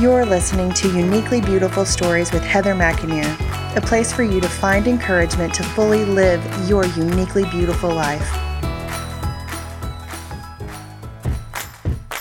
You're 0.00 0.24
listening 0.24 0.72
to 0.72 0.88
Uniquely 0.96 1.42
Beautiful 1.42 1.84
Stories 1.84 2.32
with 2.32 2.42
Heather 2.42 2.72
McInerney, 2.72 3.76
a 3.76 3.82
place 3.82 4.10
for 4.10 4.22
you 4.22 4.40
to 4.40 4.48
find 4.48 4.86
encouragement 4.86 5.52
to 5.52 5.62
fully 5.62 6.06
live 6.06 6.42
your 6.66 6.86
uniquely 6.86 7.44
beautiful 7.50 7.92
life. 7.92 8.26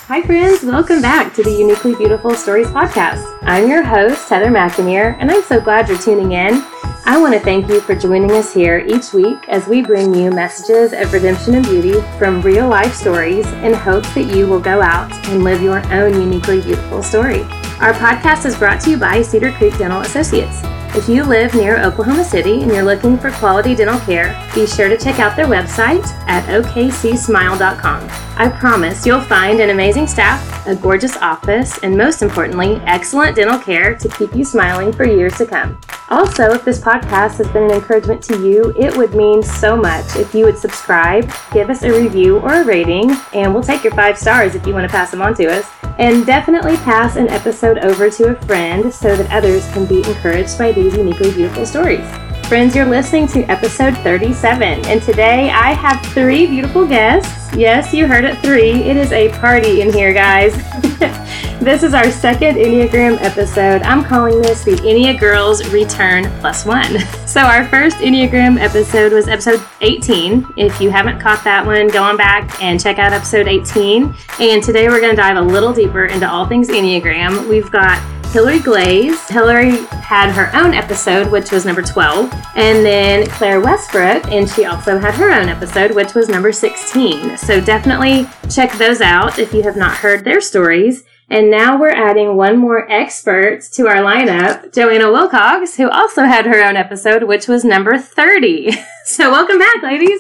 Hi, 0.10 0.21
friends. 0.23 0.62
Welcome 0.62 1.02
back 1.02 1.34
to 1.36 1.42
the 1.42 1.52
Uniquely 1.52 1.96
Beautiful 1.96 2.36
Stories 2.36 2.68
podcast. 2.68 3.23
I'm 3.44 3.70
your 3.70 3.84
host, 3.84 4.27
Heather 4.27 4.52
McInerney, 4.52 5.16
and 5.18 5.32
I'm 5.32 5.43
so 5.43 5.61
glad 5.61 5.88
you're 5.88 5.98
tuning 6.00 6.34
in. 6.34 6.61
I 7.05 7.18
want 7.18 7.34
to 7.34 7.39
thank 7.39 7.70
you 7.70 7.80
for 7.80 7.96
joining 7.96 8.32
us 8.32 8.54
here 8.54 8.80
each 8.80 9.14
week 9.14 9.48
as 9.48 9.68
we 9.68 9.82
bring 9.82 10.14
you 10.14 10.32
messages 10.32 10.91
of 10.91 11.14
redemption 11.14 11.55
and 11.55 11.66
beauty 11.66 12.02
from 12.18 12.41
real 12.41 12.68
life 12.68 12.93
stories 12.93 13.48
in 13.64 13.73
hopes 13.73 14.14
that 14.16 14.36
you 14.36 14.48
will 14.48 14.59
go 14.59 14.82
out 14.82 15.09
and 15.30 15.46
live 15.46 15.61
your 15.61 15.80
own 15.93 16.14
uniquely 16.14 16.59
beautiful 16.62 17.02
story. 17.02 17.48
Our 17.82 17.94
podcast 17.94 18.46
is 18.46 18.58
brought 18.58 18.82
to 18.82 18.90
you 18.90 18.98
by 18.98 19.22
Cedar 19.22 19.54
Creek 19.54 19.78
Dental 19.78 20.02
Associates. 20.02 20.79
If 20.99 21.08
you 21.08 21.23
live 21.23 21.55
near 21.55 21.81
Oklahoma 21.81 22.26
City 22.26 22.62
and 22.62 22.70
you're 22.70 22.84
looking 22.84 23.17
for 23.17 23.31
quality 23.31 23.73
dental 23.73 24.02
care, 24.02 24.38
be 24.53 24.67
sure 24.67 24.90
to 24.90 24.98
check 24.98 25.17
out 25.17 25.38
their 25.38 25.45
website 25.45 26.05
at 26.27 26.44
okcsmile.com. 26.49 28.09
I 28.35 28.49
promise 28.49 29.05
you'll 29.05 29.21
find 29.21 29.62
an 29.62 29.70
amazing 29.70 30.07
staff, 30.07 30.67
a 30.67 30.76
gorgeous 30.76 31.16
office, 31.16 31.77
and 31.84 31.98
most 31.98 32.21
importantly, 32.21 32.81
excellent 32.85 33.38
dental 33.38 33.59
care 33.59 33.95
to 33.95 34.09
keep 34.09 34.35
you 34.35 34.43
smiling 34.43 34.91
for 34.91 35.05
years 35.05 35.38
to 35.38 35.45
come. 35.45 35.80
Also, 36.09 36.54
if 36.54 36.66
this 36.66 36.80
podcast 36.80 37.38
has 37.38 37.48
been 37.49 37.63
an 37.63 37.71
encouragement 37.71 38.21
to 38.23 38.41
you, 38.41 38.73
it 38.76 38.95
would 38.98 39.13
mean 39.13 39.43
so 39.43 39.77
much 39.77 40.16
if 40.16 40.34
you 40.34 40.43
would 40.45 40.57
subscribe, 40.57 41.31
give 41.52 41.70
us 41.70 41.84
a 41.84 41.91
review 41.91 42.40
or 42.40 42.55
a 42.55 42.66
rating, 42.66 43.12
and 43.34 43.54
we'll 43.54 43.62
take 43.62 43.84
your 43.84 43.93
five 43.93 44.18
stars 44.18 44.55
if 44.55 44.66
you 44.66 44.73
want 44.73 44.90
to 44.90 44.91
pass 44.91 45.12
them 45.12 45.21
on 45.21 45.35
to 45.35 45.45
us. 45.45 45.70
And 45.99 46.26
definitely 46.26 46.77
pass 46.77 47.18
an 47.18 47.27
episode 47.27 47.77
over 47.79 48.09
to 48.09 48.29
a 48.29 48.45
friend 48.45 48.91
so 48.91 49.18
that 49.18 49.29
others 49.31 49.70
can 49.74 49.85
be 49.85 49.98
encouraged 49.98 50.57
by 50.57 50.71
these 50.71 50.88
uniquely 50.95 51.32
beautiful 51.32 51.65
stories. 51.65 52.05
Friends, 52.49 52.76
you're 52.76 52.85
listening 52.85 53.27
to 53.27 53.43
episode 53.43 53.95
37, 53.99 54.84
and 54.87 55.04
today 55.04 55.51
I 55.51 55.71
have 55.73 56.04
three 56.13 56.48
beautiful 56.48 56.84
guests. 56.87 57.55
Yes, 57.55 57.93
you 57.93 58.07
heard 58.07 58.26
it 58.26 58.40
three. 58.40 58.71
It 58.71 58.98
is 58.98 59.12
a 59.12 59.29
party 59.37 59.81
in 59.81 59.93
here, 59.93 60.13
guys. 60.13 60.55
this 61.59 61.84
is 61.84 61.93
our 61.93 62.09
second 62.09 62.55
Enneagram 62.55 63.21
episode. 63.21 63.84
I'm 63.84 64.03
calling 64.03 64.41
this 64.41 64.63
the 64.63 64.72
Ennea 64.78 65.19
Girls 65.19 65.68
Return 65.69 66.23
Plus 66.40 66.66
One. 66.66 66.97
So, 67.29 67.41
our 67.41 67.68
first 67.68 67.97
Enneagram 67.97 68.59
episode 68.59 69.13
was 69.13 69.28
episode 69.28 69.63
18. 69.81 70.53
If 70.57 70.81
you 70.81 70.90
haven't 70.90 71.19
caught 71.19 71.44
that 71.44 71.63
one, 71.63 71.88
go 71.90 72.01
on 72.01 72.18
back 72.18 72.59
and 72.59 72.81
check 72.81 72.97
out 72.97 73.13
episode 73.13 73.47
18. 73.47 74.16
And 74.40 74.63
today 74.63 74.88
we're 74.88 75.00
going 75.00 75.16
to 75.16 75.22
dive 75.22 75.38
a 75.38 75.41
little 75.41 75.72
deeper 75.72 76.06
into 76.06 76.28
all 76.28 76.47
things 76.47 76.69
Enneagram. 76.69 77.47
We've 77.47 77.69
got 77.69 78.01
Hillary 78.31 78.59
Glaze. 78.59 79.28
Hillary 79.28 79.78
had 79.88 80.31
her 80.31 80.56
own 80.56 80.75
episode, 80.75 81.31
which 81.31 81.52
was 81.52 81.66
number 81.66 81.81
12, 81.81 82.31
and 82.56 82.86
then 82.86 83.25
Claire 83.28 83.59
Westbrook, 83.59 84.28
and 84.31 84.47
she 84.47 84.66
also 84.66 85.00
had 85.00 85.16
her 85.16 85.31
own 85.31 85.50
episode, 85.50 85.96
which 85.96 86.13
was 86.13 86.30
number 86.30 86.52
16. 86.52 87.38
So 87.38 87.59
definitely 87.59 88.28
check 88.47 88.72
those 88.74 89.02
out 89.02 89.40
if 89.40 89.52
you 89.52 89.63
have 89.63 89.75
not 89.75 89.97
heard 89.97 90.24
their 90.24 90.41
stories. 90.41 91.03
And 91.31 91.50
now 91.50 91.80
we're 91.80 91.90
adding 91.90 92.36
one 92.36 92.58
more 92.58 92.90
expert 92.91 93.62
to 93.74 93.88
our 93.88 93.97
lineup, 93.97 94.74
Joanna 94.74 95.06
Willcox, 95.06 95.75
who 95.75 95.90
also 95.90 96.24
had 96.24 96.46
her 96.46 96.64
own 96.64 96.75
episode, 96.75 97.24
which 97.24 97.47
was 97.47 97.64
number 97.66 97.97
30. 97.97 98.72
So 99.06 99.31
welcome 99.31 99.58
back, 99.58 99.81
ladies. 99.81 100.19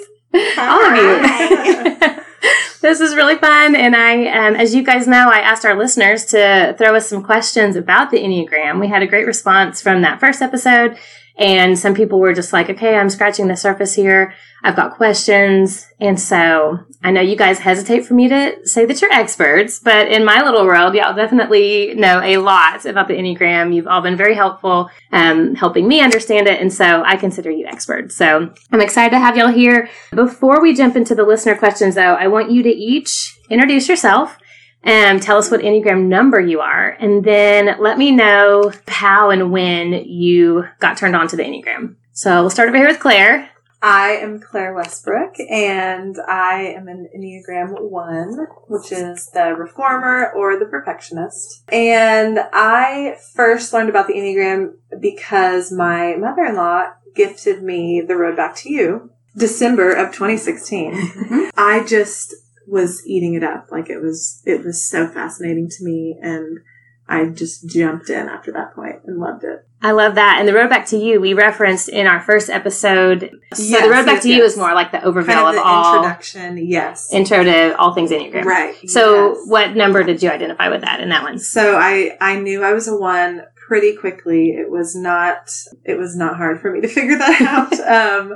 All 0.57 0.83
of 0.83 0.95
you. 0.95 2.23
this 2.81 2.99
is 2.99 3.15
really 3.15 3.35
fun. 3.35 3.75
And 3.75 3.95
I, 3.95 4.27
um, 4.27 4.55
as 4.55 4.73
you 4.73 4.83
guys 4.83 5.07
know, 5.07 5.29
I 5.29 5.39
asked 5.39 5.65
our 5.65 5.75
listeners 5.75 6.25
to 6.25 6.75
throw 6.77 6.95
us 6.95 7.09
some 7.09 7.23
questions 7.23 7.75
about 7.75 8.11
the 8.11 8.17
Enneagram. 8.17 8.79
We 8.79 8.87
had 8.87 9.03
a 9.03 9.07
great 9.07 9.25
response 9.25 9.81
from 9.81 10.01
that 10.01 10.19
first 10.19 10.41
episode. 10.41 10.97
And 11.39 11.79
some 11.79 11.95
people 11.95 12.19
were 12.19 12.33
just 12.33 12.51
like, 12.51 12.69
okay, 12.69 12.95
I'm 12.95 13.09
scratching 13.09 13.47
the 13.47 13.55
surface 13.55 13.95
here. 13.95 14.33
I've 14.61 14.75
got 14.75 14.97
questions. 14.97 15.87
And 16.01 16.19
so 16.19 16.79
I 17.01 17.11
know 17.11 17.21
you 17.21 17.37
guys 17.37 17.59
hesitate 17.59 18.05
for 18.05 18.13
me 18.13 18.27
to 18.27 18.67
say 18.67 18.85
that 18.85 19.01
you're 19.01 19.11
experts, 19.11 19.79
but 19.79 20.09
in 20.09 20.25
my 20.25 20.41
little 20.43 20.65
world, 20.65 20.95
y'all 20.95 21.15
definitely 21.15 21.93
know 21.95 22.21
a 22.21 22.37
lot 22.37 22.85
about 22.85 23.07
the 23.07 23.13
Enneagram. 23.13 23.73
You've 23.73 23.87
all 23.87 24.01
been 24.01 24.17
very 24.17 24.35
helpful, 24.35 24.89
um, 25.13 25.55
helping 25.55 25.87
me 25.87 26.01
understand 26.01 26.47
it. 26.47 26.59
And 26.59 26.73
so 26.73 27.03
I 27.05 27.15
consider 27.15 27.49
you 27.49 27.67
experts. 27.67 28.17
So 28.17 28.53
I'm 28.73 28.81
excited 28.81 29.11
to 29.11 29.19
have 29.19 29.37
y'all 29.37 29.47
here. 29.47 29.89
Before 30.11 30.61
we 30.61 30.75
jump 30.75 30.97
into 30.97 31.15
the 31.15 31.23
listener 31.23 31.55
questions 31.55 31.95
though, 31.95 32.15
I 32.15 32.27
want 32.27 32.51
you 32.51 32.61
to 32.63 32.69
each 32.69 33.37
introduce 33.49 33.87
yourself 33.87 34.37
and 34.83 35.21
tell 35.21 35.37
us 35.37 35.51
what 35.51 35.61
Enneagram 35.61 36.07
number 36.07 36.39
you 36.39 36.59
are, 36.59 36.89
and 36.99 37.23
then 37.23 37.75
let 37.79 37.97
me 37.97 38.11
know 38.11 38.71
how 38.87 39.29
and 39.29 39.51
when 39.51 39.93
you 39.93 40.65
got 40.79 40.97
turned 40.97 41.15
on 41.15 41.27
to 41.29 41.35
the 41.35 41.43
Enneagram. 41.43 41.95
So 42.11 42.41
we'll 42.41 42.49
start 42.49 42.69
over 42.69 42.77
here 42.77 42.87
with 42.87 42.99
Claire. 42.99 43.49
I 43.81 44.17
am 44.17 44.41
Claire 44.41 44.73
Westbrook, 44.73 45.39
and 45.39 46.17
I 46.27 46.73
am 46.75 46.89
an 46.89 47.07
Enneagram 47.15 47.79
1, 47.79 48.47
which 48.67 48.91
is 48.91 49.29
the 49.33 49.55
reformer 49.57 50.31
or 50.31 50.59
the 50.59 50.65
perfectionist. 50.65 51.63
And 51.69 52.39
I 52.51 53.17
first 53.35 53.71
learned 53.71 53.89
about 53.89 54.07
the 54.07 54.15
Enneagram 54.15 54.73
because 54.99 55.71
my 55.71 56.17
mother 56.17 56.43
in 56.43 56.55
law 56.55 56.89
gifted 57.15 57.63
me 57.63 58.01
The 58.01 58.17
Road 58.17 58.35
Back 58.35 58.55
to 58.57 58.69
You, 58.69 59.11
December 59.37 59.93
of 59.93 60.07
2016. 60.07 60.93
Mm-hmm. 60.93 61.49
I 61.55 61.85
just 61.85 62.33
was 62.69 63.05
eating 63.05 63.33
it 63.33 63.43
up. 63.43 63.67
Like 63.71 63.89
it 63.89 63.99
was, 64.01 64.41
it 64.45 64.63
was 64.63 64.87
so 64.87 65.07
fascinating 65.07 65.69
to 65.69 65.83
me. 65.83 66.17
And 66.21 66.59
I 67.07 67.25
just 67.25 67.67
jumped 67.67 68.09
in 68.09 68.27
after 68.29 68.51
that 68.51 68.75
point 68.75 68.97
and 69.05 69.19
loved 69.19 69.43
it. 69.43 69.65
I 69.81 69.91
love 69.91 70.15
that. 70.15 70.37
And 70.39 70.47
the 70.47 70.53
road 70.53 70.69
back 70.69 70.85
to 70.87 70.97
you, 70.97 71.21
we 71.21 71.33
referenced 71.33 71.87
in 71.87 72.05
our 72.05 72.19
first 72.21 72.49
episode. 72.49 73.31
So 73.53 73.63
Yes, 73.63 73.83
the 73.83 73.89
road 73.89 74.05
back 74.05 74.15
yes, 74.15 74.23
to 74.23 74.29
you 74.29 74.35
yes. 74.43 74.51
is 74.51 74.57
more 74.57 74.73
like 74.73 74.91
the 74.91 74.97
overview 74.97 75.25
Kind 75.27 75.39
of 75.39 75.47
of 75.47 75.55
the 75.55 75.63
all 75.63 75.95
introduction. 75.95 76.57
Yes. 76.57 77.11
intro 77.13 77.43
to 77.43 77.77
all 77.77 77.93
things 77.93 78.11
Enneagram. 78.11 78.43
right. 78.43 78.75
So 78.89 79.35
yes. 79.35 79.43
what 79.47 79.75
number 79.77 80.03
did 80.03 80.21
you 80.21 80.29
identify 80.29 80.67
with 80.69 80.81
that 80.81 80.99
in 80.99 81.09
that 81.09 81.23
one? 81.23 81.39
So 81.39 81.77
I, 81.77 82.17
I 82.19 82.39
knew 82.39 82.61
I 82.63 82.73
was 82.73 82.87
a 82.89 82.95
one 82.97 83.43
pretty 83.69 83.95
quickly. 83.95 84.49
It 84.49 84.69
was 84.69 84.95
not, 84.95 85.49
it 85.85 85.97
was 85.97 86.17
not 86.17 86.35
hard 86.37 86.59
for 86.59 86.71
me 86.73 86.81
to 86.81 86.87
figure 86.97 87.17
that 87.17 87.41
out. 87.41 87.79
um, 88.29 88.35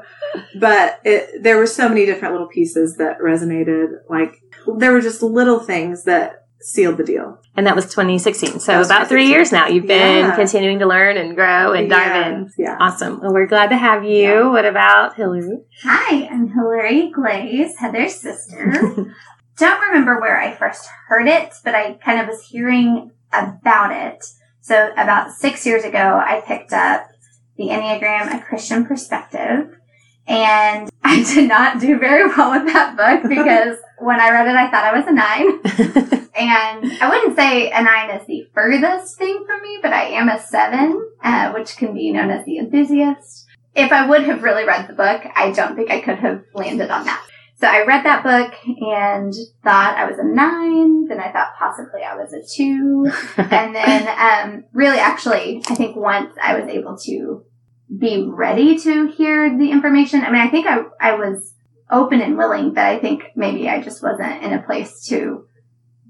but 0.59 0.99
it, 1.03 1.41
there 1.43 1.57
were 1.57 1.65
so 1.67 1.89
many 1.89 2.05
different 2.05 2.33
little 2.33 2.47
pieces 2.47 2.95
that 2.97 3.17
resonated. 3.19 3.87
Like 4.09 4.35
there 4.77 4.93
were 4.93 5.01
just 5.01 5.23
little 5.23 5.59
things 5.59 6.03
that 6.05 6.45
sealed 6.61 6.97
the 6.97 7.03
deal. 7.03 7.39
And 7.57 7.65
that 7.67 7.75
was 7.75 7.85
2016. 7.85 8.59
So 8.59 8.77
was 8.77 8.87
about 8.87 9.09
three 9.09 9.25
years 9.27 9.51
now. 9.51 9.67
You've 9.67 9.87
been 9.87 10.25
Yeah. 10.27 10.35
continuing 10.35 10.79
to 10.79 10.85
learn 10.85 11.17
and 11.17 11.35
grow 11.35 11.73
and 11.73 11.89
dive 11.89 12.07
Yeah, 12.15 12.29
in. 12.29 12.51
Yeah. 12.57 12.77
Awesome. 12.79 13.19
Well, 13.19 13.33
we're 13.33 13.47
glad 13.47 13.69
to 13.71 13.77
have 13.77 14.03
you. 14.05 14.21
Yeah. 14.21 14.49
What 14.49 14.65
about 14.65 15.15
Hillary? 15.15 15.63
Hi, 15.83 16.27
I'm 16.27 16.47
Hillary 16.47 17.11
Glaze, 17.11 17.75
Heather's 17.79 18.15
sister. 18.15 18.71
Don't 19.57 19.81
remember 19.87 20.19
where 20.21 20.39
I 20.39 20.55
first 20.55 20.87
heard 21.09 21.27
it, 21.27 21.53
but 21.65 21.75
I 21.75 21.93
kind 21.93 22.21
of 22.21 22.27
was 22.27 22.41
hearing 22.47 23.11
about 23.33 23.91
it. 23.91 24.23
So 24.63 24.93
about 24.93 25.31
six 25.31 25.65
years 25.65 25.83
ago, 25.83 25.99
I 26.25 26.41
picked 26.47 26.71
up 26.71 27.09
the 27.57 27.65
Enneagram, 27.65 28.33
a 28.33 28.41
Christian 28.41 28.85
perspective. 28.85 29.75
And 30.25 30.89
I 31.03 31.21
did 31.21 31.49
not 31.49 31.81
do 31.81 31.99
very 31.99 32.25
well 32.27 32.51
with 32.51 32.71
that 32.71 32.95
book 32.95 33.29
because 33.29 33.77
when 33.99 34.21
I 34.21 34.31
read 34.31 34.47
it, 34.47 34.55
I 34.55 34.71
thought 34.71 34.85
I 34.85 34.97
was 34.97 35.05
a 35.07 35.11
nine. 35.11 36.19
And 36.35 36.91
I 36.99 37.09
wouldn't 37.09 37.35
say 37.35 37.69
a 37.69 37.83
nine 37.83 38.09
is 38.09 38.25
the 38.25 38.47
furthest 38.55 39.19
thing 39.19 39.45
from 39.45 39.61
me, 39.61 39.77
but 39.83 39.93
I 39.93 40.05
am 40.05 40.29
a 40.29 40.41
seven, 40.41 41.07
uh, 41.23 41.51
which 41.51 41.77
can 41.77 41.93
be 41.93 42.11
known 42.11 42.31
as 42.31 42.43
the 42.45 42.57
enthusiast. 42.57 43.45
If 43.75 43.91
I 43.91 44.07
would 44.07 44.23
have 44.23 44.41
really 44.41 44.65
read 44.65 44.87
the 44.87 44.93
book, 44.93 45.21
I 45.35 45.51
don't 45.51 45.75
think 45.75 45.91
I 45.91 46.01
could 46.01 46.17
have 46.17 46.43
landed 46.55 46.89
on 46.89 47.05
that. 47.05 47.23
So 47.63 47.69
I 47.69 47.85
read 47.85 48.03
that 48.03 48.23
book 48.23 48.53
and 48.65 49.33
thought 49.63 49.95
I 49.97 50.03
was 50.03 50.19
a 50.19 50.25
nine. 50.25 51.05
Then 51.05 51.21
I 51.21 51.31
thought 51.31 51.55
possibly 51.57 52.01
I 52.03 52.13
was 52.13 52.33
a 52.33 52.43
two. 52.45 53.09
and 53.37 53.73
then, 53.73 54.05
um, 54.19 54.65
really 54.73 54.99
actually, 54.99 55.63
I 55.69 55.75
think 55.75 55.95
once 55.95 56.33
I 56.43 56.59
was 56.59 56.67
able 56.67 56.97
to 57.05 57.45
be 57.97 58.27
ready 58.27 58.77
to 58.79 59.07
hear 59.07 59.57
the 59.57 59.71
information, 59.71 60.25
I 60.25 60.31
mean, 60.31 60.41
I 60.41 60.49
think 60.49 60.67
I, 60.67 60.79
I 60.99 61.15
was 61.15 61.53
open 61.89 62.19
and 62.19 62.37
willing, 62.37 62.73
but 62.73 62.83
I 62.83 62.99
think 62.99 63.27
maybe 63.33 63.69
I 63.69 63.81
just 63.81 64.03
wasn't 64.03 64.43
in 64.43 64.51
a 64.51 64.61
place 64.61 65.05
to 65.05 65.47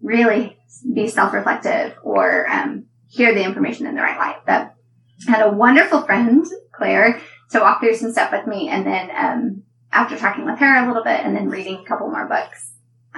really 0.01 0.57
be 0.91 1.07
self-reflective 1.07 1.97
or 2.01 2.49
um, 2.51 2.87
hear 3.09 3.31
the 3.31 3.43
information 3.43 3.85
in 3.85 3.93
the 3.93 4.01
right 4.01 4.17
light. 4.17 4.37
But 4.47 4.73
I 5.27 5.31
had 5.31 5.45
a 5.45 5.51
wonderful 5.51 6.01
friend, 6.01 6.47
Claire, 6.75 7.21
to 7.51 7.59
walk 7.59 7.79
through 7.79 7.93
some 7.97 8.11
stuff 8.11 8.31
with 8.31 8.47
me, 8.47 8.69
and 8.69 8.87
then 8.87 9.11
um, 9.15 9.63
after 9.93 10.17
talking 10.17 10.45
with 10.45 10.59
her 10.59 10.83
a 10.83 10.87
little 10.87 11.03
bit, 11.03 11.21
and 11.21 11.35
then 11.35 11.49
reading 11.49 11.77
a 11.79 11.83
couple 11.85 12.09
more 12.09 12.27
books, 12.27 12.71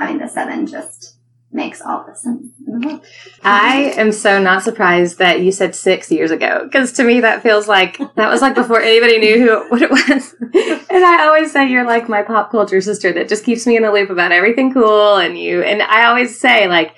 mean, 0.07 0.19
the 0.19 0.27
seven 0.27 0.68
just 0.68 1.16
makes 1.51 1.81
all 1.81 2.06
the 2.06 2.13
sense 2.13 2.51
in 2.68 2.80
the 2.80 2.88
world. 2.88 3.06
I 3.44 3.94
am 3.95 4.12
so 4.12 4.39
not 4.39 4.62
surprised 4.62 5.19
that 5.19 5.39
you 5.39 5.54
said 5.54 5.74
six 5.74 6.12
years 6.12 6.30
ago 6.30 6.66
because 6.66 6.92
to 6.94 7.04
me 7.06 7.22
that 7.22 7.42
feels 7.42 7.66
like 7.66 7.98
that 8.16 8.30
was 8.30 8.42
like 8.42 8.56
before 8.56 8.81
anybody 8.81 9.19
knew 9.19 9.39
who 9.39 9.69
what 9.69 9.81
it 9.81 9.89
was. 9.89 10.36
and 10.89 11.06
I 11.06 11.25
always 11.25 11.54
say 11.54 11.69
you're 11.69 11.86
like 11.86 12.10
my 12.10 12.24
pop 12.24 12.51
culture 12.51 12.81
sister 12.81 13.13
that 13.13 13.30
just 13.30 13.45
keeps 13.45 13.66
me 13.66 13.77
in 13.77 13.83
the 13.83 13.92
loop 13.92 14.10
about 14.10 14.33
everything 14.33 14.74
cool 14.74 15.16
and 15.16 15.39
you 15.39 15.62
and 15.62 15.81
I 15.81 16.07
always 16.07 16.38
say 16.38 16.68
like 16.68 16.94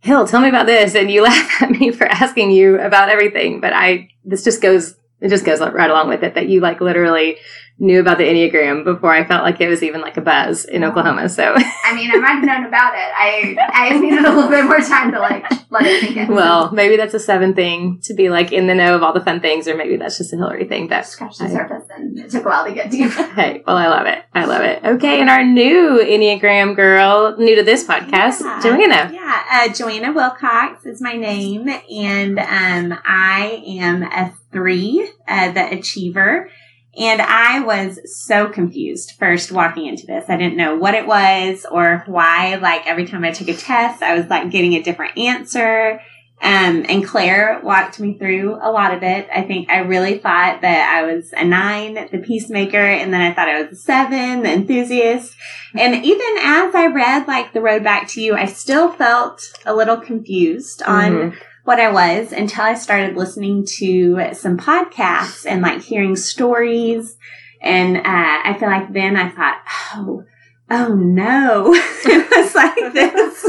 Hill, 0.00 0.26
tell 0.26 0.40
me 0.40 0.48
about 0.48 0.66
this. 0.66 0.94
And 0.94 1.10
you 1.10 1.22
laugh 1.24 1.62
at 1.62 1.70
me 1.70 1.90
for 1.90 2.06
asking 2.06 2.50
you 2.50 2.78
about 2.80 3.08
everything. 3.08 3.60
But 3.60 3.72
I, 3.72 4.08
this 4.24 4.44
just 4.44 4.62
goes, 4.62 4.94
it 5.20 5.28
just 5.28 5.44
goes 5.44 5.60
right 5.60 5.90
along 5.90 6.08
with 6.08 6.22
it 6.22 6.34
that 6.34 6.48
you 6.48 6.60
like 6.60 6.80
literally 6.80 7.36
knew 7.80 8.00
about 8.00 8.18
the 8.18 8.24
Enneagram 8.24 8.82
before 8.84 9.12
I 9.14 9.24
felt 9.24 9.44
like 9.44 9.60
it 9.60 9.68
was 9.68 9.82
even 9.82 10.00
like 10.00 10.16
a 10.16 10.20
buzz 10.20 10.64
in 10.64 10.82
Oklahoma. 10.84 11.28
So, 11.28 11.54
I 11.84 11.94
mean, 11.94 12.10
I 12.10 12.16
might 12.16 12.32
have 12.34 12.44
known 12.44 12.64
about 12.66 12.94
it. 12.94 13.08
I 13.16 13.56
I 13.72 13.98
needed 13.98 14.24
a 14.24 14.30
little 14.32 14.50
bit 14.50 14.64
more 14.64 14.80
time 14.80 15.12
to 15.12 15.20
like 15.20 15.44
let 15.70 15.84
it 15.86 16.00
sink 16.00 16.16
in. 16.16 16.28
well, 16.34 16.72
maybe 16.72 16.96
that's 16.96 17.14
a 17.14 17.20
seven 17.20 17.54
thing 17.54 18.00
to 18.02 18.14
be 18.14 18.30
like 18.30 18.52
in 18.52 18.66
the 18.66 18.74
know 18.74 18.94
of 18.96 19.02
all 19.02 19.12
the 19.12 19.20
fun 19.20 19.40
things, 19.40 19.68
or 19.68 19.76
maybe 19.76 19.96
that's 19.96 20.18
just 20.18 20.32
a 20.32 20.36
Hillary 20.36 20.64
thing. 20.66 20.88
But 20.88 21.06
scratch 21.06 21.38
the 21.38 21.44
I- 21.44 21.50
surface, 21.50 21.84
and 21.94 22.18
it 22.18 22.30
took 22.30 22.44
a 22.44 22.48
while 22.48 22.64
to 22.64 22.72
get 22.74 22.90
deep. 22.90 23.10
Hey, 23.38 23.62
well, 23.66 23.76
I 23.76 23.86
love 23.86 24.06
it. 24.06 24.24
I 24.34 24.44
love 24.46 24.62
it. 24.62 24.82
Okay, 24.84 25.20
and 25.20 25.30
our 25.30 25.44
new 25.44 26.00
Enneagram 26.04 26.74
girl, 26.74 27.36
new 27.38 27.54
to 27.54 27.62
this 27.62 27.84
podcast, 27.86 28.40
Yeah. 28.40 28.60
Joanna. 28.60 29.10
Yeah, 29.12 29.42
uh, 29.52 29.72
Joanna 29.72 30.12
Willcox 30.12 30.84
is 30.86 31.00
my 31.00 31.12
name, 31.12 31.68
and 31.68 32.38
um, 32.40 32.98
I 33.04 33.62
am 33.66 34.02
a 34.02 34.32
three, 34.50 35.08
uh, 35.28 35.52
the 35.52 35.78
achiever. 35.78 36.50
And 36.98 37.22
I 37.22 37.60
was 37.60 38.00
so 38.04 38.48
confused 38.48 39.12
first 39.18 39.52
walking 39.52 39.86
into 39.86 40.06
this. 40.06 40.24
I 40.28 40.36
didn't 40.36 40.56
know 40.56 40.76
what 40.76 40.94
it 40.94 41.06
was 41.06 41.64
or 41.70 42.02
why. 42.06 42.56
Like 42.56 42.86
every 42.86 43.06
time 43.06 43.24
I 43.24 43.30
took 43.30 43.48
a 43.48 43.54
test, 43.54 44.02
I 44.02 44.14
was 44.14 44.26
like 44.26 44.50
getting 44.50 44.74
a 44.74 44.82
different 44.82 45.16
answer. 45.16 46.00
Um, 46.40 46.86
and 46.88 47.04
Claire 47.04 47.60
walked 47.64 47.98
me 47.98 48.16
through 48.16 48.58
a 48.62 48.70
lot 48.70 48.94
of 48.94 49.02
it. 49.02 49.28
I 49.34 49.42
think 49.42 49.68
I 49.70 49.78
really 49.78 50.18
thought 50.18 50.60
that 50.60 50.94
I 50.96 51.02
was 51.02 51.32
a 51.36 51.44
nine, 51.44 51.94
the 52.12 52.18
peacemaker, 52.18 52.76
and 52.78 53.12
then 53.12 53.20
I 53.20 53.34
thought 53.34 53.48
I 53.48 53.62
was 53.62 53.72
a 53.72 53.76
seven, 53.76 54.44
the 54.44 54.52
enthusiast. 54.52 55.34
And 55.74 55.94
even 56.04 56.36
as 56.40 56.74
I 56.76 56.86
read 56.94 57.26
like 57.26 57.52
the 57.52 57.60
road 57.60 57.82
back 57.82 58.06
to 58.10 58.20
you, 58.20 58.36
I 58.36 58.46
still 58.46 58.92
felt 58.92 59.42
a 59.66 59.74
little 59.74 59.96
confused 59.96 60.80
on 60.82 61.12
Mhm. 61.12 61.36
What 61.68 61.78
I 61.78 61.92
was 61.92 62.32
until 62.32 62.64
I 62.64 62.72
started 62.72 63.14
listening 63.14 63.66
to 63.76 64.30
some 64.32 64.56
podcasts 64.56 65.44
and 65.44 65.60
like 65.60 65.82
hearing 65.82 66.16
stories. 66.16 67.18
And 67.60 67.98
uh, 67.98 68.02
I 68.06 68.56
feel 68.58 68.70
like 68.70 68.90
then 68.90 69.16
I 69.16 69.28
thought, 69.28 69.60
oh, 69.94 70.24
oh 70.70 70.94
no. 70.94 71.74
it 71.74 72.30
was 72.30 72.54
like 72.54 72.74
this, 72.94 73.42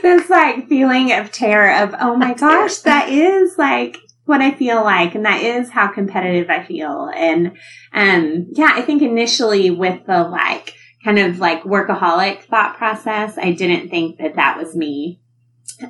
this 0.00 0.30
like 0.30 0.68
feeling 0.68 1.10
of 1.10 1.32
terror 1.32 1.82
of, 1.82 1.96
oh 1.98 2.14
my 2.14 2.34
gosh, 2.38 2.76
that 2.78 3.08
is 3.08 3.58
like 3.58 3.96
what 4.26 4.40
I 4.40 4.52
feel 4.52 4.84
like. 4.84 5.16
And 5.16 5.24
that 5.24 5.42
is 5.42 5.70
how 5.70 5.88
competitive 5.88 6.48
I 6.48 6.62
feel. 6.62 7.10
And 7.12 7.56
um, 7.92 8.46
yeah, 8.52 8.74
I 8.76 8.82
think 8.82 9.02
initially 9.02 9.72
with 9.72 10.06
the 10.06 10.22
like, 10.22 10.72
kind 11.02 11.18
of 11.18 11.40
like 11.40 11.64
workaholic 11.64 12.44
thought 12.44 12.76
process, 12.76 13.36
I 13.36 13.50
didn't 13.50 13.88
think 13.88 14.18
that 14.18 14.36
that 14.36 14.56
was 14.56 14.76
me. 14.76 15.18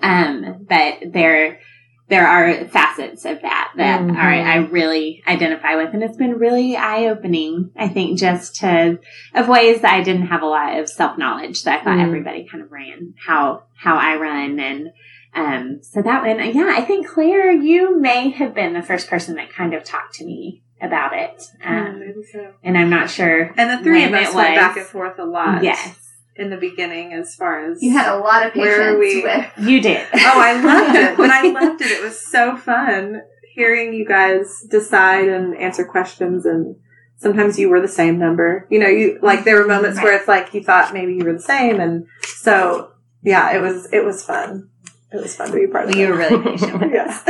Um, 0.03 0.67
but 0.69 1.13
there, 1.13 1.61
there 2.09 2.27
are 2.27 2.65
facets 2.67 3.25
of 3.25 3.43
that 3.43 3.73
that 3.77 4.01
Mhm. 4.01 4.17
are, 4.17 4.31
I 4.31 4.57
really 4.57 5.23
identify 5.27 5.77
with. 5.77 5.93
And 5.95 6.03
it's 6.03 6.17
been 6.17 6.39
really 6.39 6.77
eye 6.77 7.07
opening, 7.07 7.71
I 7.77 7.89
think, 7.89 8.19
just 8.19 8.57
to, 8.57 8.99
of 9.35 9.49
ways 9.49 9.81
that 9.83 9.93
I 9.95 10.03
didn't 10.03 10.27
have 10.29 10.43
a 10.43 10.47
lot 10.47 10.79
of 10.79 10.89
self 10.89 11.19
knowledge 11.19 11.63
that 11.65 11.81
I 11.81 11.85
thought 11.85 11.99
Mm. 11.99 12.07
everybody 12.07 12.49
kind 12.51 12.63
of 12.65 12.73
ran, 12.73 13.15
how, 13.27 13.65
how 13.77 13.97
I 13.97 14.17
run. 14.17 14.59
And, 14.59 14.91
um, 15.35 15.79
so 15.83 16.01
that 16.03 16.25
one, 16.25 16.39
yeah, 16.55 16.73
I 16.75 16.81
think 16.83 17.07
Claire, 17.07 17.51
you 17.53 17.99
may 18.01 18.31
have 18.31 18.55
been 18.55 18.73
the 18.73 18.83
first 18.83 19.09
person 19.09 19.35
that 19.37 19.53
kind 19.53 19.75
of 19.75 19.85
talked 19.85 20.15
to 20.15 20.25
me 20.25 20.63
about 20.81 21.13
it. 21.13 21.43
Um, 21.65 21.99
maybe 22.01 22.23
so. 22.33 22.53
and 22.65 22.79
I'm 22.79 22.89
not 22.89 23.11
sure. 23.11 23.53
And 23.57 23.71
the 23.79 23.83
three 23.85 24.05
of 24.05 24.15
us 24.15 24.33
went 24.35 24.55
back 24.57 24.77
and 24.77 24.87
forth 24.87 25.19
a 25.19 25.25
lot. 25.25 25.63
Yes, 25.63 25.98
In 26.39 26.51
the 26.51 26.57
beginning, 26.57 27.13
as 27.13 27.35
far 27.35 27.71
as 27.71 27.83
You 27.83 27.93
had 27.93 28.15
a 28.15 28.19
lot 28.19 28.47
of 28.47 28.53
patience 28.53 28.79
are 28.79 28.97
we? 28.99 29.23
with. 29.23 29.47
you 29.69 29.81
did. 29.83 30.07
Oh, 30.15 30.41
I 30.41 30.61
loved 30.63 30.95
it. 30.97 31.17
But 31.17 31.31
I 31.31 31.43
loved 31.51 31.81
it. 31.83 31.91
It 31.91 32.03
was 32.03 32.19
so 32.25 32.57
fun 32.57 33.23
hearing 33.55 33.93
you 33.93 34.07
guys 34.07 34.65
decide 34.71 35.29
and 35.29 35.57
answer 35.57 35.85
questions 35.85 36.47
and 36.47 36.77
sometimes 37.17 37.59
you 37.59 37.69
were 37.69 37.81
the 37.81 37.89
same 37.89 38.19
number. 38.19 38.67
You 38.71 38.79
know, 38.79 38.87
you 38.87 39.19
like 39.21 39.43
there 39.45 39.57
were 39.57 39.67
moments 39.67 40.01
where 40.01 40.17
it's 40.17 40.29
like 40.29 40.55
you 40.55 40.63
thought 40.63 40.95
maybe 40.95 41.15
you 41.17 41.25
were 41.25 41.33
the 41.33 41.41
same 41.41 41.81
and 41.81 42.07
so 42.23 42.93
yeah, 43.25 43.57
it 43.57 43.61
was 43.61 43.89
it 43.93 44.05
was 44.05 44.25
fun. 44.25 44.69
It 45.11 45.17
was 45.21 45.35
fun 45.35 45.49
to 45.51 45.55
be 45.55 45.67
part 45.67 45.87
of 45.87 45.91
Well, 45.91 45.99
you 45.99 46.09
were 46.09 46.17
really 46.19 46.41
patient 46.43 46.81
with 46.81 46.93
us. 46.95 47.23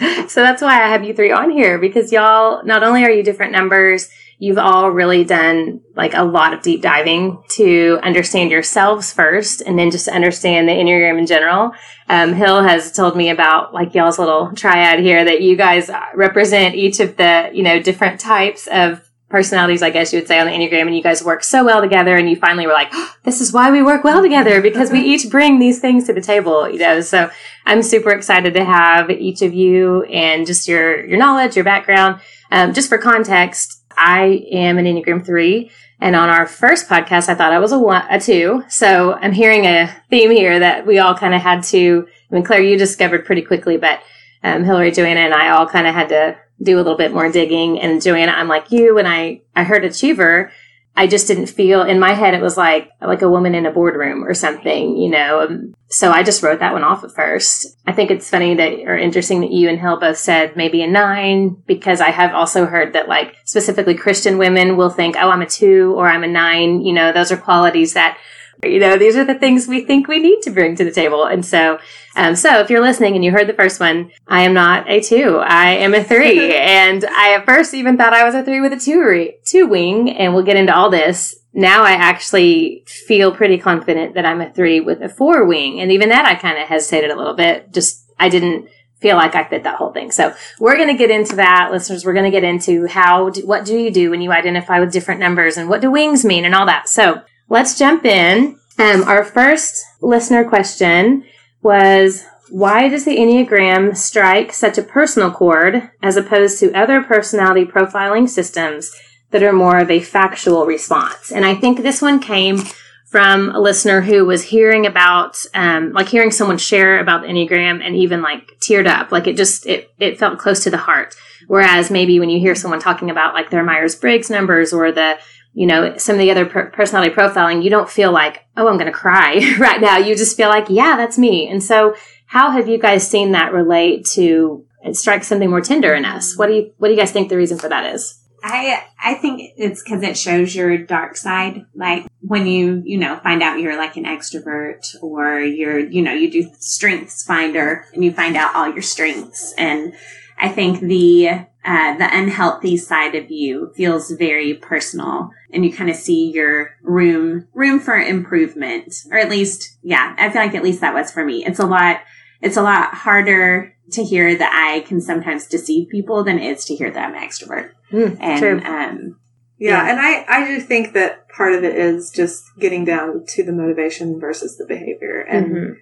Yeah. 0.00 0.26
so 0.26 0.42
that's 0.42 0.62
why 0.62 0.82
I 0.82 0.88
have 0.88 1.04
you 1.04 1.12
three 1.12 1.32
on 1.32 1.50
here 1.50 1.78
because 1.78 2.12
y'all, 2.12 2.64
not 2.64 2.82
only 2.82 3.04
are 3.04 3.10
you 3.10 3.22
different 3.22 3.52
numbers, 3.52 4.08
you've 4.38 4.58
all 4.58 4.90
really 4.90 5.24
done 5.24 5.80
like 5.96 6.14
a 6.14 6.24
lot 6.24 6.52
of 6.52 6.62
deep 6.62 6.82
diving 6.82 7.42
to 7.48 7.98
understand 8.02 8.50
yourselves 8.50 9.12
first 9.12 9.60
and 9.60 9.78
then 9.78 9.90
just 9.90 10.08
understand 10.08 10.68
the 10.68 10.72
Enneagram 10.72 11.18
in 11.18 11.26
general. 11.26 11.72
Um, 12.08 12.34
Hill 12.34 12.62
has 12.62 12.92
told 12.92 13.16
me 13.16 13.30
about 13.30 13.72
like 13.72 13.94
y'all's 13.94 14.18
little 14.18 14.52
triad 14.54 15.00
here 15.00 15.24
that 15.24 15.40
you 15.40 15.56
guys 15.56 15.90
represent 16.14 16.74
each 16.74 17.00
of 17.00 17.16
the, 17.16 17.50
you 17.52 17.62
know, 17.62 17.80
different 17.80 18.20
types 18.20 18.66
of 18.66 19.08
personalities, 19.34 19.82
I 19.82 19.90
guess 19.90 20.12
you 20.12 20.20
would 20.20 20.28
say 20.28 20.38
on 20.38 20.46
the 20.46 20.52
Enneagram 20.52 20.86
and 20.86 20.96
you 20.96 21.02
guys 21.02 21.24
work 21.24 21.42
so 21.42 21.64
well 21.64 21.80
together 21.80 22.16
and 22.16 22.30
you 22.30 22.36
finally 22.36 22.68
were 22.68 22.72
like, 22.72 22.92
this 23.24 23.40
is 23.40 23.52
why 23.52 23.70
we 23.70 23.82
work 23.82 24.04
well 24.04 24.22
together 24.22 24.60
because 24.60 24.92
we 24.92 25.00
each 25.00 25.28
bring 25.28 25.58
these 25.58 25.80
things 25.80 26.06
to 26.06 26.12
the 26.12 26.20
table, 26.20 26.70
you 26.70 26.78
know, 26.78 27.00
so 27.00 27.30
I'm 27.66 27.82
super 27.82 28.10
excited 28.10 28.54
to 28.54 28.64
have 28.64 29.10
each 29.10 29.42
of 29.42 29.52
you 29.52 30.04
and 30.04 30.46
just 30.46 30.68
your, 30.68 31.04
your 31.04 31.18
knowledge, 31.18 31.56
your 31.56 31.64
background. 31.64 32.20
Um, 32.52 32.72
just 32.74 32.88
for 32.88 32.98
context, 32.98 33.73
I 33.96 34.46
am 34.50 34.78
an 34.78 34.84
Enneagram 34.84 35.24
three. 35.24 35.70
And 36.00 36.14
on 36.16 36.28
our 36.28 36.46
first 36.46 36.88
podcast, 36.88 37.28
I 37.28 37.34
thought 37.34 37.52
I 37.52 37.58
was 37.58 37.72
a 37.72 37.78
one, 37.78 38.04
a 38.10 38.20
two. 38.20 38.64
So 38.68 39.14
I'm 39.14 39.32
hearing 39.32 39.64
a 39.64 39.94
theme 40.10 40.30
here 40.30 40.58
that 40.58 40.86
we 40.86 40.98
all 40.98 41.14
kind 41.14 41.34
of 41.34 41.40
had 41.40 41.62
to, 41.64 42.06
I 42.30 42.34
mean, 42.34 42.44
Claire, 42.44 42.62
you 42.62 42.76
discovered 42.76 43.24
pretty 43.24 43.42
quickly, 43.42 43.76
but, 43.76 44.00
um, 44.42 44.64
Hillary, 44.64 44.90
Joanna, 44.90 45.20
and 45.20 45.34
I 45.34 45.50
all 45.50 45.66
kind 45.66 45.86
of 45.86 45.94
had 45.94 46.10
to 46.10 46.36
do 46.62 46.76
a 46.76 46.82
little 46.82 46.96
bit 46.96 47.12
more 47.12 47.30
digging. 47.30 47.80
And 47.80 48.02
Joanna, 48.02 48.32
I'm 48.32 48.48
like 48.48 48.70
you. 48.70 48.94
When 48.94 49.06
I, 49.06 49.40
I 49.56 49.64
heard 49.64 49.84
achiever, 49.84 50.52
I 50.96 51.08
just 51.08 51.26
didn't 51.26 51.46
feel 51.46 51.82
in 51.82 51.98
my 51.98 52.12
head 52.12 52.34
it 52.34 52.40
was 52.40 52.56
like 52.56 52.90
like 53.00 53.22
a 53.22 53.28
woman 53.28 53.54
in 53.54 53.66
a 53.66 53.72
boardroom 53.72 54.22
or 54.24 54.32
something, 54.32 54.96
you 54.96 55.10
know. 55.10 55.40
Um, 55.40 55.74
so 55.88 56.12
I 56.12 56.22
just 56.22 56.42
wrote 56.42 56.60
that 56.60 56.72
one 56.72 56.84
off 56.84 57.02
at 57.02 57.10
first. 57.10 57.76
I 57.86 57.92
think 57.92 58.10
it's 58.10 58.30
funny 58.30 58.54
that 58.54 58.72
or 58.86 58.96
interesting 58.96 59.40
that 59.40 59.50
you 59.50 59.68
and 59.68 59.78
Hill 59.78 59.98
both 59.98 60.18
said 60.18 60.56
maybe 60.56 60.82
a 60.82 60.86
nine 60.86 61.56
because 61.66 62.00
I 62.00 62.10
have 62.10 62.32
also 62.32 62.66
heard 62.66 62.92
that 62.92 63.08
like 63.08 63.34
specifically 63.44 63.94
Christian 63.94 64.38
women 64.38 64.76
will 64.76 64.90
think, 64.90 65.16
oh, 65.16 65.30
I'm 65.30 65.42
a 65.42 65.46
two 65.46 65.94
or 65.96 66.08
I'm 66.08 66.24
a 66.24 66.28
nine. 66.28 66.82
You 66.82 66.92
know, 66.92 67.12
those 67.12 67.32
are 67.32 67.36
qualities 67.36 67.94
that 67.94 68.18
you 68.62 68.78
know 68.78 68.96
these 68.96 69.16
are 69.16 69.24
the 69.24 69.38
things 69.38 69.66
we 69.66 69.84
think 69.84 70.06
we 70.06 70.20
need 70.20 70.42
to 70.42 70.50
bring 70.50 70.76
to 70.76 70.84
the 70.84 70.92
table. 70.92 71.24
And 71.24 71.44
so, 71.44 71.78
um, 72.16 72.36
so 72.36 72.60
if 72.60 72.70
you're 72.70 72.80
listening 72.80 73.14
and 73.14 73.24
you 73.24 73.32
heard 73.32 73.48
the 73.48 73.54
first 73.54 73.80
one, 73.80 74.10
I 74.26 74.42
am 74.42 74.54
not 74.54 74.88
a 74.88 75.00
two. 75.00 75.38
I 75.38 75.72
am 75.72 75.94
a 75.94 76.04
three. 76.04 76.54
and 76.56 77.04
I 77.04 77.34
at 77.34 77.44
first 77.44 77.74
even 77.74 77.96
thought 77.96 78.12
I 78.12 78.24
was 78.24 78.34
a 78.34 78.44
three 78.44 78.60
with 78.60 78.72
a 78.72 78.78
two, 78.78 79.02
re- 79.02 79.36
two 79.44 79.66
wing. 79.66 80.10
And 80.10 80.34
we'll 80.34 80.44
get 80.44 80.56
into 80.56 80.74
all 80.74 80.90
this. 80.90 81.34
Now 81.52 81.82
I 81.82 81.92
actually 81.92 82.84
feel 82.86 83.34
pretty 83.34 83.58
confident 83.58 84.14
that 84.14 84.26
I'm 84.26 84.40
a 84.40 84.52
three 84.52 84.80
with 84.80 85.02
a 85.02 85.08
four 85.08 85.44
wing. 85.44 85.80
And 85.80 85.90
even 85.92 86.08
that 86.10 86.24
I 86.24 86.34
kind 86.34 86.58
of 86.58 86.68
hesitated 86.68 87.10
a 87.10 87.16
little 87.16 87.34
bit. 87.34 87.72
Just, 87.72 88.04
I 88.18 88.28
didn't 88.28 88.68
feel 89.00 89.16
like 89.16 89.34
I 89.34 89.44
fit 89.44 89.64
that 89.64 89.76
whole 89.76 89.92
thing. 89.92 90.10
So 90.10 90.34
we're 90.58 90.76
going 90.76 90.88
to 90.88 90.96
get 90.96 91.10
into 91.10 91.36
that, 91.36 91.70
listeners. 91.70 92.04
We're 92.04 92.14
going 92.14 92.24
to 92.24 92.30
get 92.30 92.44
into 92.44 92.86
how, 92.86 93.30
do, 93.30 93.46
what 93.46 93.64
do 93.64 93.76
you 93.76 93.90
do 93.90 94.10
when 94.10 94.20
you 94.20 94.32
identify 94.32 94.80
with 94.80 94.92
different 94.92 95.20
numbers 95.20 95.56
and 95.56 95.68
what 95.68 95.80
do 95.80 95.90
wings 95.90 96.24
mean 96.24 96.44
and 96.44 96.54
all 96.54 96.66
that. 96.66 96.88
So 96.88 97.22
let's 97.48 97.78
jump 97.78 98.04
in. 98.04 98.58
Um, 98.78 99.04
our 99.04 99.22
first 99.22 99.84
listener 100.00 100.48
question 100.48 101.24
was 101.64 102.24
why 102.50 102.88
does 102.88 103.04
the 103.04 103.16
Enneagram 103.16 103.96
strike 103.96 104.52
such 104.52 104.78
a 104.78 104.82
personal 104.82 105.30
chord 105.30 105.90
as 106.02 106.16
opposed 106.16 106.60
to 106.60 106.72
other 106.72 107.02
personality 107.02 107.64
profiling 107.64 108.28
systems 108.28 108.94
that 109.30 109.42
are 109.42 109.52
more 109.52 109.78
of 109.78 109.90
a 109.90 110.00
factual 110.00 110.66
response? 110.66 111.32
And 111.32 111.44
I 111.44 111.54
think 111.54 111.80
this 111.80 112.02
one 112.02 112.20
came 112.20 112.58
from 113.06 113.50
a 113.50 113.60
listener 113.60 114.02
who 114.02 114.24
was 114.26 114.42
hearing 114.42 114.86
about, 114.86 115.42
um, 115.54 115.92
like 115.92 116.08
hearing 116.08 116.30
someone 116.30 116.58
share 116.58 116.98
about 116.98 117.22
the 117.22 117.28
Enneagram 117.28 117.80
and 117.82 117.96
even 117.96 118.22
like 118.22 118.58
teared 118.60 118.86
up. 118.86 119.10
Like 119.10 119.26
it 119.26 119.36
just, 119.36 119.66
it, 119.66 119.90
it 119.98 120.18
felt 120.18 120.38
close 120.38 120.62
to 120.64 120.70
the 120.70 120.76
heart. 120.76 121.14
Whereas 121.46 121.90
maybe 121.90 122.20
when 122.20 122.30
you 122.30 122.40
hear 122.40 122.54
someone 122.54 122.80
talking 122.80 123.10
about 123.10 123.34
like 123.34 123.50
their 123.50 123.64
Myers 123.64 123.94
Briggs 123.94 124.30
numbers 124.30 124.72
or 124.72 124.92
the, 124.92 125.16
you 125.54 125.66
know, 125.66 125.96
some 125.96 126.16
of 126.16 126.20
the 126.20 126.30
other 126.30 126.46
per- 126.46 126.70
personality 126.70 127.14
profiling, 127.14 127.62
you 127.62 127.70
don't 127.70 127.88
feel 127.88 128.12
like, 128.12 128.44
oh, 128.56 128.68
I'm 128.68 128.76
going 128.76 128.86
to 128.86 128.92
cry 128.92 129.56
right 129.58 129.80
now. 129.80 129.96
You 129.96 130.16
just 130.16 130.36
feel 130.36 130.48
like, 130.48 130.66
yeah, 130.68 130.96
that's 130.96 131.16
me. 131.16 131.48
And 131.48 131.62
so, 131.62 131.94
how 132.26 132.50
have 132.50 132.68
you 132.68 132.78
guys 132.78 133.08
seen 133.08 133.32
that 133.32 133.52
relate 133.52 134.04
to 134.14 134.66
uh, 134.84 134.90
it 134.90 134.96
strikes 134.96 135.28
something 135.28 135.48
more 135.48 135.60
tender 135.60 135.94
in 135.94 136.04
us? 136.04 136.36
What 136.36 136.48
do 136.48 136.54
you 136.54 136.72
What 136.78 136.88
do 136.88 136.94
you 136.94 137.00
guys 137.00 137.12
think 137.12 137.28
the 137.28 137.36
reason 137.36 137.58
for 137.58 137.68
that 137.68 137.94
is? 137.94 138.20
I 138.42 138.84
I 139.02 139.14
think 139.14 139.52
it's 139.56 139.82
because 139.82 140.02
it 140.02 140.18
shows 140.18 140.54
your 140.54 140.76
dark 140.76 141.16
side. 141.16 141.64
Like 141.74 142.06
when 142.20 142.46
you 142.46 142.82
you 142.84 142.98
know 142.98 143.16
find 143.22 143.42
out 143.42 143.60
you're 143.60 143.78
like 143.78 143.96
an 143.96 144.04
extrovert 144.04 144.94
or 145.00 145.40
you're 145.40 145.78
you 145.78 146.02
know 146.02 146.12
you 146.12 146.30
do 146.30 146.50
strengths 146.58 147.24
finder 147.24 147.86
and 147.94 148.04
you 148.04 148.12
find 148.12 148.36
out 148.36 148.54
all 148.54 148.68
your 148.68 148.82
strengths 148.82 149.54
and 149.56 149.94
I 150.38 150.48
think 150.48 150.80
the 150.80 151.46
uh, 151.64 151.96
the 151.96 152.08
unhealthy 152.16 152.76
side 152.76 153.14
of 153.14 153.30
you 153.30 153.72
feels 153.74 154.10
very 154.10 154.54
personal 154.54 155.30
and 155.52 155.64
you 155.64 155.72
kind 155.72 155.88
of 155.90 155.96
see 155.96 156.30
your 156.30 156.76
room, 156.82 157.48
room 157.54 157.80
for 157.80 157.96
improvement, 157.96 158.94
or 159.10 159.18
at 159.18 159.30
least, 159.30 159.78
yeah, 159.82 160.14
I 160.18 160.28
feel 160.30 160.42
like 160.42 160.54
at 160.54 160.62
least 160.62 160.80
that 160.82 160.94
was 160.94 161.10
for 161.10 161.24
me. 161.24 161.44
It's 161.44 161.58
a 161.60 161.66
lot, 161.66 162.00
it's 162.42 162.56
a 162.56 162.62
lot 162.62 162.92
harder 162.94 163.74
to 163.92 164.02
hear 164.04 164.34
that 164.34 164.52
I 164.52 164.80
can 164.86 165.00
sometimes 165.00 165.46
deceive 165.46 165.88
people 165.88 166.24
than 166.24 166.38
it 166.38 166.50
is 166.56 166.64
to 166.66 166.74
hear 166.74 166.90
that 166.90 167.08
I'm 167.08 167.14
an 167.14 167.22
extrovert. 167.22 167.70
Mm, 167.92 168.16
And, 168.20 168.66
um, 168.66 169.20
Yeah, 169.56 169.84
Yeah. 169.84 169.90
and 169.90 170.00
I, 170.00 170.24
I 170.28 170.48
do 170.48 170.60
think 170.60 170.92
that 170.94 171.28
part 171.28 171.54
of 171.54 171.64
it 171.64 171.76
is 171.76 172.10
just 172.10 172.42
getting 172.58 172.84
down 172.84 173.24
to 173.28 173.42
the 173.42 173.52
motivation 173.52 174.18
versus 174.20 174.56
the 174.58 174.66
behavior. 174.66 175.20
And 175.20 175.46
Mhm. 175.46 175.74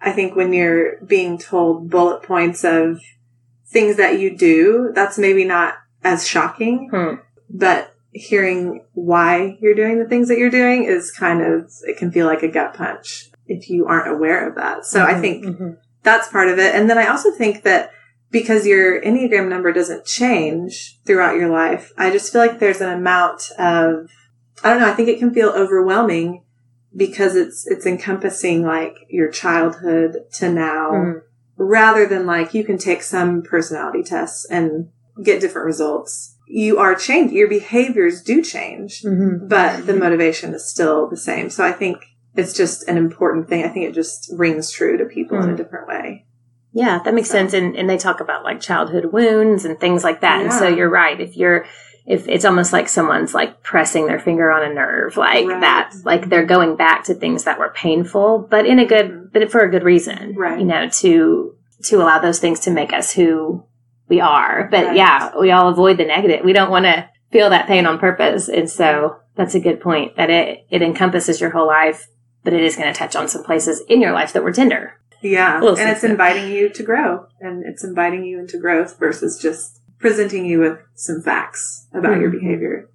I 0.00 0.12
think 0.12 0.34
when 0.34 0.52
you're 0.52 0.96
being 1.04 1.36
told 1.38 1.90
bullet 1.90 2.22
points 2.22 2.64
of 2.64 3.00
things 3.70 3.96
that 3.96 4.18
you 4.18 4.36
do, 4.36 4.90
that's 4.94 5.18
maybe 5.18 5.44
not 5.44 5.74
as 6.04 6.26
shocking, 6.26 6.88
Hmm. 6.90 7.14
but 7.50 7.94
hearing 8.12 8.84
why 8.94 9.58
you're 9.60 9.74
doing 9.74 9.98
the 9.98 10.08
things 10.08 10.28
that 10.28 10.38
you're 10.38 10.50
doing 10.50 10.84
is 10.84 11.10
kind 11.10 11.42
of, 11.42 11.70
it 11.86 11.96
can 11.98 12.10
feel 12.10 12.26
like 12.26 12.42
a 12.42 12.48
gut 12.48 12.74
punch 12.74 13.30
if 13.46 13.68
you 13.70 13.86
aren't 13.86 14.08
aware 14.08 14.48
of 14.48 14.54
that. 14.56 14.84
So 14.84 15.02
I 15.02 15.14
Mhm, 15.14 15.20
think 15.20 15.44
mhm. 15.44 15.76
that's 16.02 16.28
part 16.28 16.48
of 16.48 16.58
it. 16.58 16.74
And 16.74 16.88
then 16.88 16.98
I 16.98 17.06
also 17.06 17.30
think 17.30 17.62
that 17.62 17.90
because 18.30 18.66
your 18.66 19.00
Enneagram 19.00 19.48
number 19.48 19.72
doesn't 19.72 20.04
change 20.04 20.98
throughout 21.06 21.36
your 21.36 21.48
life, 21.48 21.92
I 21.96 22.10
just 22.10 22.32
feel 22.32 22.40
like 22.42 22.58
there's 22.58 22.80
an 22.80 22.90
amount 22.90 23.50
of, 23.58 24.08
I 24.64 24.70
don't 24.70 24.80
know, 24.80 24.88
I 24.88 24.92
think 24.94 25.08
it 25.08 25.18
can 25.18 25.32
feel 25.32 25.50
overwhelming 25.50 26.42
because 26.96 27.36
it's, 27.36 27.66
it's 27.66 27.86
encompassing 27.86 28.64
like 28.64 28.96
your 29.08 29.28
childhood 29.30 30.24
to 30.34 30.50
now 30.50 30.90
Mm. 30.92 31.22
Rather 31.58 32.06
than 32.06 32.24
like 32.24 32.54
you 32.54 32.64
can 32.64 32.78
take 32.78 33.02
some 33.02 33.42
personality 33.42 34.02
tests 34.02 34.46
and 34.50 34.88
get 35.22 35.40
different 35.40 35.66
results. 35.66 36.36
You 36.46 36.78
are 36.78 36.94
changed. 36.94 37.34
Your 37.34 37.48
behaviors 37.48 38.22
do 38.22 38.42
change, 38.42 39.02
Mhm. 39.02 39.48
but 39.48 39.86
the 39.86 39.94
motivation 39.94 40.54
is 40.54 40.70
still 40.70 41.08
the 41.08 41.16
same. 41.16 41.50
So 41.50 41.64
I 41.64 41.72
think 41.72 41.98
it's 42.36 42.52
just 42.54 42.88
an 42.88 42.96
important 42.96 43.48
thing. 43.48 43.64
I 43.64 43.68
think 43.68 43.86
it 43.86 43.92
just 43.92 44.32
rings 44.36 44.70
true 44.70 44.96
to 44.96 45.04
people 45.04 45.36
in 45.42 45.50
a 45.50 45.52
Mhm. 45.52 45.56
different 45.56 45.88
way. 45.88 46.24
Yeah, 46.72 47.00
that 47.04 47.14
makes 47.14 47.28
So- 47.28 47.34
sense. 47.38 47.52
And, 47.52 47.74
and 47.76 47.90
they 47.90 47.98
talk 47.98 48.20
about 48.20 48.44
like 48.44 48.60
childhood 48.60 49.06
wounds 49.06 49.64
and 49.64 49.78
things 49.80 50.04
like 50.04 50.20
that. 50.20 50.40
And 50.42 50.52
so 50.52 50.68
you're 50.68 50.88
right. 50.88 51.20
If 51.20 51.36
you're, 51.36 51.64
if 52.08 52.26
it's 52.26 52.46
almost 52.46 52.72
like 52.72 52.88
someone's 52.88 53.34
like 53.34 53.62
pressing 53.62 54.06
their 54.06 54.18
finger 54.18 54.50
on 54.50 54.68
a 54.68 54.72
nerve, 54.74 55.16
like 55.18 55.46
Right. 55.46 55.60
that, 55.60 55.92
like 56.04 56.28
they're 56.30 56.46
going 56.46 56.74
back 56.74 57.04
to 57.04 57.14
things 57.14 57.44
that 57.44 57.58
were 57.58 57.68
painful, 57.68 58.46
but 58.50 58.64
in 58.66 58.78
a 58.78 58.86
good, 58.86 59.30
but 59.32 59.50
for 59.52 59.60
a 59.60 59.70
good 59.70 59.82
reason, 59.84 60.34
Right. 60.34 60.58
You 60.58 60.64
know, 60.64 60.88
to, 60.88 61.54
to 61.84 61.96
allow 62.02 62.18
those 62.18 62.38
things 62.38 62.60
to 62.60 62.70
make 62.70 62.92
us 62.94 63.12
who 63.12 63.62
we 64.08 64.20
are. 64.20 64.68
But 64.70 64.86
Right. 64.86 64.96
yeah, 64.96 65.38
we 65.38 65.50
all 65.52 65.68
avoid 65.68 65.98
the 65.98 66.06
negative. 66.06 66.44
We 66.44 66.54
don't 66.54 66.70
want 66.70 66.86
to 66.86 67.08
feel 67.30 67.50
that 67.50 67.66
pain 67.66 67.84
on 67.86 67.98
purpose. 67.98 68.48
And 68.48 68.70
so 68.70 69.16
that's 69.36 69.54
a 69.54 69.60
good 69.60 69.78
point 69.80 70.16
that 70.16 70.30
it, 70.30 70.64
it 70.70 70.80
encompasses 70.80 71.42
your 71.42 71.50
whole 71.50 71.66
life, 71.66 72.08
but 72.42 72.54
it 72.54 72.62
is 72.62 72.74
going 72.74 72.90
to 72.90 72.98
touch 72.98 73.16
on 73.16 73.28
some 73.28 73.44
places 73.44 73.82
in 73.86 74.00
your 74.00 74.12
life 74.12 74.32
that 74.32 74.42
were 74.42 74.50
tender. 74.52 74.94
Yeah. 75.20 75.58
And 75.62 75.90
it's 75.90 76.04
inviting 76.04 76.50
you 76.50 76.70
to 76.70 76.82
grow 76.82 77.26
and 77.40 77.66
it's 77.66 77.84
inviting 77.84 78.24
you 78.24 78.38
into 78.38 78.56
growth 78.58 78.98
versus 78.98 79.38
just 79.38 79.77
presenting 79.98 80.46
you 80.46 80.60
with 80.60 80.78
some 80.94 81.20
facts 81.22 81.86
about 81.92 82.18
your 82.20 82.30
Mhm. 82.30 82.40
behavior. 82.40 82.88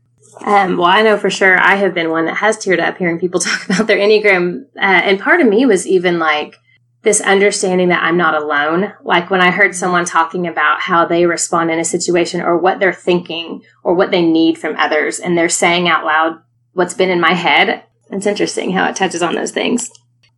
Um, 0.45 0.77
well, 0.77 0.87
I 0.87 1.01
know 1.03 1.17
for 1.17 1.29
sure 1.29 1.59
I 1.59 1.75
have 1.75 1.93
been 1.93 2.09
one 2.09 2.25
that 2.25 2.37
has 2.37 2.57
teared 2.57 2.79
up 2.79 2.97
hearing 2.97 3.19
people 3.19 3.39
talk 3.39 3.65
about 3.65 3.87
their 3.87 3.97
Enneagram. 3.97 4.63
Uh, 4.75 4.79
and 4.79 5.19
part 5.19 5.41
of 5.41 5.47
me 5.47 5.65
was 5.65 5.85
even 5.85 6.17
like 6.19 6.55
this 7.03 7.19
understanding 7.21 7.89
that 7.89 8.01
I'm 8.01 8.17
not 8.17 8.33
alone. 8.41 8.93
Like 9.03 9.29
when 9.29 9.41
I 9.41 9.51
heard 9.51 9.75
someone 9.75 10.05
talking 10.05 10.47
about 10.47 10.79
how 10.81 11.05
they 11.05 11.25
respond 11.25 11.69
in 11.69 11.77
a 11.77 11.83
situation 11.85 12.41
or 12.41 12.57
what 12.57 12.79
they're 12.79 12.93
thinking 12.93 13.61
or 13.83 13.93
what 13.93 14.09
they 14.11 14.21
need 14.21 14.57
from 14.57 14.75
others, 14.77 15.19
and 15.19 15.37
they're 15.37 15.49
saying 15.49 15.87
out 15.87 16.05
loud 16.05 16.41
what's 16.73 16.93
been 16.93 17.09
in 17.09 17.19
my 17.19 17.33
head. 17.33 17.83
It's 18.09 18.25
interesting 18.25 18.71
how 18.71 18.87
it 18.89 18.95
touches 18.95 19.21
on 19.21 19.35
those 19.35 19.51
things. 19.51 19.91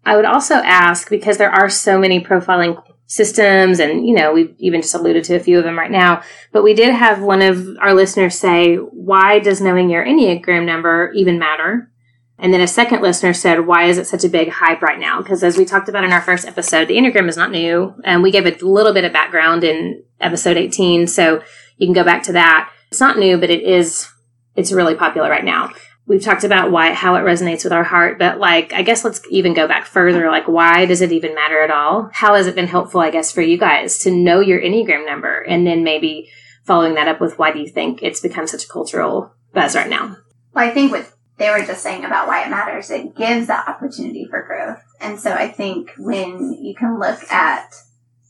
I 0.06 0.16
would 0.16 0.26
also 0.26 0.56
ask 0.56 1.10
because 1.10 1.38
there 1.38 1.52
are 1.52 1.70
so 1.70 1.98
many 2.00 2.20
profiling 2.20 2.82
systems, 3.08 3.80
and 3.80 4.08
you 4.08 4.14
know, 4.14 4.34
we've 4.34 4.56
even 4.58 4.82
just 4.82 4.96
alluded 4.96 5.24
to 5.26 5.36
a 5.36 5.40
few 5.40 5.58
of 5.58 5.64
them 5.64 5.78
right 5.78 5.92
now. 5.92 6.24
But 6.52 6.64
we 6.64 6.74
did 6.74 6.94
have 6.94 7.22
one 7.22 7.42
of 7.42 7.66
our 7.80 7.94
listeners 7.94 8.38
say, 8.38 8.76
Why 8.76 9.40
does 9.40 9.62
knowing 9.62 9.90
your 9.90 10.06
Enneagram 10.06 10.66
number 10.66 11.12
even 11.16 11.40
matter? 11.40 11.92
And 12.38 12.54
then 12.54 12.62
a 12.62 12.68
second 12.68 13.02
listener 13.02 13.34
said, 13.34 13.66
Why 13.66 13.86
is 13.86 13.98
it 13.98 14.08
such 14.08 14.24
a 14.24 14.30
big 14.30 14.50
hype 14.50 14.82
right 14.82 15.00
now? 15.00 15.22
Because 15.22 15.44
as 15.44 15.58
we 15.58 15.66
talked 15.66 15.88
about 15.88 16.04
in 16.04 16.12
our 16.12 16.22
first 16.22 16.46
episode, 16.46 16.88
the 16.88 16.96
Enneagram 16.96 17.30
is 17.30 17.38
not 17.38 17.52
new. 17.52 17.94
And 18.04 18.22
we 18.22 18.32
gave 18.32 18.46
a 18.46 18.66
little 18.66 18.94
bit 18.94 19.06
of 19.06 19.14
background 19.14 19.64
in 19.64 20.04
episode 20.20 20.58
18. 20.58 21.08
So 21.08 21.44
you 21.78 21.88
can 21.88 21.94
go 21.94 22.04
back 22.04 22.24
to 22.24 22.34
that. 22.34 22.72
It's 22.92 23.00
not 23.00 23.18
new, 23.18 23.38
but 23.38 23.50
it 23.50 23.64
is, 23.64 24.10
it's 24.56 24.72
really 24.72 24.96
popular 24.96 25.30
right 25.30 25.46
now. 25.46 25.72
We've 26.08 26.22
talked 26.22 26.44
about 26.44 26.72
why, 26.72 26.94
how 26.94 27.16
it 27.16 27.22
resonates 27.22 27.64
with 27.64 27.74
our 27.74 27.84
heart, 27.84 28.20
but 28.20 28.40
like, 28.40 28.74
I 28.74 28.84
guess 28.84 29.04
let's 29.04 29.22
even 29.32 29.56
go 29.56 29.68
back 29.68 29.86
further. 29.88 30.30
Like, 30.30 30.48
why 30.48 30.86
does 30.86 31.02
it 31.02 31.12
even 31.12 31.34
matter 31.34 31.62
at 31.62 31.72
all? 31.72 32.10
How 32.14 32.36
has 32.36 32.46
it 32.46 32.54
been 32.54 32.68
helpful, 32.68 33.02
I 33.02 33.10
guess, 33.10 33.32
for 33.32 33.42
you 33.42 33.58
guys 33.58 33.98
to 34.00 34.12
know 34.12 34.40
your 34.40 34.62
Enneagram 34.62 35.06
number? 35.06 35.42
And 35.42 35.66
then 35.66 35.84
maybe 35.84 36.30
following 36.64 36.94
that 36.96 37.08
up 37.08 37.20
with 37.20 37.40
why 37.40 37.52
do 37.52 37.60
you 37.60 37.68
think 37.68 38.04
it's 38.04 38.20
become 38.20 38.46
such 38.46 38.66
a 38.66 38.68
cultural 38.68 39.34
buzz 39.54 39.76
right 39.76 39.90
now? 39.90 40.18
Well, 40.54 40.70
I 40.70 40.72
think 40.72 40.92
what 40.92 41.12
they 41.38 41.50
were 41.50 41.66
just 41.66 41.82
saying 41.82 42.06
about 42.06 42.28
why 42.28 42.46
it 42.46 42.50
matters, 42.50 42.90
it 42.92 43.16
gives 43.16 43.48
that 43.48 43.68
opportunity 43.68 44.28
for 44.30 44.44
growth. 44.44 44.82
And 45.02 45.20
so 45.20 45.32
I 45.32 45.48
think 45.48 45.92
when 45.98 46.54
you 46.54 46.76
can 46.76 47.00
look 47.00 47.20
at 47.32 47.74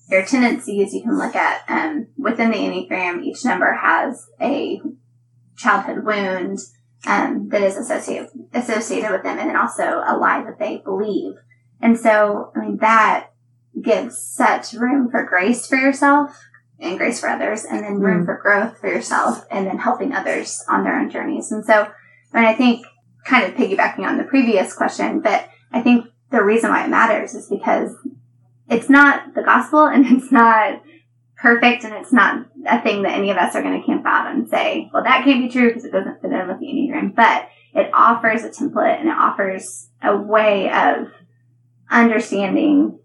your 0.10 0.26
tendencies, 0.26 0.94
you 0.94 1.02
can 1.02 1.18
look 1.18 1.36
at 1.36 1.64
um, 1.68 2.08
within 2.18 2.52
the 2.52 2.58
Enneagram, 2.58 3.24
each 3.24 3.44
number 3.46 3.74
has 3.74 4.26
a 4.42 4.82
childhood 5.58 6.04
wound 6.04 6.60
um, 7.08 7.50
that 7.50 7.62
is 7.62 7.78
associated 7.78 8.30
associated 8.54 9.12
with 9.12 9.24
them, 9.24 9.38
and 9.38 9.50
then 9.50 9.58
also 9.58 10.04
a 10.06 10.18
lie 10.18 10.44
that 10.44 10.60
they 10.60 10.78
believe. 10.78 11.34
And 11.82 12.00
so, 12.00 12.52
I 12.56 12.60
mean, 12.60 12.78
that 12.78 13.32
gives 13.82 14.18
such 14.18 14.74
room 14.74 15.10
for 15.12 15.26
grace 15.26 15.68
for 15.68 15.76
yourself 15.76 16.40
and 16.80 16.98
grace 16.98 17.20
for 17.20 17.30
others, 17.30 17.64
and 17.64 17.84
then 17.84 18.00
room 18.00 18.26
for 18.26 18.38
growth 18.38 18.80
for 18.80 18.88
yourself, 18.88 19.46
and 19.50 19.66
then 19.66 19.78
helping 19.78 20.14
others 20.14 20.64
on 20.70 20.84
their 20.84 21.00
own 21.00 21.10
journeys. 21.10 21.52
And 21.52 21.64
so, 21.64 21.88
I 22.34 22.42
mean, 22.42 22.50
I 22.50 22.54
think 22.54 22.86
kind 23.26 23.46
of 23.46 23.58
piggybacking 23.58 24.06
on 24.06 24.18
the 24.18 24.24
previous 24.24 24.74
question, 24.74 25.22
but 25.22 25.48
I 25.72 25.82
think 25.82 26.06
the 26.32 26.44
reason 26.44 26.70
why 26.70 26.84
it 26.86 26.90
matters 26.90 27.34
is 27.34 27.48
because 27.48 27.96
it's 28.70 28.90
not 28.90 29.34
the 29.36 29.44
gospel 29.44 29.86
and 29.86 30.06
it's 30.10 30.32
not 30.32 30.82
perfect 31.38 31.84
and 31.84 31.94
it's 31.94 32.14
not 32.14 32.46
a 32.68 32.82
thing 32.82 33.04
that 33.04 33.14
any 33.14 33.32
of 33.32 33.38
us 33.38 33.56
are 33.56 33.62
going 33.62 33.80
to 33.80 33.86
camp 33.86 34.06
out 34.06 34.34
and 34.34 34.48
say, 34.48 34.90
well, 34.94 35.04
that 35.04 35.24
can't 35.24 35.44
be 35.44 35.50
true 35.50 35.70
because 35.70 35.86
it 35.86 35.92
doesn't 35.92 36.22
fit 36.22 36.32
in 36.32 36.48
with 36.48 36.60
the 36.60 36.66
Enneagram. 36.66 37.16
But 37.16 37.50
it 37.74 37.90
offers 37.94 38.44
a 38.44 38.50
template 38.50 39.00
and 39.00 39.10
it 39.10 39.18
offers 39.18 39.90
a 40.02 40.16
way 40.16 40.72
of 40.72 41.08
understanding 41.90 43.00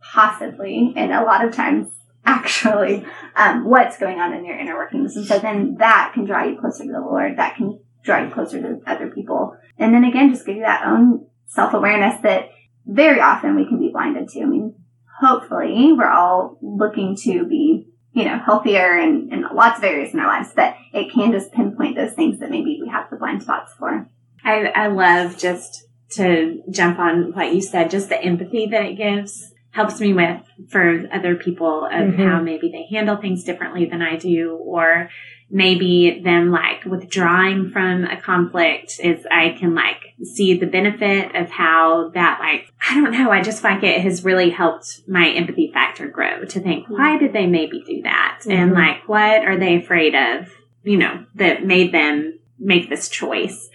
possibly 0.00 0.92
and 0.96 1.12
a 1.12 1.24
lot 1.24 1.44
of 1.44 1.54
times 1.54 1.88
actually 2.26 3.06
um, 3.36 3.64
what's 3.64 3.98
going 3.98 4.18
on 4.18 4.32
in 4.32 4.44
your 4.44 4.58
inner 4.58 4.74
workings. 4.74 5.16
And 5.16 5.26
so 5.26 5.38
then 5.38 5.76
that 5.78 6.12
can 6.14 6.24
draw 6.24 6.42
you 6.42 6.58
closer 6.58 6.84
to 6.84 6.92
the 6.92 7.00
Lord. 7.00 7.36
That 7.38 7.56
can 7.56 7.78
draw 8.02 8.24
you 8.24 8.30
closer 8.30 8.60
to 8.60 8.80
other 8.86 9.10
people. 9.10 9.56
And 9.78 9.94
then 9.94 10.04
again, 10.04 10.32
just 10.32 10.44
give 10.44 10.56
you 10.56 10.62
that 10.62 10.86
own 10.86 11.26
self 11.46 11.72
awareness 11.74 12.20
that 12.22 12.50
very 12.86 13.20
often 13.20 13.54
we 13.54 13.66
can 13.66 13.78
be 13.78 13.90
blinded 13.90 14.28
to. 14.30 14.42
I 14.42 14.46
mean, 14.46 14.74
hopefully 15.20 15.92
we're 15.92 16.10
all 16.10 16.58
looking 16.60 17.16
to 17.16 17.44
be, 17.46 17.86
you 18.12 18.24
know, 18.24 18.38
healthier 18.38 18.98
and 18.98 19.32
in 19.32 19.44
lots 19.52 19.78
of 19.78 19.84
areas 19.84 20.12
in 20.12 20.20
our 20.20 20.26
lives, 20.26 20.52
but 20.54 20.76
it 20.92 21.12
can 21.12 21.32
just 21.32 21.52
pinpoint 21.52 21.96
those 21.96 22.12
things 22.12 22.38
that 22.40 22.50
maybe 22.50 22.78
we 22.80 22.88
have 22.88 23.08
the 23.10 23.16
blind 23.16 23.42
spots 23.42 23.72
for. 23.78 24.08
I, 24.44 24.66
I 24.66 24.86
love 24.88 25.36
just 25.38 25.86
to 26.12 26.62
jump 26.70 26.98
on 26.98 27.32
what 27.32 27.52
you 27.52 27.60
said, 27.60 27.90
just 27.90 28.08
the 28.08 28.22
empathy 28.22 28.66
that 28.66 28.84
it 28.84 28.96
gives 28.96 29.52
helps 29.76 30.00
me 30.00 30.14
with 30.14 30.40
for 30.70 31.06
other 31.12 31.34
people 31.36 31.84
of 31.84 32.14
Mhm. 32.14 32.16
how 32.26 32.40
maybe 32.42 32.70
they 32.70 32.86
handle 32.94 33.16
things 33.16 33.44
differently 33.44 33.84
than 33.84 34.00
I 34.00 34.16
do, 34.16 34.56
or 34.64 35.10
maybe 35.50 36.20
them 36.24 36.50
like 36.50 36.84
withdrawing 36.86 37.70
from 37.70 38.04
a 38.04 38.16
conflict 38.16 38.98
is 39.04 39.26
I 39.30 39.50
can 39.60 39.74
like 39.74 40.14
see 40.22 40.54
the 40.58 40.66
benefit 40.66 41.34
of 41.36 41.50
how 41.50 42.10
that 42.14 42.38
like, 42.40 42.72
I 42.90 42.94
don't 42.98 43.12
know, 43.12 43.30
I 43.30 43.42
just 43.42 43.62
like 43.62 43.82
it 43.84 44.00
has 44.00 44.24
really 44.24 44.50
helped 44.50 45.02
my 45.06 45.28
empathy 45.28 45.70
factor 45.72 46.08
grow 46.08 46.44
to 46.46 46.58
think, 46.60 46.88
why 46.88 47.18
did 47.18 47.32
they 47.34 47.46
maybe 47.46 47.84
do 47.86 48.00
that? 48.02 48.40
And 48.48 48.72
Mhm. 48.72 48.76
like, 48.76 49.06
what 49.08 49.44
are 49.44 49.56
they 49.58 49.76
afraid 49.76 50.14
of, 50.14 50.50
you 50.84 50.96
know, 50.96 51.24
that 51.34 51.64
made 51.66 51.92
them 51.92 52.38
make 52.58 52.88
this 52.88 53.08
choice? 53.08 53.68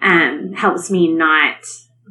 um, 0.00 0.52
helps 0.52 0.92
me 0.92 1.12
not 1.12 1.56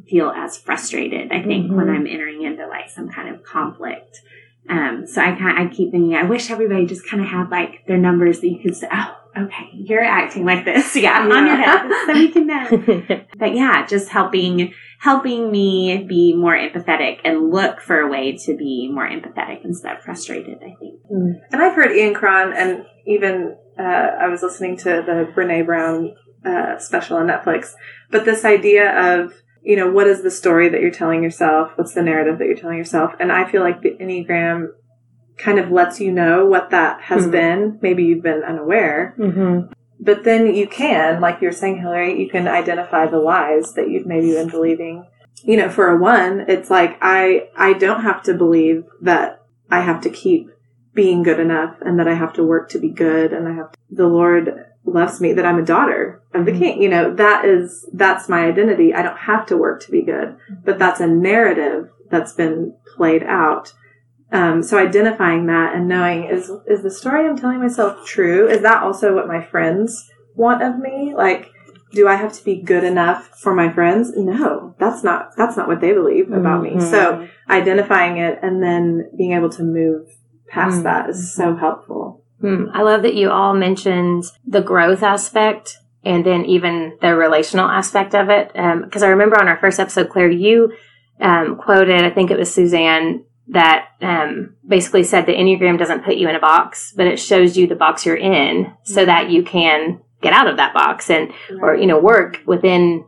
feel 0.08 0.30
as 0.30 0.56
frustrated. 0.56 1.32
I 1.32 1.42
think 1.42 1.70
when 1.70 1.86
Mhm. 1.86 1.94
I'm 1.96 2.06
entering 2.06 2.42
into 2.42 2.66
like 2.66 2.88
some 2.88 3.08
kind 3.08 3.34
of 3.34 3.42
conflict. 3.42 4.20
Um, 4.68 5.06
so 5.06 5.22
I 5.22 5.32
kind 5.32 5.58
I 5.58 5.66
keep 5.72 5.90
thinking 5.92 6.14
I 6.14 6.24
wish 6.24 6.50
everybody 6.50 6.86
just 6.86 7.08
kind 7.08 7.22
of 7.22 7.28
had 7.28 7.50
like 7.50 7.86
their 7.86 7.96
numbers 7.98 8.40
that 8.40 8.48
you 8.48 8.58
could 8.62 8.76
say, 8.76 8.86
oh, 8.92 9.14
okay, 9.36 9.70
you're 9.72 10.02
acting 10.04 10.44
like 10.44 10.64
this. 10.64 10.94
Yeah, 11.06 11.20
on 11.22 11.46
your 11.46 11.56
head, 11.56 11.90
so 12.06 12.12
we 12.12 12.28
can 12.30 12.46
know. 12.46 12.66
But 13.38 13.54
yeah, 13.54 13.86
just 13.86 14.08
helping 14.10 14.72
helping 15.00 15.50
me 15.52 16.04
be 16.08 16.34
more 16.34 16.56
empathetic 16.56 17.18
and 17.24 17.50
look 17.50 17.80
for 17.80 18.00
a 18.00 18.08
way 18.08 18.36
to 18.44 18.56
be 18.56 18.90
more 18.92 19.08
empathetic 19.08 19.64
instead 19.64 19.96
of 19.96 20.02
frustrated. 20.02 20.58
I 20.58 20.74
think. 20.78 21.00
And 21.08 21.62
I've 21.62 21.74
heard 21.74 21.92
Ian 21.92 22.14
Cron 22.14 22.52
and 22.52 22.84
even 23.06 23.56
uh, 23.78 23.82
I 23.82 24.28
was 24.28 24.42
listening 24.42 24.76
to 24.78 24.84
the 25.06 25.32
Brene 25.34 25.64
Brown 25.64 26.14
uh, 26.44 26.78
special 26.78 27.16
on 27.16 27.28
Netflix. 27.28 27.72
But 28.10 28.24
this 28.24 28.44
idea 28.44 28.90
of, 29.14 29.32
you 29.68 29.76
know, 29.76 29.90
what 29.90 30.06
is 30.06 30.22
the 30.22 30.30
story 30.30 30.70
that 30.70 30.80
you're 30.80 30.90
telling 30.90 31.22
yourself? 31.22 31.72
What's 31.76 31.92
the 31.92 32.00
narrative 32.02 32.38
that 32.38 32.46
you're 32.46 32.56
telling 32.56 32.78
yourself? 32.78 33.12
And 33.20 33.30
I 33.30 33.44
feel 33.50 33.60
like 33.60 33.82
the 33.82 33.90
Enneagram 34.00 34.68
kind 35.36 35.58
of 35.58 35.70
lets 35.70 36.00
you 36.00 36.10
know 36.10 36.46
what 36.46 36.70
that 36.70 37.02
has 37.02 37.26
Mhm. 37.26 37.30
been. 37.30 37.78
Maybe 37.82 38.02
you've 38.04 38.22
been 38.22 38.42
unaware, 38.42 39.14
Mm-hmm. 39.18 39.70
but 40.00 40.24
then 40.24 40.54
you 40.54 40.66
can, 40.66 41.20
like 41.20 41.42
you're 41.42 41.52
saying, 41.52 41.76
Hillary, 41.82 42.18
you 42.18 42.30
can 42.30 42.48
identify 42.48 43.04
the 43.06 43.18
lies 43.18 43.74
that 43.74 43.90
you've 43.90 44.06
maybe 44.06 44.32
been 44.32 44.48
believing. 44.48 45.04
You 45.44 45.58
know, 45.58 45.68
for 45.68 45.90
a 45.90 45.98
one, 45.98 46.46
it's 46.48 46.70
like 46.70 46.96
I 47.02 47.48
I 47.54 47.74
don't 47.74 48.00
have 48.00 48.22
to 48.22 48.32
believe 48.32 48.84
that 49.02 49.42
I 49.70 49.80
have 49.82 50.00
to 50.00 50.08
keep 50.10 50.48
being 50.94 51.22
good 51.22 51.38
enough 51.38 51.74
and 51.82 51.98
that 51.98 52.08
I 52.08 52.14
have 52.14 52.32
to 52.32 52.42
work 52.42 52.70
to 52.70 52.78
be 52.78 52.88
good 52.88 53.34
and 53.34 53.46
I 53.46 53.52
have 53.52 53.70
to, 53.72 53.78
the 53.90 54.08
Lord 54.08 54.64
loves 54.92 55.20
me 55.20 55.32
that 55.32 55.46
I'm 55.46 55.58
a 55.58 55.64
daughter 55.64 56.22
of 56.34 56.44
the 56.44 56.52
king. 56.52 56.82
You 56.82 56.88
know, 56.88 57.14
that 57.14 57.44
is 57.44 57.88
that's 57.92 58.28
my 58.28 58.44
identity. 58.46 58.94
I 58.94 59.02
don't 59.02 59.18
have 59.18 59.46
to 59.46 59.56
work 59.56 59.82
to 59.82 59.90
be 59.90 60.02
good, 60.02 60.36
but 60.64 60.78
that's 60.78 61.00
a 61.00 61.06
narrative 61.06 61.90
that's 62.10 62.32
been 62.32 62.74
played 62.96 63.22
out. 63.22 63.72
Um, 64.30 64.62
so 64.62 64.76
identifying 64.78 65.46
that 65.46 65.74
and 65.74 65.88
knowing 65.88 66.24
is 66.24 66.50
is 66.66 66.82
the 66.82 66.90
story 66.90 67.26
I'm 67.26 67.36
telling 67.36 67.60
myself 67.60 68.04
true? 68.06 68.48
Is 68.48 68.62
that 68.62 68.82
also 68.82 69.14
what 69.14 69.26
my 69.26 69.42
friends 69.42 70.10
want 70.34 70.62
of 70.62 70.78
me? 70.78 71.14
Like, 71.16 71.50
do 71.92 72.06
I 72.06 72.16
have 72.16 72.32
to 72.34 72.44
be 72.44 72.60
good 72.60 72.84
enough 72.84 73.28
for 73.40 73.54
my 73.54 73.72
friends? 73.72 74.12
No, 74.16 74.74
that's 74.78 75.02
not 75.02 75.34
that's 75.36 75.56
not 75.56 75.68
what 75.68 75.80
they 75.80 75.92
believe 75.92 76.30
about 76.30 76.62
me. 76.62 76.72
Mhm. 76.72 76.82
So 76.82 77.26
identifying 77.48 78.18
it 78.18 78.38
and 78.42 78.62
then 78.62 79.10
being 79.16 79.32
able 79.32 79.48
to 79.50 79.62
move 79.62 80.08
past 80.48 80.80
Mhm. 80.80 80.82
that 80.84 81.10
is 81.10 81.34
so 81.34 81.54
helpful. 81.56 82.22
Hmm. 82.40 82.66
I 82.72 82.82
love 82.82 83.02
that 83.02 83.14
you 83.14 83.30
all 83.30 83.54
mentioned 83.54 84.24
the 84.46 84.60
growth 84.60 85.02
aspect 85.02 85.78
and 86.04 86.24
then 86.24 86.44
even 86.44 86.96
the 87.00 87.14
relational 87.14 87.68
aspect 87.68 88.14
of 88.14 88.28
it. 88.30 88.52
Because 88.52 89.02
I 89.02 89.08
remember 89.08 89.40
on 89.40 89.48
our 89.48 89.58
first 89.58 89.80
episode, 89.80 90.10
Claire, 90.10 90.30
you 90.30 90.72
um, 91.20 91.56
quoted, 91.56 92.04
I 92.04 92.10
think 92.10 92.30
it 92.30 92.38
was 92.38 92.52
Suzanne, 92.52 93.24
that 93.48 93.88
um, 94.02 94.54
basically 94.66 95.02
said 95.02 95.26
the 95.26 95.32
Enneagram 95.32 95.78
doesn't 95.78 96.04
put 96.04 96.16
you 96.16 96.28
in 96.28 96.36
a 96.36 96.40
box, 96.40 96.92
but 96.96 97.06
it 97.06 97.18
shows 97.18 97.56
you 97.56 97.66
the 97.66 97.74
box 97.74 98.04
you're 98.04 98.16
in 98.16 98.72
so 98.84 99.04
that 99.04 99.30
you 99.30 99.42
can 99.42 100.00
get 100.20 100.32
out 100.32 100.48
of 100.48 100.58
that 100.58 100.74
box 100.74 101.10
and, 101.10 101.32
or, 101.60 101.74
you 101.74 101.86
know, 101.86 101.98
work 101.98 102.40
within 102.46 103.06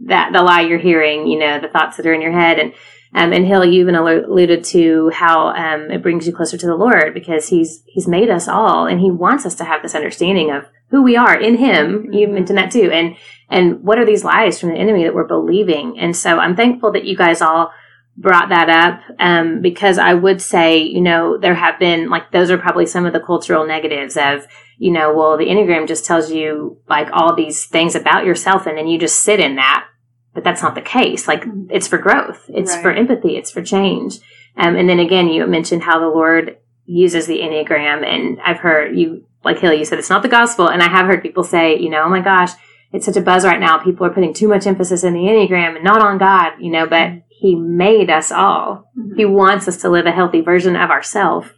that, 0.00 0.32
the 0.32 0.42
lie 0.42 0.62
you're 0.62 0.78
hearing, 0.78 1.26
you 1.26 1.38
know, 1.38 1.60
the 1.60 1.68
thoughts 1.68 1.96
that 1.96 2.06
are 2.06 2.14
in 2.14 2.22
your 2.22 2.32
head. 2.32 2.58
And 2.58 2.72
um, 3.14 3.32
and 3.32 3.46
Hill, 3.46 3.64
you 3.64 3.80
even 3.80 3.94
alluded 3.94 4.64
to 4.64 5.10
how 5.10 5.48
um, 5.48 5.90
it 5.90 6.02
brings 6.02 6.26
you 6.26 6.34
closer 6.34 6.58
to 6.58 6.66
the 6.66 6.74
Lord 6.74 7.14
because 7.14 7.48
He's 7.48 7.82
He's 7.86 8.08
made 8.08 8.28
us 8.28 8.48
all, 8.48 8.86
and 8.86 9.00
He 9.00 9.10
wants 9.10 9.46
us 9.46 9.54
to 9.56 9.64
have 9.64 9.82
this 9.82 9.94
understanding 9.94 10.50
of 10.50 10.64
who 10.88 11.02
we 11.02 11.16
are 11.16 11.38
in 11.38 11.56
Him. 11.56 12.12
You 12.12 12.26
mentioned 12.26 12.58
that 12.58 12.72
too, 12.72 12.90
and 12.92 13.16
and 13.48 13.84
what 13.84 13.98
are 13.98 14.06
these 14.06 14.24
lies 14.24 14.58
from 14.58 14.70
the 14.70 14.78
enemy 14.78 15.04
that 15.04 15.14
we're 15.14 15.28
believing? 15.28 15.96
And 15.98 16.16
so 16.16 16.38
I'm 16.38 16.56
thankful 16.56 16.90
that 16.92 17.04
you 17.04 17.16
guys 17.16 17.40
all 17.40 17.72
brought 18.16 18.48
that 18.48 18.68
up 18.68 19.00
um, 19.20 19.60
because 19.60 19.98
I 19.98 20.14
would 20.14 20.40
say, 20.40 20.78
you 20.78 21.00
know, 21.00 21.38
there 21.38 21.54
have 21.54 21.78
been 21.78 22.10
like 22.10 22.32
those 22.32 22.50
are 22.50 22.58
probably 22.58 22.86
some 22.86 23.06
of 23.06 23.12
the 23.12 23.20
cultural 23.20 23.64
negatives 23.64 24.16
of, 24.16 24.46
you 24.76 24.90
know, 24.90 25.14
well, 25.14 25.36
the 25.36 25.46
Enneagram 25.46 25.86
just 25.86 26.04
tells 26.04 26.32
you 26.32 26.78
like 26.88 27.08
all 27.12 27.36
these 27.36 27.66
things 27.66 27.94
about 27.94 28.24
yourself, 28.24 28.66
and 28.66 28.76
then 28.76 28.88
you 28.88 28.98
just 28.98 29.20
sit 29.20 29.38
in 29.38 29.54
that 29.54 29.86
but 30.34 30.44
that's 30.44 30.62
not 30.62 30.74
the 30.74 30.82
case. 30.82 31.26
Like 31.28 31.42
mm-hmm. 31.42 31.70
it's 31.70 31.88
for 31.88 31.98
growth. 31.98 32.44
It's 32.48 32.72
Right. 32.74 32.82
for 32.82 32.92
empathy. 32.92 33.36
It's 33.36 33.50
for 33.50 33.62
change. 33.62 34.18
Um, 34.56 34.76
and 34.76 34.88
then 34.88 35.00
again, 35.00 35.28
you 35.28 35.46
mentioned 35.46 35.82
how 35.82 35.98
the 35.98 36.08
Lord 36.08 36.58
uses 36.86 37.26
the 37.26 37.38
Enneagram 37.38 38.04
and 38.04 38.38
I've 38.44 38.58
heard 38.58 38.96
you, 38.96 39.24
like 39.44 39.58
Hill, 39.58 39.72
you 39.72 39.84
said 39.84 39.98
it's 39.98 40.10
not 40.10 40.22
the 40.22 40.28
gospel. 40.28 40.68
And 40.68 40.82
I 40.82 40.88
have 40.88 41.06
heard 41.06 41.22
people 41.22 41.44
say, 41.44 41.78
you 41.78 41.90
know, 41.90 42.02
oh 42.04 42.08
my 42.08 42.20
gosh, 42.20 42.50
it's 42.92 43.06
such 43.06 43.16
a 43.16 43.20
buzz 43.20 43.44
right 43.44 43.58
now. 43.58 43.78
People 43.78 44.06
are 44.06 44.12
putting 44.12 44.34
too 44.34 44.48
much 44.48 44.66
emphasis 44.66 45.02
in 45.02 45.14
the 45.14 45.20
Enneagram 45.20 45.76
and 45.76 45.84
not 45.84 46.02
on 46.02 46.18
God, 46.18 46.52
you 46.60 46.70
know, 46.70 46.86
but 46.86 47.08
mm-hmm. 47.08 47.18
he 47.28 47.54
made 47.56 48.10
us 48.10 48.30
all. 48.30 48.90
Mm-hmm. 48.98 49.16
He 49.16 49.24
wants 49.24 49.66
us 49.66 49.78
to 49.78 49.88
live 49.88 50.06
a 50.06 50.12
healthy 50.12 50.40
version 50.40 50.76
of 50.76 50.90
ourselves 50.90 51.48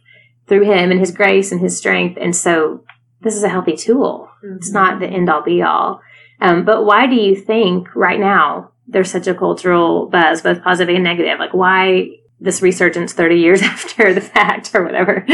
through 0.47 0.63
him 0.63 0.91
and 0.91 0.99
his 0.99 1.11
grace 1.11 1.51
and 1.51 1.61
his 1.61 1.77
strength. 1.77 2.17
And 2.19 2.35
so 2.35 2.83
this 3.21 3.35
is 3.35 3.43
a 3.43 3.49
healthy 3.49 3.75
tool. 3.75 4.29
It's 4.55 4.71
not 4.71 4.99
the 4.99 5.07
end 5.07 5.29
all 5.29 5.43
be 5.43 5.61
all. 5.61 6.01
Um, 6.39 6.65
but 6.65 6.85
why 6.85 7.07
do 7.07 7.15
you 7.15 7.35
think 7.35 7.93
right 7.95 8.19
now 8.19 8.71
there's 8.87 9.11
such 9.11 9.27
a 9.27 9.33
cultural 9.33 10.07
buzz, 10.07 10.41
both 10.41 10.61
positive 10.63 10.93
and 10.95 11.03
negative? 11.03 11.39
Like 11.39 11.53
why 11.53 12.09
this 12.39 12.61
resurgence 12.61 13.13
30 13.13 13.35
years 13.35 13.61
after 13.63 14.13
the 14.13 14.21
fact 14.21 14.71
or 14.75 14.83
whatever? 14.83 15.25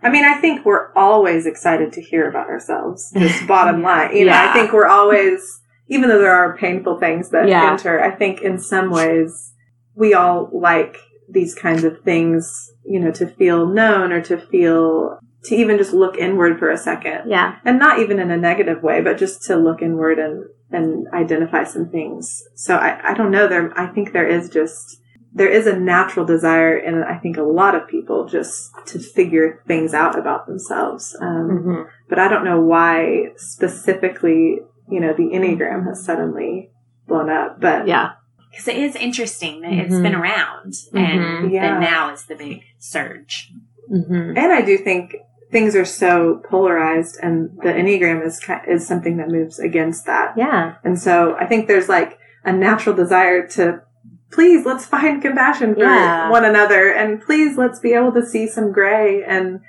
I 0.00 0.10
mean, 0.10 0.24
I 0.24 0.40
think 0.40 0.64
we're 0.64 0.92
always 0.94 1.44
excited 1.46 1.92
to 1.94 2.00
hear 2.00 2.28
about 2.28 2.48
ourselves. 2.48 3.10
Just 3.16 3.46
bottom 3.48 3.82
line, 3.82 4.14
you 4.16 4.26
know, 4.26 4.32
I 4.32 4.52
think 4.52 4.72
we're 4.72 4.86
always, 4.86 5.60
even 5.88 6.08
though 6.08 6.18
there 6.18 6.34
are 6.34 6.56
painful 6.56 6.98
things 7.00 7.30
that 7.30 7.48
Yeah. 7.48 7.72
enter, 7.72 8.00
I 8.02 8.12
think 8.12 8.40
in 8.40 8.58
some 8.60 8.90
ways 8.90 9.52
we 9.96 10.14
all 10.14 10.48
like 10.52 10.96
these 11.28 11.54
kinds 11.54 11.82
of 11.82 12.00
things, 12.02 12.70
you 12.84 13.00
know, 13.00 13.10
to 13.10 13.26
feel 13.26 13.66
known 13.66 14.12
or 14.12 14.22
to 14.22 14.38
feel, 14.38 15.18
to 15.44 15.54
even 15.54 15.78
just 15.78 15.92
look 15.92 16.16
inward 16.16 16.58
for 16.58 16.70
a 16.70 16.76
second. 16.76 17.30
Yeah. 17.30 17.56
And 17.64 17.78
not 17.78 18.00
even 18.00 18.18
in 18.18 18.30
a 18.30 18.36
negative 18.36 18.82
way, 18.82 19.00
but 19.00 19.18
just 19.18 19.42
to 19.44 19.56
look 19.56 19.82
inward 19.82 20.18
and, 20.18 20.44
and 20.70 21.06
identify 21.14 21.64
some 21.64 21.88
things. 21.88 22.42
So 22.54 22.76
I, 22.76 23.10
I 23.10 23.14
don't 23.14 23.30
know, 23.30 23.46
there, 23.48 23.72
I 23.78 23.86
think 23.86 24.12
there 24.12 24.26
is 24.26 24.48
just, 24.48 25.00
there 25.32 25.48
is 25.48 25.66
a 25.66 25.78
natural 25.78 26.24
desire 26.26 26.76
in 26.76 27.02
I 27.04 27.18
think 27.18 27.36
a 27.36 27.42
lot 27.42 27.74
of 27.74 27.86
people 27.86 28.26
just 28.26 28.70
to 28.86 28.98
figure 28.98 29.62
things 29.66 29.94
out 29.94 30.18
about 30.18 30.46
themselves. 30.46 31.16
Um, 31.20 31.48
hmm 31.50 31.82
But 32.08 32.18
I 32.18 32.28
don't 32.28 32.44
know 32.44 32.60
why 32.60 33.32
specifically, 33.36 34.58
you 34.90 35.00
know, 35.00 35.12
the 35.12 35.30
Enneagram 35.34 35.86
has 35.86 36.04
suddenly 36.04 36.70
blown 37.06 37.30
up. 37.30 37.60
But 37.60 37.86
Yeah. 37.86 38.12
Because 38.50 38.68
it 38.68 38.76
is 38.78 38.96
interesting 38.96 39.60
that 39.60 39.72
it's 39.72 39.94
Mhm. 39.94 40.02
been 40.02 40.14
around 40.14 40.72
and 40.94 41.52
Yeah. 41.52 41.74
that 41.74 41.80
now 41.80 42.10
is 42.12 42.24
the 42.24 42.34
big 42.34 42.62
surge. 42.78 43.52
hmm 43.88 44.34
and 44.36 44.52
I 44.52 44.60
do 44.62 44.76
think 44.76 45.16
things 45.50 45.74
are 45.74 45.84
so 45.84 46.42
polarized, 46.48 47.18
and 47.22 47.50
the 47.62 47.68
Enneagram 47.72 48.24
is 48.24 48.40
is 48.66 48.86
something 48.86 49.16
that 49.18 49.28
moves 49.28 49.58
against 49.58 50.06
that. 50.06 50.34
Yeah. 50.36 50.74
And 50.84 50.98
so 50.98 51.36
I 51.38 51.46
think 51.46 51.66
there's 51.68 51.88
like 51.88 52.18
a 52.44 52.52
natural 52.52 52.94
desire 52.94 53.46
to 53.48 53.82
please 54.30 54.66
let's 54.66 54.84
find 54.86 55.22
compassion 55.22 55.74
for 55.74 55.80
Yeah. 55.80 56.30
one 56.30 56.44
another 56.44 56.90
and 56.92 57.20
please 57.20 57.56
let's 57.56 57.80
be 57.80 57.94
able 57.94 58.12
to 58.12 58.24
see 58.24 58.46
some 58.46 58.72
gray 58.72 59.24
and 59.24 59.60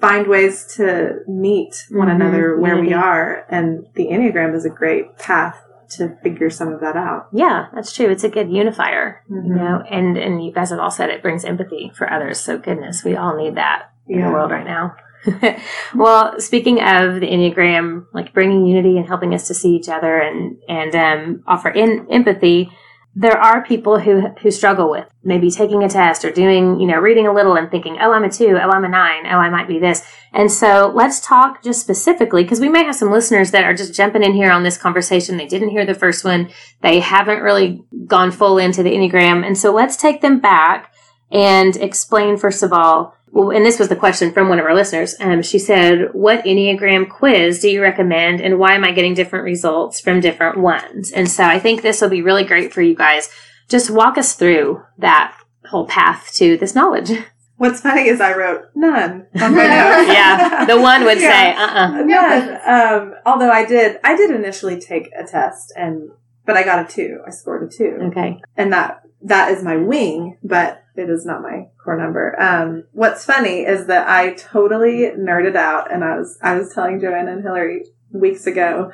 find 0.00 0.26
ways 0.26 0.66
to 0.76 1.20
meet 1.26 1.86
one 1.90 2.08
Mhm. 2.08 2.14
another 2.16 2.58
where 2.58 2.76
we 2.78 2.92
are. 2.92 3.46
And 3.48 3.86
the 3.94 4.08
Enneagram 4.08 4.54
is 4.54 4.64
a 4.66 4.70
great 4.70 5.16
path 5.18 5.56
to 5.96 6.16
figure 6.22 6.50
some 6.50 6.72
of 6.72 6.80
that 6.80 6.96
out. 6.96 7.28
Yeah, 7.32 7.66
that's 7.74 7.92
true. 7.92 8.06
It's 8.10 8.24
a 8.24 8.28
good 8.28 8.50
unifier, 8.50 9.22
you 9.28 9.36
Mhm. 9.36 9.56
know, 9.56 9.82
and, 9.90 10.16
and 10.18 10.44
you 10.44 10.52
guys 10.52 10.70
have 10.70 10.78
all 10.78 10.90
said 10.90 11.08
it 11.10 11.22
brings 11.22 11.44
empathy 11.44 11.90
for 11.94 12.10
others. 12.12 12.38
So 12.40 12.58
goodness, 12.58 13.04
we 13.04 13.16
all 13.16 13.36
need 13.36 13.54
that 13.56 13.84
in 14.08 14.18
Yeah. 14.18 14.26
the 14.28 14.32
world 14.34 14.50
right 14.50 14.66
now. 14.66 14.94
well, 15.94 16.40
speaking 16.40 16.80
of 16.80 17.20
the 17.20 17.28
Enneagram, 17.28 18.06
like 18.12 18.32
bringing 18.32 18.66
unity 18.66 18.96
and 18.96 19.06
helping 19.06 19.34
us 19.34 19.46
to 19.48 19.54
see 19.54 19.74
each 19.74 19.88
other 19.88 20.18
and, 20.18 20.58
and, 20.68 20.94
um, 20.94 21.44
offer 21.46 21.70
in 21.70 22.06
empathy, 22.10 22.70
there 23.14 23.38
are 23.38 23.64
people 23.64 23.98
who, 23.98 24.28
who 24.40 24.50
struggle 24.50 24.90
with 24.90 25.06
maybe 25.22 25.50
taking 25.50 25.84
a 25.84 25.88
test 25.88 26.24
or 26.24 26.32
doing, 26.32 26.80
you 26.80 26.86
know, 26.86 26.98
reading 26.98 27.26
a 27.26 27.32
little 27.32 27.56
and 27.56 27.70
thinking, 27.70 27.98
oh, 28.00 28.12
I'm 28.12 28.24
a 28.24 28.30
two, 28.30 28.56
oh, 28.56 28.70
I'm 28.70 28.84
a 28.84 28.88
nine, 28.88 29.26
oh, 29.26 29.36
I 29.36 29.50
might 29.50 29.68
be 29.68 29.78
this. 29.78 30.02
And 30.32 30.50
so 30.50 30.90
let's 30.94 31.20
talk 31.20 31.62
just 31.62 31.82
specifically, 31.82 32.42
because 32.42 32.58
we 32.58 32.70
may 32.70 32.84
have 32.84 32.96
some 32.96 33.12
listeners 33.12 33.50
that 33.50 33.64
are 33.64 33.74
just 33.74 33.94
jumping 33.94 34.22
in 34.22 34.32
here 34.32 34.50
on 34.50 34.62
this 34.62 34.78
conversation. 34.78 35.36
They 35.36 35.46
didn't 35.46 35.70
hear 35.70 35.84
the 35.84 35.94
first 35.94 36.24
one. 36.24 36.50
They 36.80 37.00
haven't 37.00 37.42
really 37.42 37.84
gone 38.06 38.30
full 38.30 38.56
into 38.56 38.82
the 38.82 38.92
Enneagram. 38.92 39.46
And 39.46 39.58
so 39.58 39.74
let's 39.74 39.96
take 39.96 40.22
them 40.22 40.40
back 40.40 40.94
and 41.30 41.76
explain, 41.76 42.38
first 42.38 42.62
of 42.62 42.72
all, 42.72 43.14
well, 43.34 43.50
and 43.50 43.64
this 43.64 43.78
was 43.78 43.88
the 43.88 43.96
question 43.96 44.30
from 44.32 44.48
one 44.50 44.58
of 44.60 44.66
our 44.66 44.74
listeners. 44.74 45.16
Um, 45.18 45.40
she 45.42 45.58
said, 45.58 46.10
What 46.12 46.44
Enneagram 46.44 47.08
quiz 47.08 47.60
do 47.60 47.68
you 47.70 47.80
recommend, 47.82 48.40
and 48.42 48.58
why 48.58 48.74
am 48.74 48.84
I 48.84 48.92
getting 48.92 49.14
different 49.14 49.44
results 49.46 50.00
from 50.00 50.20
different 50.20 50.58
ones? 50.58 51.10
And 51.10 51.28
so 51.30 51.42
I 51.44 51.58
think 51.58 51.80
this 51.80 52.00
will 52.00 52.10
be 52.10 52.22
really 52.22 52.44
great 52.44 52.72
for 52.72 52.82
you 52.82 52.94
guys. 52.94 53.30
Just 53.68 53.90
walk 53.90 54.18
us 54.18 54.34
through 54.34 54.82
that 54.98 55.34
whole 55.70 55.86
path 55.86 56.30
to 56.34 56.56
this 56.58 56.74
knowledge. 56.74 57.10
What's 57.56 57.80
funny 57.80 58.08
is 58.08 58.20
I 58.20 58.36
wrote 58.36 58.64
none 58.74 59.26
on 59.40 59.54
my 59.54 59.66
notes. 59.66 60.12
yeah, 60.12 60.64
the 60.66 60.80
one 60.80 61.04
would 61.04 61.18
say, 61.18 61.50
Yeah. 61.52 61.56
uh 61.58 62.00
uh 62.00 62.02
None. 62.02 63.02
Um, 63.02 63.14
although 63.24 63.50
I 63.50 63.64
did, 63.64 63.98
I 64.04 64.16
did 64.16 64.30
initially 64.30 64.80
take 64.80 65.08
a 65.16 65.24
test 65.24 65.72
and, 65.76 66.10
but 66.44 66.56
I 66.56 66.64
got 66.64 66.84
a 66.84 66.92
two. 66.92 67.20
I 67.26 67.30
scored 67.30 67.62
a 67.62 67.68
two. 67.74 67.98
Okay. 68.08 68.40
and 68.56 68.72
that 68.72 69.02
that 69.22 69.52
is 69.52 69.62
my 69.62 69.76
wing, 69.76 70.38
but 70.42 70.81
it 70.94 71.08
is 71.08 71.24
not 71.24 71.42
my 71.42 71.68
core 71.82 71.96
number. 71.96 72.40
Um, 72.40 72.84
what's 72.92 73.24
funny 73.24 73.60
is 73.64 73.86
that 73.86 74.08
I 74.08 74.34
totally 74.34 75.10
nerded 75.16 75.56
out, 75.56 75.92
and 75.92 76.04
I 76.04 76.16
was 76.16 76.38
I 76.42 76.56
was 76.56 76.72
telling 76.74 77.00
Joanna 77.00 77.32
and 77.32 77.42
Hillary 77.42 77.84
weeks 78.12 78.46
ago, 78.46 78.92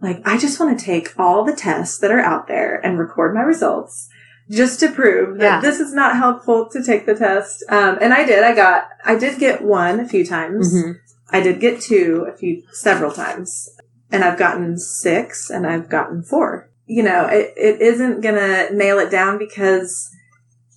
like 0.00 0.20
I 0.24 0.38
just 0.38 0.58
want 0.58 0.78
to 0.78 0.84
take 0.84 1.18
all 1.18 1.44
the 1.44 1.54
tests 1.56 1.98
that 1.98 2.10
are 2.10 2.20
out 2.20 2.46
there 2.48 2.76
and 2.84 2.98
record 2.98 3.34
my 3.34 3.42
results. 3.42 4.08
Just 4.50 4.78
to 4.80 4.90
prove 4.90 5.38
that 5.38 5.44
Yeah. 5.44 5.60
this 5.60 5.80
is 5.80 5.94
not 5.94 6.16
helpful 6.16 6.68
to 6.70 6.82
take 6.84 7.06
the 7.06 7.14
test, 7.14 7.64
um, 7.70 7.98
and 8.00 8.12
I 8.12 8.24
did. 8.26 8.42
I 8.44 8.54
got, 8.54 8.88
I 9.04 9.14
did 9.16 9.38
get 9.38 9.62
one 9.62 10.00
a 10.00 10.06
few 10.08 10.24
times. 10.26 10.74
Mhm. 10.74 10.96
I 11.30 11.40
did 11.40 11.60
get 11.60 11.80
two 11.80 12.26
a 12.30 12.36
few, 12.36 12.62
several 12.72 13.10
times. 13.10 13.70
And 14.12 14.22
I've 14.22 14.38
gotten 14.38 14.76
six 14.78 15.48
and 15.50 15.66
I've 15.66 15.88
gotten 15.88 16.22
four. 16.22 16.68
You 16.86 17.02
know, 17.02 17.24
it, 17.26 17.54
it 17.56 17.80
isn't 17.80 18.20
gonna 18.20 18.70
nail 18.70 18.98
it 18.98 19.10
down 19.10 19.38
because 19.38 20.10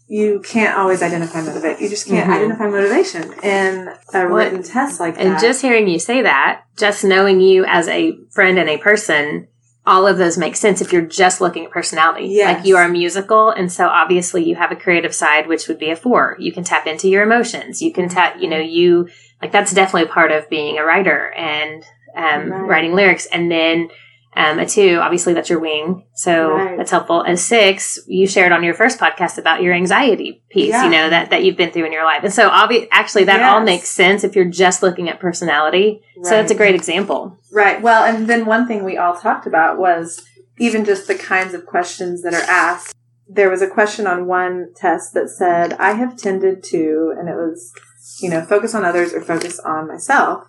you 0.08 0.42
can't 0.46 0.78
always 0.78 1.02
identify 1.04 1.42
motivate. 1.42 1.80
You 1.82 1.90
just 1.90 2.08
can't 2.08 2.30
Mhm. 2.30 2.34
identify 2.36 2.68
motivation 2.68 3.34
in 3.44 3.90
a 4.14 4.28
written 4.28 4.64
test 4.64 5.00
like 5.00 5.16
that. 5.16 5.26
And 5.26 5.40
just 5.40 5.62
hearing 5.62 5.88
you 5.88 6.00
say 6.00 6.22
that, 6.22 6.62
just 6.78 7.04
knowing 7.04 7.42
you 7.42 7.66
as 7.66 7.88
a 7.90 8.18
friend 8.32 8.58
and 8.58 8.70
a 8.70 8.78
person, 8.78 9.48
all 9.86 10.08
of 10.08 10.18
those 10.18 10.38
make 10.38 10.56
sense 10.56 10.82
if 10.82 10.92
you're 10.94 11.02
just 11.02 11.40
looking 11.42 11.66
at 11.66 11.72
personality. 11.72 12.26
Yes. 12.28 12.58
Like 12.58 12.66
you 12.66 12.78
are 12.78 12.88
musical, 12.88 13.50
and 13.50 13.72
so 13.72 13.88
obviously 13.88 14.44
you 14.44 14.56
have 14.56 14.72
a 14.72 14.76
creative 14.76 15.14
side, 15.16 15.48
which 15.48 15.68
would 15.68 15.80
be 15.80 15.90
a 15.92 15.96
four. 15.96 16.36
You 16.40 16.52
can 16.52 16.64
tap 16.64 16.88
into 16.88 17.08
your 17.10 17.24
emotions. 17.24 17.82
You 17.82 17.92
can 17.94 18.08
tap, 18.10 18.36
you 18.40 18.50
know, 18.50 18.60
you 18.60 19.08
like 19.42 19.52
that's 19.52 19.74
definitely 19.74 20.10
part 20.10 20.32
of 20.32 20.50
being 20.50 20.78
a 20.78 20.84
writer 20.84 21.32
and 21.38 21.84
um, 22.16 22.52
Right. 22.52 22.68
writing 22.68 22.96
lyrics. 22.96 23.28
And 23.28 23.52
then 23.52 23.90
um, 24.36 24.60
a 24.60 24.66
two, 24.68 25.00
obviously 25.02 25.34
that's 25.34 25.50
your 25.50 25.60
wing, 25.60 26.04
so 26.14 26.52
Right. 26.52 26.78
that's 26.78 26.92
helpful. 26.92 27.22
A 27.24 27.36
six, 27.38 27.98
you 28.08 28.28
shared 28.28 28.52
on 28.52 28.64
your 28.64 28.74
first 28.76 29.00
podcast 29.00 29.38
about 29.38 29.62
your 29.64 29.74
anxiety 29.74 30.44
piece, 30.50 30.70
Yeah. 30.70 30.84
you 30.84 30.90
know 30.92 31.10
that 31.10 31.30
that 31.32 31.44
you've 31.44 31.58
been 31.58 31.72
through 31.72 31.86
in 31.86 31.92
your 31.92 32.04
life, 32.04 32.24
and 32.24 32.34
so 32.34 32.50
obvi- 32.50 32.88
actually 32.92 33.24
that 33.26 33.42
all 33.42 33.62
makes 33.62 33.90
sense 33.90 34.24
if 34.24 34.36
you're 34.36 34.46
just 34.46 34.84
looking 34.84 35.10
at 35.10 35.20
personality. 35.20 36.02
So 36.24 36.32
that's 36.32 36.52
a 36.52 36.56
great 36.56 36.76
example. 36.76 37.38
Right. 37.52 37.82
Well, 37.82 38.04
and 38.04 38.28
then 38.28 38.46
one 38.46 38.68
thing 38.68 38.84
we 38.84 38.98
all 38.98 39.16
talked 39.16 39.48
about 39.48 39.78
was 39.80 40.24
even 40.60 40.84
just 40.86 41.08
the 41.08 41.16
kinds 41.16 41.54
of 41.54 41.66
questions 41.66 42.22
that 42.24 42.34
are 42.34 42.50
asked. 42.50 42.94
There 43.30 43.50
was 43.50 43.62
a 43.62 43.68
question 43.68 44.08
on 44.08 44.26
one 44.28 44.70
test 44.76 45.14
that 45.14 45.30
said, 45.30 45.74
I 45.74 45.92
have 45.94 46.16
tended 46.18 46.64
to, 46.66 47.14
and 47.18 47.28
it 47.30 47.36
was, 47.36 47.74
you 48.22 48.30
know, 48.30 48.42
focus 48.42 48.74
on 48.74 48.86
others 48.86 49.14
or 49.14 49.22
focus 49.22 49.60
on 49.60 49.88
myself. 49.88 50.48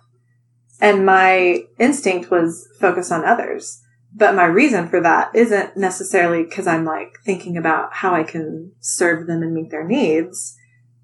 And 0.81 1.05
my 1.05 1.63
instinct 1.77 2.31
was 2.31 2.67
focus 2.79 3.11
on 3.11 3.25
others. 3.25 3.81
But 4.15 4.33
my 4.35 4.45
reason 4.45 4.87
for 4.87 5.01
that 5.01 5.35
isn't 5.35 5.77
necessarily 5.77 6.43
because 6.43 6.67
I'm 6.67 6.85
like 6.85 7.13
thinking 7.25 7.57
about 7.57 7.93
how 7.93 8.13
I 8.15 8.23
can 8.23 8.71
serve 8.79 9.27
them 9.27 9.43
and 9.43 9.53
meet 9.53 9.69
their 9.69 9.87
needs. 9.87 10.55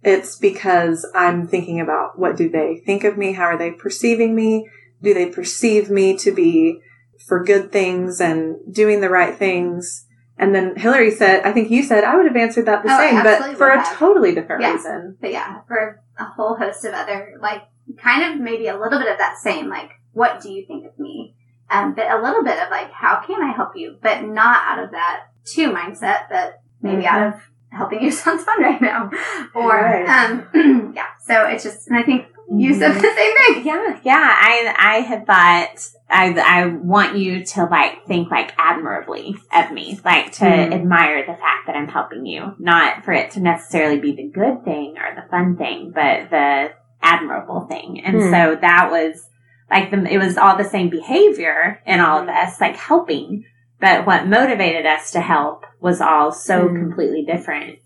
It's 0.01 0.37
because 0.37 1.05
I'm 1.13 1.47
thinking 1.47 1.79
about 1.79 2.17
what 2.17 2.35
do 2.37 2.49
they 2.49 2.81
think 2.85 3.03
of 3.03 3.17
me? 3.17 3.33
How 3.33 3.45
are 3.45 3.57
they 3.57 3.71
perceiving 3.71 4.35
me? 4.35 4.69
Do 5.01 5.13
they 5.13 5.27
perceive 5.27 5.89
me 5.89 6.17
to 6.17 6.31
be 6.31 6.79
for 7.27 7.43
good 7.43 7.71
things 7.71 8.21
and 8.21 8.57
doing 8.73 9.01
the 9.01 9.09
right 9.09 9.35
things? 9.35 10.05
And 10.37 10.53
then 10.53 10.75
Hillary 10.75 11.11
said, 11.11 11.43
I 11.43 11.51
think 11.53 11.69
you 11.71 11.81
said 11.83 12.03
I 12.03 12.15
would 12.15 12.25
have 12.25 12.35
answered 12.35 12.65
that 12.65 12.83
the 12.83 12.91
Oh, 12.91 12.97
same, 12.97 13.23
but 13.23 13.57
for 13.57 13.69
a 13.69 13.79
have. 13.83 13.97
totally 13.97 14.33
different 14.33 14.61
Yeah. 14.63 14.73
reason. 14.73 15.17
But 15.21 15.31
yeah, 15.31 15.61
for 15.67 16.01
a 16.17 16.25
whole 16.25 16.55
host 16.55 16.83
of 16.85 16.93
other, 16.93 17.37
like, 17.41 17.61
kind 17.97 18.33
of 18.33 18.39
maybe 18.41 18.67
a 18.67 18.77
little 18.79 18.99
bit 18.99 19.11
of 19.11 19.17
that 19.17 19.37
same, 19.37 19.69
like, 19.69 19.91
what 20.13 20.41
do 20.41 20.51
you 20.51 20.65
think 20.65 20.85
of 20.85 20.97
me? 20.99 21.35
Um, 21.69 21.93
but 21.95 22.09
a 22.09 22.21
little 22.21 22.43
bit 22.43 22.59
of 22.59 22.69
like, 22.69 22.91
how 22.91 23.21
can 23.25 23.41
I 23.41 23.51
help 23.51 23.75
you? 23.75 23.97
But 24.01 24.23
not 24.23 24.61
out 24.65 24.83
of 24.83 24.91
that 24.91 25.27
two 25.45 25.71
mindset, 25.71 26.29
but 26.29 26.61
maybe 26.81 27.03
Mm-hmm. 27.03 27.15
out 27.15 27.33
of 27.35 27.41
helping 27.69 28.01
you 28.03 28.11
sounds 28.23 28.43
fun 28.43 28.61
right 28.61 28.81
now. 28.81 29.09
Or, 29.53 29.69
Right. 29.69 30.07
um, 30.07 30.93
yeah. 30.95 31.05
So 31.23 31.45
it's 31.47 31.63
just, 31.63 31.87
and 31.87 31.97
I 31.97 32.03
think 32.03 32.27
you 32.55 32.75
said 32.75 32.93
the 32.93 32.99
same 33.01 33.11
thing. 33.55 33.65
Yeah, 33.65 33.99
yeah. 34.03 34.35
I 34.39 34.75
I 34.77 34.99
had 34.99 35.25
thought 35.25 35.89
I 36.11 36.31
I 36.39 36.67
want 36.67 37.17
you 37.17 37.43
to 37.43 37.63
like 37.65 38.05
think 38.05 38.29
like 38.29 38.53
admirably 38.59 39.35
of 39.51 39.71
me, 39.71 39.99
like 40.05 40.31
to 40.33 40.45
Mm. 40.45 40.71
admire 40.73 41.21
the 41.25 41.33
fact 41.33 41.65
that 41.65 41.75
I'm 41.75 41.87
helping 41.87 42.27
you, 42.27 42.53
not 42.59 43.03
for 43.03 43.13
it 43.13 43.31
to 43.31 43.39
necessarily 43.39 43.99
be 43.99 44.11
the 44.15 44.27
good 44.29 44.63
thing 44.63 44.93
or 44.99 45.15
the 45.19 45.27
fun 45.27 45.57
thing, 45.57 45.91
but 45.95 46.29
the 46.29 46.69
admirable 47.01 47.61
thing. 47.67 48.01
And 48.03 48.15
Hmm. 48.21 48.31
so 48.31 48.57
that 48.61 48.89
was 48.91 49.27
like 49.69 49.91
the 49.91 50.03
it 50.11 50.17
was 50.17 50.37
all 50.37 50.57
the 50.57 50.63
same 50.63 50.89
behavior 50.89 51.81
in 51.85 51.99
all 51.99 52.21
of 52.21 52.29
us, 52.29 52.59
like 52.61 52.75
helping. 52.75 53.45
But 53.79 54.05
what 54.05 54.27
motivated 54.27 54.85
us 54.85 55.11
to 55.11 55.21
help 55.21 55.65
was 55.79 56.01
all 56.01 56.31
so 56.31 56.67
Hmm. 56.67 56.75
completely 56.77 57.23
different. 57.25 57.79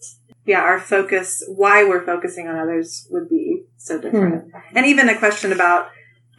Yeah, 0.45 0.61
our 0.61 0.79
focus, 0.79 1.43
why 1.55 1.83
we're 1.83 2.05
focusing 2.05 2.47
on 2.47 2.57
others 2.57 3.07
would 3.11 3.29
be 3.29 3.63
so 3.77 3.99
different. 3.99 4.51
And 4.75 4.85
even 4.85 5.09
a 5.09 5.17
question 5.17 5.51
about 5.51 5.89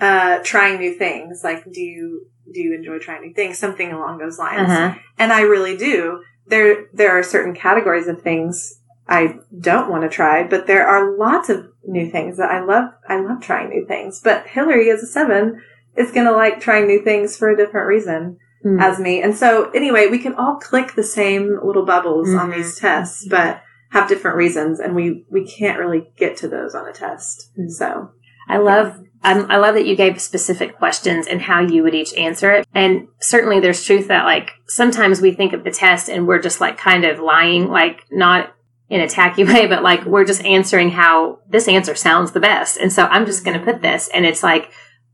uh, 0.01 0.39
trying 0.43 0.79
new 0.81 0.95
things, 0.95 1.43
like 1.45 1.65
do 1.71 1.81
you 1.81 2.27
do 2.53 2.61
you 2.61 2.75
enjoy 2.75 2.99
trying 2.99 3.23
new 3.23 3.35
things? 3.35 3.59
Something 3.59 3.93
along 3.93 4.19
those 4.19 4.39
lines. 4.39 4.71
Uh-huh. 4.71 4.95
And 5.19 5.33
I 5.33 5.43
really 5.43 5.77
do. 5.77 6.23
There 6.47 6.87
there 6.93 7.17
are 7.17 7.23
certain 7.23 7.55
categories 7.55 8.09
of 8.09 8.23
things 8.23 8.80
I 9.11 9.35
don't 9.59 9.91
want 9.91 10.05
to 10.05 10.09
try, 10.09 10.45
but 10.47 10.67
there 10.69 10.87
are 10.87 11.17
lots 11.19 11.49
of 11.51 11.67
new 11.85 12.09
things 12.11 12.37
that 12.39 12.51
I 12.51 12.61
love. 12.65 12.93
I 13.09 13.21
love 13.21 13.43
trying 13.43 13.69
new 13.71 13.85
things. 13.85 14.21
But 14.23 14.47
Hillary, 14.47 14.89
as 14.91 15.03
a 15.03 15.07
seven, 15.07 15.61
is 15.97 16.13
going 16.13 16.27
to 16.27 16.33
like 16.33 16.61
trying 16.61 16.87
new 16.87 17.03
things 17.03 17.37
for 17.37 17.51
a 17.51 17.57
different 17.57 17.89
reason 17.89 18.39
Hmm. 18.63 18.79
as 18.79 19.01
me. 19.01 19.23
And 19.23 19.35
so, 19.35 19.71
anyway, 19.71 20.07
we 20.09 20.19
can 20.19 20.35
all 20.35 20.57
click 20.57 20.93
the 20.95 21.03
same 21.03 21.59
little 21.63 21.85
bubbles 21.87 22.33
on 22.35 22.51
Mhm. 22.51 22.57
these 22.57 22.79
tests, 22.79 23.27
but 23.29 23.63
have 23.91 24.07
different 24.09 24.37
reasons, 24.37 24.79
and 24.79 24.95
we 24.95 25.25
we 25.31 25.47
can't 25.51 25.79
really 25.79 26.13
get 26.17 26.37
to 26.37 26.49
those 26.49 26.75
on 26.75 26.87
a 26.87 26.93
test. 26.93 27.51
So, 27.69 28.11
I 28.49 28.59
love 28.59 28.99
I 29.23 29.57
love 29.59 29.75
that 29.75 29.85
you 29.87 29.97
gave 29.97 30.19
specific 30.21 30.79
questions 30.79 31.27
and 31.27 31.43
how 31.43 31.61
you 31.61 31.83
would 31.83 31.95
each 31.95 32.15
answer 32.15 32.53
it. 32.53 32.67
And 32.75 33.09
certainly 33.19 33.61
there's 33.61 33.85
truth 33.85 34.09
that 34.09 34.25
like 34.25 34.53
sometimes 34.67 35.21
we 35.21 35.33
think 35.33 35.53
of 35.53 35.63
the 35.65 35.71
test 35.71 36.09
and 36.09 36.27
we're 36.27 36.39
just 36.39 36.59
like 36.61 36.79
kind 36.79 37.05
of 37.05 37.19
lying, 37.19 37.69
like 37.69 38.01
not 38.11 38.55
in 38.91 39.01
a 39.01 39.09
tacky 39.09 39.45
way, 39.51 39.67
but 39.67 39.83
like 39.83 40.05
we're 40.05 40.25
just 40.25 40.45
answering 40.45 40.91
how 40.91 41.39
this 41.49 41.69
answer 41.69 41.95
sounds 41.95 42.33
the 42.33 42.41
best. 42.41 42.77
And 42.77 42.93
so 42.93 43.07
I'm 43.07 43.25
just 43.25 43.45
going 43.45 43.59
to 43.59 43.65
put 43.65 43.81
this 43.81 44.11
and 44.13 44.27
it's 44.27 44.43
like, 44.43 44.71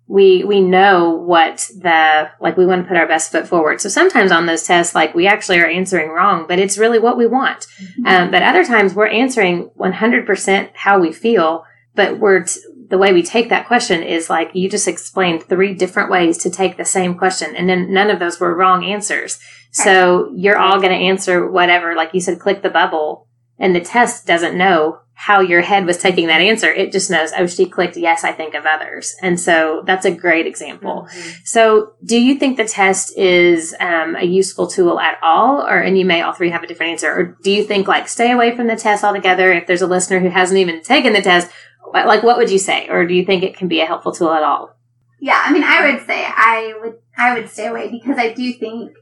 we, 0.08 0.44
we 0.44 0.60
know 0.60 1.10
what 1.10 1.68
the, 1.76 2.30
like 2.40 2.56
we 2.56 2.64
want 2.64 2.84
to 2.84 2.88
put 2.88 2.96
our 2.96 3.08
best 3.08 3.32
foot 3.32 3.48
forward. 3.48 3.80
So 3.80 3.88
sometimes 3.88 4.30
on 4.30 4.46
those 4.46 4.62
tests, 4.62 4.94
like 4.94 5.16
we 5.16 5.26
actually 5.26 5.58
are 5.58 5.66
answering 5.66 6.10
wrong, 6.10 6.46
but 6.46 6.60
it's 6.60 6.78
really 6.78 7.00
what 7.00 7.16
we 7.16 7.26
want. 7.26 7.66
Um, 8.06 8.30
but 8.30 8.42
other 8.42 8.64
times 8.64 8.94
we're 8.94 9.08
answering 9.08 9.70
100% 9.76 10.70
how 10.74 11.00
we 11.00 11.12
feel, 11.12 11.64
but 11.96 12.20
we're, 12.20 12.44
t- 12.44 12.60
the 12.88 12.98
way 12.98 13.12
we 13.12 13.24
take 13.24 13.48
that 13.48 13.66
question 13.66 14.04
is 14.04 14.30
like 14.30 14.52
you 14.54 14.70
just 14.70 14.86
explained 14.86 15.42
three 15.42 15.74
different 15.74 16.08
ways 16.08 16.38
to 16.38 16.50
take 16.50 16.76
the 16.76 16.84
same 16.84 17.18
question 17.18 17.56
and 17.56 17.68
then 17.68 17.92
none 17.92 18.08
of 18.08 18.20
those 18.20 18.38
were 18.38 18.54
wrong 18.54 18.84
answers. 18.84 19.40
So 19.72 20.32
you're 20.36 20.56
all 20.56 20.78
going 20.78 20.92
to 20.92 21.06
answer 21.06 21.50
whatever, 21.50 21.96
like 21.96 22.14
you 22.14 22.20
said, 22.20 22.38
click 22.38 22.62
the 22.62 22.70
bubble 22.70 23.26
and 23.58 23.74
the 23.74 23.80
test 23.80 24.26
doesn't 24.26 24.56
know 24.56 25.00
how 25.18 25.40
your 25.40 25.62
head 25.62 25.86
was 25.86 25.96
taking 25.96 26.26
that 26.26 26.42
answer. 26.42 26.70
It 26.70 26.92
just 26.92 27.10
knows, 27.10 27.32
oh, 27.36 27.46
she 27.46 27.64
clicked 27.64 27.96
yes, 27.96 28.22
I 28.22 28.32
think 28.32 28.52
of 28.52 28.66
others. 28.66 29.16
And 29.22 29.40
so 29.40 29.82
that's 29.86 30.04
a 30.04 30.10
great 30.10 30.46
example. 30.46 31.08
So, 31.42 31.94
do 32.04 32.20
you 32.20 32.38
think 32.38 32.58
the 32.58 32.68
test 32.68 33.16
is 33.16 33.74
um, 33.80 34.14
a 34.14 34.24
useful 34.24 34.66
tool 34.66 35.00
at 35.00 35.18
all, 35.22 35.62
or 35.62 35.78
and 35.78 35.98
you 35.98 36.04
may 36.04 36.20
all 36.20 36.34
three 36.34 36.50
have 36.50 36.62
a 36.62 36.66
different 36.66 36.92
answer, 36.92 37.10
or 37.10 37.36
do 37.42 37.50
you 37.50 37.64
think 37.64 37.88
like 37.88 38.08
stay 38.08 38.30
away 38.30 38.54
from 38.54 38.66
the 38.66 38.76
test 38.76 39.04
altogether? 39.04 39.50
If 39.52 39.66
there's 39.66 39.82
a 39.82 39.86
listener 39.86 40.20
who 40.20 40.28
hasn't 40.28 40.60
even 40.60 40.82
taken 40.82 41.14
the 41.14 41.22
test, 41.22 41.50
like 41.92 42.22
what 42.22 42.36
would 42.36 42.50
you 42.50 42.58
say, 42.58 42.86
or 42.90 43.06
do 43.06 43.14
you 43.14 43.24
think 43.24 43.42
it 43.42 43.56
can 43.56 43.68
be 43.68 43.80
a 43.80 43.86
helpful 43.86 44.12
tool 44.12 44.32
at 44.32 44.42
all? 44.42 44.76
Yeah, 45.18 45.40
I 45.42 45.50
mean, 45.50 45.64
I 45.64 45.90
would 45.90 46.06
say 46.06 46.24
I 46.26 46.74
would 46.82 46.98
I 47.16 47.32
would 47.32 47.48
stay 47.48 47.68
away 47.68 47.90
because 47.90 48.18
I 48.18 48.34
do 48.34 48.52
think 48.52 48.92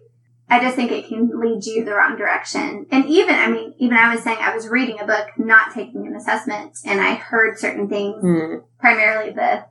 I 0.48 0.61
just 0.61 0.76
think 0.76 0.92
it 0.92 1.09
can 1.09 1.30
lead 1.40 1.64
you 1.64 1.85
the 1.85 1.94
wrong 1.94 2.16
direction. 2.16 2.87
And 2.90 3.07
even 3.07 3.35
I 3.35 3.48
mean, 3.48 3.74
even 3.78 3.96
I 3.96 4.14
was 4.14 4.22
saying 4.22 4.38
I 4.40 4.54
was 4.54 4.68
reading 4.68 5.00
a 5.00 5.07
book, 5.07 5.28
not 5.38 5.72
taking 5.72 6.07
an 6.07 6.14
assessment, 6.14 6.78
and 6.85 7.00
I 7.00 7.14
heard 7.14 7.59
certain 7.59 7.88
things, 7.88 8.20
Hmm. 8.20 8.57
primarily 8.78 9.33
the 9.33 9.64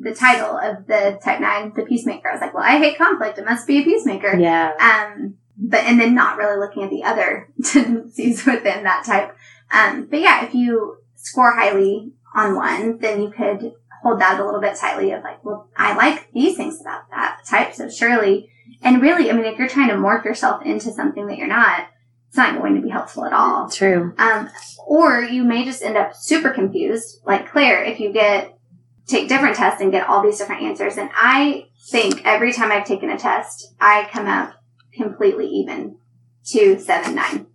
the 0.00 0.14
title 0.14 0.56
of 0.56 0.86
the 0.86 1.18
type 1.24 1.40
nine, 1.40 1.72
the 1.74 1.82
peacemaker. 1.82 2.28
I 2.28 2.32
was 2.32 2.40
like, 2.40 2.54
well, 2.54 2.62
I 2.62 2.78
hate 2.78 2.96
conflict. 2.96 3.38
It 3.38 3.44
must 3.44 3.66
be 3.66 3.80
a 3.80 3.84
peacemaker. 3.84 4.36
Yeah. 4.38 4.72
Um, 4.78 5.34
but 5.56 5.80
and 5.84 6.00
then 6.00 6.14
not 6.14 6.38
really 6.38 6.58
looking 6.58 6.84
at 6.84 6.90
the 6.90 7.02
other 7.02 7.48
tendencies 7.64 8.46
within 8.46 8.84
that 8.84 9.04
type. 9.04 9.36
Um, 9.72 10.06
but 10.08 10.20
yeah, 10.20 10.44
if 10.44 10.54
you 10.54 10.98
score 11.16 11.52
highly 11.54 12.12
on 12.34 12.54
one, 12.54 12.98
then 12.98 13.20
you 13.20 13.30
could 13.30 13.72
hold 14.02 14.20
that 14.20 14.38
a 14.38 14.44
little 14.44 14.60
bit 14.60 14.76
tightly 14.76 15.10
of 15.10 15.24
like, 15.24 15.44
well, 15.44 15.68
I 15.76 15.96
like 15.96 16.32
these 16.32 16.56
things 16.56 16.80
about 16.80 17.10
that 17.10 17.40
type, 17.44 17.74
so 17.74 17.88
surely. 17.90 18.50
And 18.82 19.02
really, 19.02 19.30
I 19.30 19.34
mean, 19.34 19.44
if 19.44 19.58
you're 19.58 19.68
trying 19.68 19.88
to 19.88 19.94
morph 19.94 20.24
yourself 20.24 20.64
into 20.64 20.90
something 20.90 21.26
that 21.26 21.36
you're 21.36 21.46
not, 21.46 21.88
it's 22.28 22.36
not 22.36 22.58
going 22.58 22.76
to 22.76 22.82
be 22.82 22.90
helpful 22.90 23.24
at 23.24 23.32
all. 23.32 23.68
True. 23.70 24.14
Um, 24.18 24.50
or 24.86 25.22
you 25.22 25.44
may 25.44 25.64
just 25.64 25.82
end 25.82 25.96
up 25.96 26.14
super 26.14 26.50
confused, 26.50 27.20
like 27.24 27.50
Claire, 27.50 27.82
if 27.84 28.00
you 28.00 28.12
get 28.12 28.54
take 29.06 29.28
different 29.28 29.56
tests 29.56 29.80
and 29.80 29.90
get 29.90 30.06
all 30.06 30.22
these 30.22 30.38
different 30.38 30.62
answers. 30.62 30.98
And 30.98 31.10
I 31.14 31.68
think 31.90 32.24
every 32.24 32.52
time 32.52 32.70
I've 32.70 32.86
taken 32.86 33.10
a 33.10 33.18
test, 33.18 33.74
I 33.80 34.08
come 34.12 34.26
up 34.26 34.54
completely 34.94 35.46
even 35.46 35.96
to 36.48 36.78
seven 36.78 37.14
nine 37.14 37.46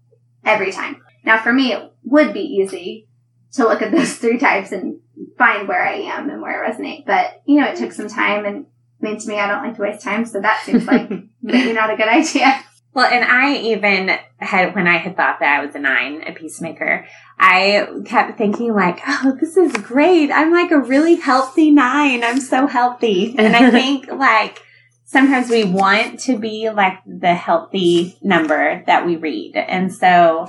every 0.44 0.72
time. 0.72 1.02
Now, 1.24 1.42
for 1.42 1.54
me, 1.54 1.72
it 1.72 1.92
would 2.04 2.34
be 2.34 2.42
easy 2.42 3.08
to 3.54 3.64
look 3.64 3.82
at 3.82 3.92
those 3.92 4.16
three 4.18 4.38
types 4.38 4.72
and 4.72 5.00
find 5.38 5.68
where 5.68 5.88
I 5.88 5.94
am 5.94 6.30
and 6.30 6.42
where 6.42 6.64
I 6.64 6.70
resonate. 6.70 7.06
But 7.06 7.42
you 7.46 7.62
know, 7.62 7.68
it 7.68 7.78
took 7.78 7.92
some 7.92 8.10
time, 8.10 8.46
and 8.46 8.66
I 9.04 9.06
mean, 9.06 9.20
to 9.20 9.28
me, 9.28 9.40
I 9.40 9.48
don't 9.48 9.64
like 9.64 9.76
to 9.76 9.82
waste 9.82 10.04
time, 10.04 10.26
so 10.26 10.40
that 10.40 10.64
seems 10.64 10.86
like 10.86 11.10
maybe 11.42 11.74
not 11.74 11.94
a 11.94 11.98
good 11.98 12.08
idea. 12.08 12.64
Well, 12.94 13.12
and 13.12 13.26
I 13.26 13.56
even 13.56 14.18
had, 14.38 14.76
when 14.76 14.88
I 14.88 14.98
had 14.98 15.18
thought 15.18 15.40
that 15.40 15.60
I 15.60 15.66
was 15.66 15.74
a 15.76 15.80
nine, 15.80 16.24
a 16.28 16.32
peacemaker, 16.32 17.08
I 17.40 17.88
kept 18.06 18.38
thinking 18.38 18.74
like, 18.74 19.00
oh, 19.06 19.36
this 19.40 19.58
is 19.58 19.74
great. 19.74 20.32
I'm 20.32 20.52
like 20.52 20.72
a 20.72 20.80
really 20.80 21.16
healthy 21.16 21.72
nine. 21.72 22.24
I'm 22.24 22.40
so 22.40 22.68
healthy. 22.68 23.36
And 23.38 23.56
I 23.56 23.72
think 23.72 24.08
like 24.12 24.62
sometimes 25.06 25.50
we 25.50 25.64
want 25.64 26.20
to 26.22 26.38
be 26.38 26.70
like 26.70 27.00
the 27.06 27.34
healthy 27.34 28.16
number 28.22 28.84
that 28.86 29.06
we 29.06 29.16
read. 29.16 29.56
And 29.56 29.94
so 29.94 30.48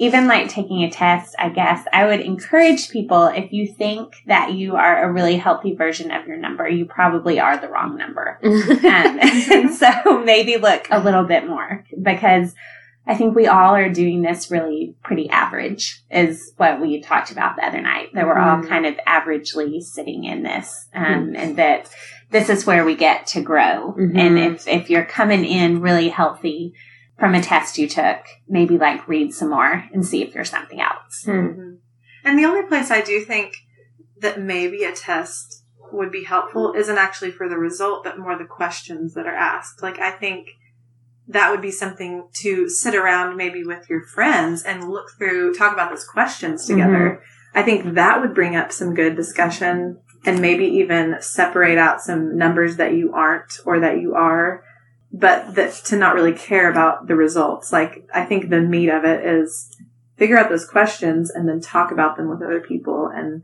even 0.00 0.26
like 0.26 0.48
taking 0.48 0.82
a 0.82 0.90
test, 0.90 1.34
I 1.38 1.50
guess 1.50 1.84
I 1.92 2.06
would 2.06 2.20
encourage 2.20 2.88
people 2.88 3.26
if 3.26 3.52
you 3.52 3.66
think 3.66 4.14
that 4.26 4.54
you 4.54 4.76
are 4.76 5.04
a 5.04 5.12
really 5.12 5.36
healthy 5.36 5.74
version 5.74 6.10
of 6.10 6.26
your 6.26 6.38
number, 6.38 6.66
you 6.66 6.86
probably 6.86 7.38
are 7.38 7.58
the 7.58 7.68
wrong 7.68 7.98
number. 7.98 8.38
um, 8.42 8.80
and 8.82 9.74
so 9.74 10.22
maybe 10.24 10.56
look 10.56 10.88
a 10.90 11.00
little 11.00 11.24
bit 11.24 11.46
more 11.46 11.84
because 12.00 12.54
I 13.06 13.14
think 13.14 13.36
we 13.36 13.46
all 13.46 13.74
are 13.74 13.90
doing 13.90 14.22
this 14.22 14.50
really 14.50 14.94
pretty 15.04 15.28
average 15.28 16.02
is 16.10 16.54
what 16.56 16.80
we 16.80 17.02
talked 17.02 17.30
about 17.30 17.56
the 17.56 17.66
other 17.66 17.82
night. 17.82 18.08
That 18.14 18.26
we're 18.26 18.38
all 18.38 18.62
kind 18.62 18.86
of 18.86 18.96
averagely 19.06 19.82
sitting 19.82 20.24
in 20.24 20.42
this, 20.42 20.88
um, 20.94 21.34
and 21.36 21.56
that 21.56 21.90
this 22.30 22.48
is 22.48 22.64
where 22.64 22.86
we 22.86 22.94
get 22.94 23.26
to 23.28 23.42
grow. 23.42 23.94
And 23.96 24.38
if, 24.38 24.68
if 24.68 24.88
you're 24.88 25.04
coming 25.04 25.44
in 25.44 25.80
really 25.80 26.08
healthy, 26.08 26.74
from 27.20 27.34
a 27.34 27.42
test 27.42 27.78
you 27.78 27.86
took, 27.86 28.24
maybe 28.48 28.78
like 28.78 29.06
read 29.06 29.32
some 29.32 29.50
more 29.50 29.84
and 29.92 30.04
see 30.04 30.22
if 30.22 30.32
there's 30.32 30.50
something 30.50 30.80
else. 30.80 31.24
Mm-hmm. 31.26 31.74
And 32.24 32.38
the 32.38 32.46
only 32.46 32.66
place 32.66 32.90
I 32.90 33.02
do 33.02 33.20
think 33.20 33.54
that 34.20 34.40
maybe 34.40 34.84
a 34.84 34.92
test 34.92 35.64
would 35.92 36.10
be 36.10 36.24
helpful 36.24 36.72
isn't 36.74 36.98
actually 36.98 37.30
for 37.30 37.48
the 37.48 37.58
result, 37.58 38.04
but 38.04 38.18
more 38.18 38.38
the 38.38 38.44
questions 38.44 39.14
that 39.14 39.26
are 39.26 39.34
asked. 39.34 39.82
Like, 39.82 39.98
I 39.98 40.10
think 40.10 40.48
that 41.28 41.50
would 41.50 41.60
be 41.60 41.70
something 41.70 42.28
to 42.32 42.68
sit 42.68 42.94
around 42.94 43.36
maybe 43.36 43.64
with 43.64 43.88
your 43.90 44.02
friends 44.02 44.62
and 44.62 44.90
look 44.90 45.10
through, 45.18 45.54
talk 45.54 45.72
about 45.72 45.90
those 45.90 46.04
questions 46.04 46.66
together. 46.66 47.22
I 47.54 47.62
think 47.62 47.94
that 47.94 48.20
would 48.20 48.34
bring 48.34 48.56
up 48.56 48.72
some 48.72 48.94
good 48.94 49.14
discussion 49.14 50.00
and 50.24 50.40
maybe 50.40 50.64
even 50.64 51.16
separate 51.20 51.78
out 51.78 52.00
some 52.00 52.36
numbers 52.36 52.76
that 52.76 52.94
you 52.94 53.12
aren't 53.12 53.60
or 53.64 53.80
that 53.80 54.00
you 54.00 54.14
are 54.14 54.64
but 55.12 55.54
that 55.54 55.72
to 55.86 55.96
not 55.96 56.14
really 56.14 56.32
care 56.32 56.70
about 56.70 57.08
the 57.08 57.16
results. 57.16 57.72
Like, 57.72 58.08
I 58.14 58.24
think 58.24 58.48
the 58.48 58.60
meat 58.60 58.88
of 58.88 59.04
it 59.04 59.24
is 59.24 59.76
figure 60.16 60.38
out 60.38 60.50
those 60.50 60.66
questions 60.66 61.30
and 61.30 61.48
then 61.48 61.60
talk 61.60 61.90
about 61.90 62.16
them 62.16 62.28
with 62.28 62.42
other 62.42 62.60
people 62.60 63.10
and 63.12 63.42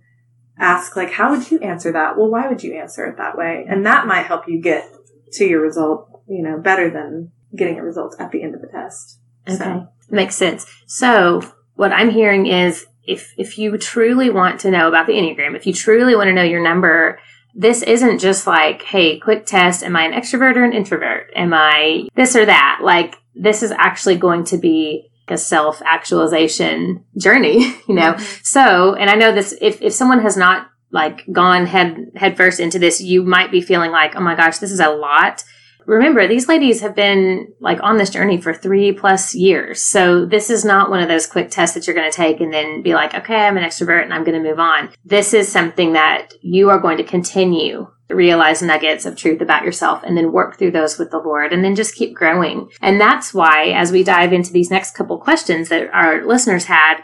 ask, 0.58 0.96
like, 0.96 1.12
how 1.12 1.30
would 1.30 1.50
you 1.50 1.58
answer 1.60 1.92
that? 1.92 2.16
Well, 2.16 2.30
why 2.30 2.48
would 2.48 2.62
you 2.62 2.74
answer 2.74 3.04
it 3.06 3.16
that 3.16 3.36
way? 3.36 3.66
And 3.68 3.84
that 3.86 4.06
might 4.06 4.26
help 4.26 4.48
you 4.48 4.60
get 4.60 4.90
to 5.32 5.44
your 5.44 5.60
result, 5.60 6.22
you 6.28 6.42
know, 6.42 6.58
better 6.58 6.90
than 6.90 7.32
getting 7.54 7.78
a 7.78 7.82
result 7.82 8.16
at 8.18 8.30
the 8.30 8.42
end 8.42 8.54
of 8.54 8.60
the 8.60 8.68
test. 8.68 9.18
Okay. 9.48 9.56
So, 9.56 9.88
Makes 10.10 10.36
sense. 10.36 10.66
So 10.86 11.42
what 11.74 11.92
I'm 11.92 12.10
hearing 12.10 12.46
is 12.46 12.86
if 13.04 13.32
if 13.36 13.58
you 13.58 13.76
truly 13.78 14.30
want 14.30 14.60
to 14.60 14.70
know 14.70 14.88
about 14.88 15.06
the 15.06 15.14
Enneagram, 15.14 15.56
if 15.56 15.66
you 15.66 15.72
truly 15.72 16.14
want 16.14 16.28
to 16.28 16.32
know 16.32 16.42
your 16.42 16.62
number, 16.62 17.18
this 17.56 17.82
isn't 17.82 18.18
just 18.18 18.46
like, 18.46 18.82
hey, 18.82 19.18
quick 19.18 19.46
test, 19.46 19.82
am 19.82 19.96
I 19.96 20.04
an 20.04 20.12
extrovert 20.12 20.56
or 20.56 20.64
an 20.64 20.74
introvert? 20.74 21.30
Am 21.34 21.54
I 21.54 22.06
this 22.14 22.36
or 22.36 22.44
that? 22.44 22.80
Like 22.82 23.16
this 23.34 23.62
is 23.62 23.72
actually 23.72 24.16
going 24.16 24.44
to 24.44 24.58
be 24.58 25.10
a 25.28 25.38
self 25.38 25.80
actualization 25.84 27.04
journey, 27.16 27.74
you 27.88 27.94
know? 27.94 28.12
Mm-hmm. 28.12 28.40
So, 28.42 28.94
and 28.94 29.08
I 29.08 29.14
know 29.14 29.32
this, 29.32 29.56
if, 29.60 29.80
if 29.80 29.94
someone 29.94 30.20
has 30.20 30.36
not 30.36 30.68
like 30.92 31.24
gone 31.32 31.66
head, 31.66 32.12
head 32.14 32.36
first 32.36 32.60
into 32.60 32.78
this, 32.78 33.00
you 33.00 33.22
might 33.22 33.50
be 33.50 33.60
feeling 33.62 33.90
like, 33.90 34.14
oh 34.16 34.20
my 34.20 34.34
gosh, 34.34 34.58
this 34.58 34.70
is 34.70 34.80
a 34.80 34.90
lot. 34.90 35.42
Remember, 35.86 36.26
these 36.26 36.48
ladies 36.48 36.80
have 36.80 36.94
been 36.94 37.52
like 37.60 37.78
on 37.82 37.96
this 37.96 38.10
journey 38.10 38.40
for 38.40 38.52
three 38.52 38.92
plus 38.92 39.34
years. 39.34 39.80
So 39.80 40.26
this 40.26 40.50
is 40.50 40.64
not 40.64 40.90
one 40.90 41.00
of 41.00 41.08
those 41.08 41.26
quick 41.26 41.50
tests 41.50 41.74
that 41.74 41.86
you're 41.86 41.96
going 41.96 42.10
to 42.10 42.16
take 42.16 42.40
and 42.40 42.52
then 42.52 42.82
be 42.82 42.94
like, 42.94 43.14
okay, 43.14 43.46
I'm 43.46 43.56
an 43.56 43.64
extrovert 43.64 44.02
and 44.02 44.12
I'm 44.12 44.24
going 44.24 44.42
to 44.42 44.48
move 44.48 44.58
on. 44.58 44.90
This 45.04 45.32
is 45.32 45.50
something 45.50 45.92
that 45.92 46.32
you 46.42 46.70
are 46.70 46.80
going 46.80 46.98
to 46.98 47.04
continue 47.04 47.88
to 48.08 48.14
realize 48.14 48.62
nuggets 48.62 49.04
of 49.04 49.16
truth 49.16 49.40
about 49.40 49.64
yourself 49.64 50.02
and 50.04 50.16
then 50.16 50.32
work 50.32 50.56
through 50.56 50.70
those 50.70 50.98
with 50.98 51.10
the 51.10 51.18
Lord 51.18 51.52
and 51.52 51.64
then 51.64 51.74
just 51.74 51.94
keep 51.94 52.14
growing. 52.14 52.68
And 52.80 53.00
that's 53.00 53.34
why 53.34 53.68
as 53.68 53.90
we 53.90 54.04
dive 54.04 54.32
into 54.32 54.52
these 54.52 54.70
next 54.70 54.94
couple 54.94 55.18
questions 55.18 55.68
that 55.68 55.90
our 55.92 56.24
listeners 56.24 56.66
had, 56.66 57.02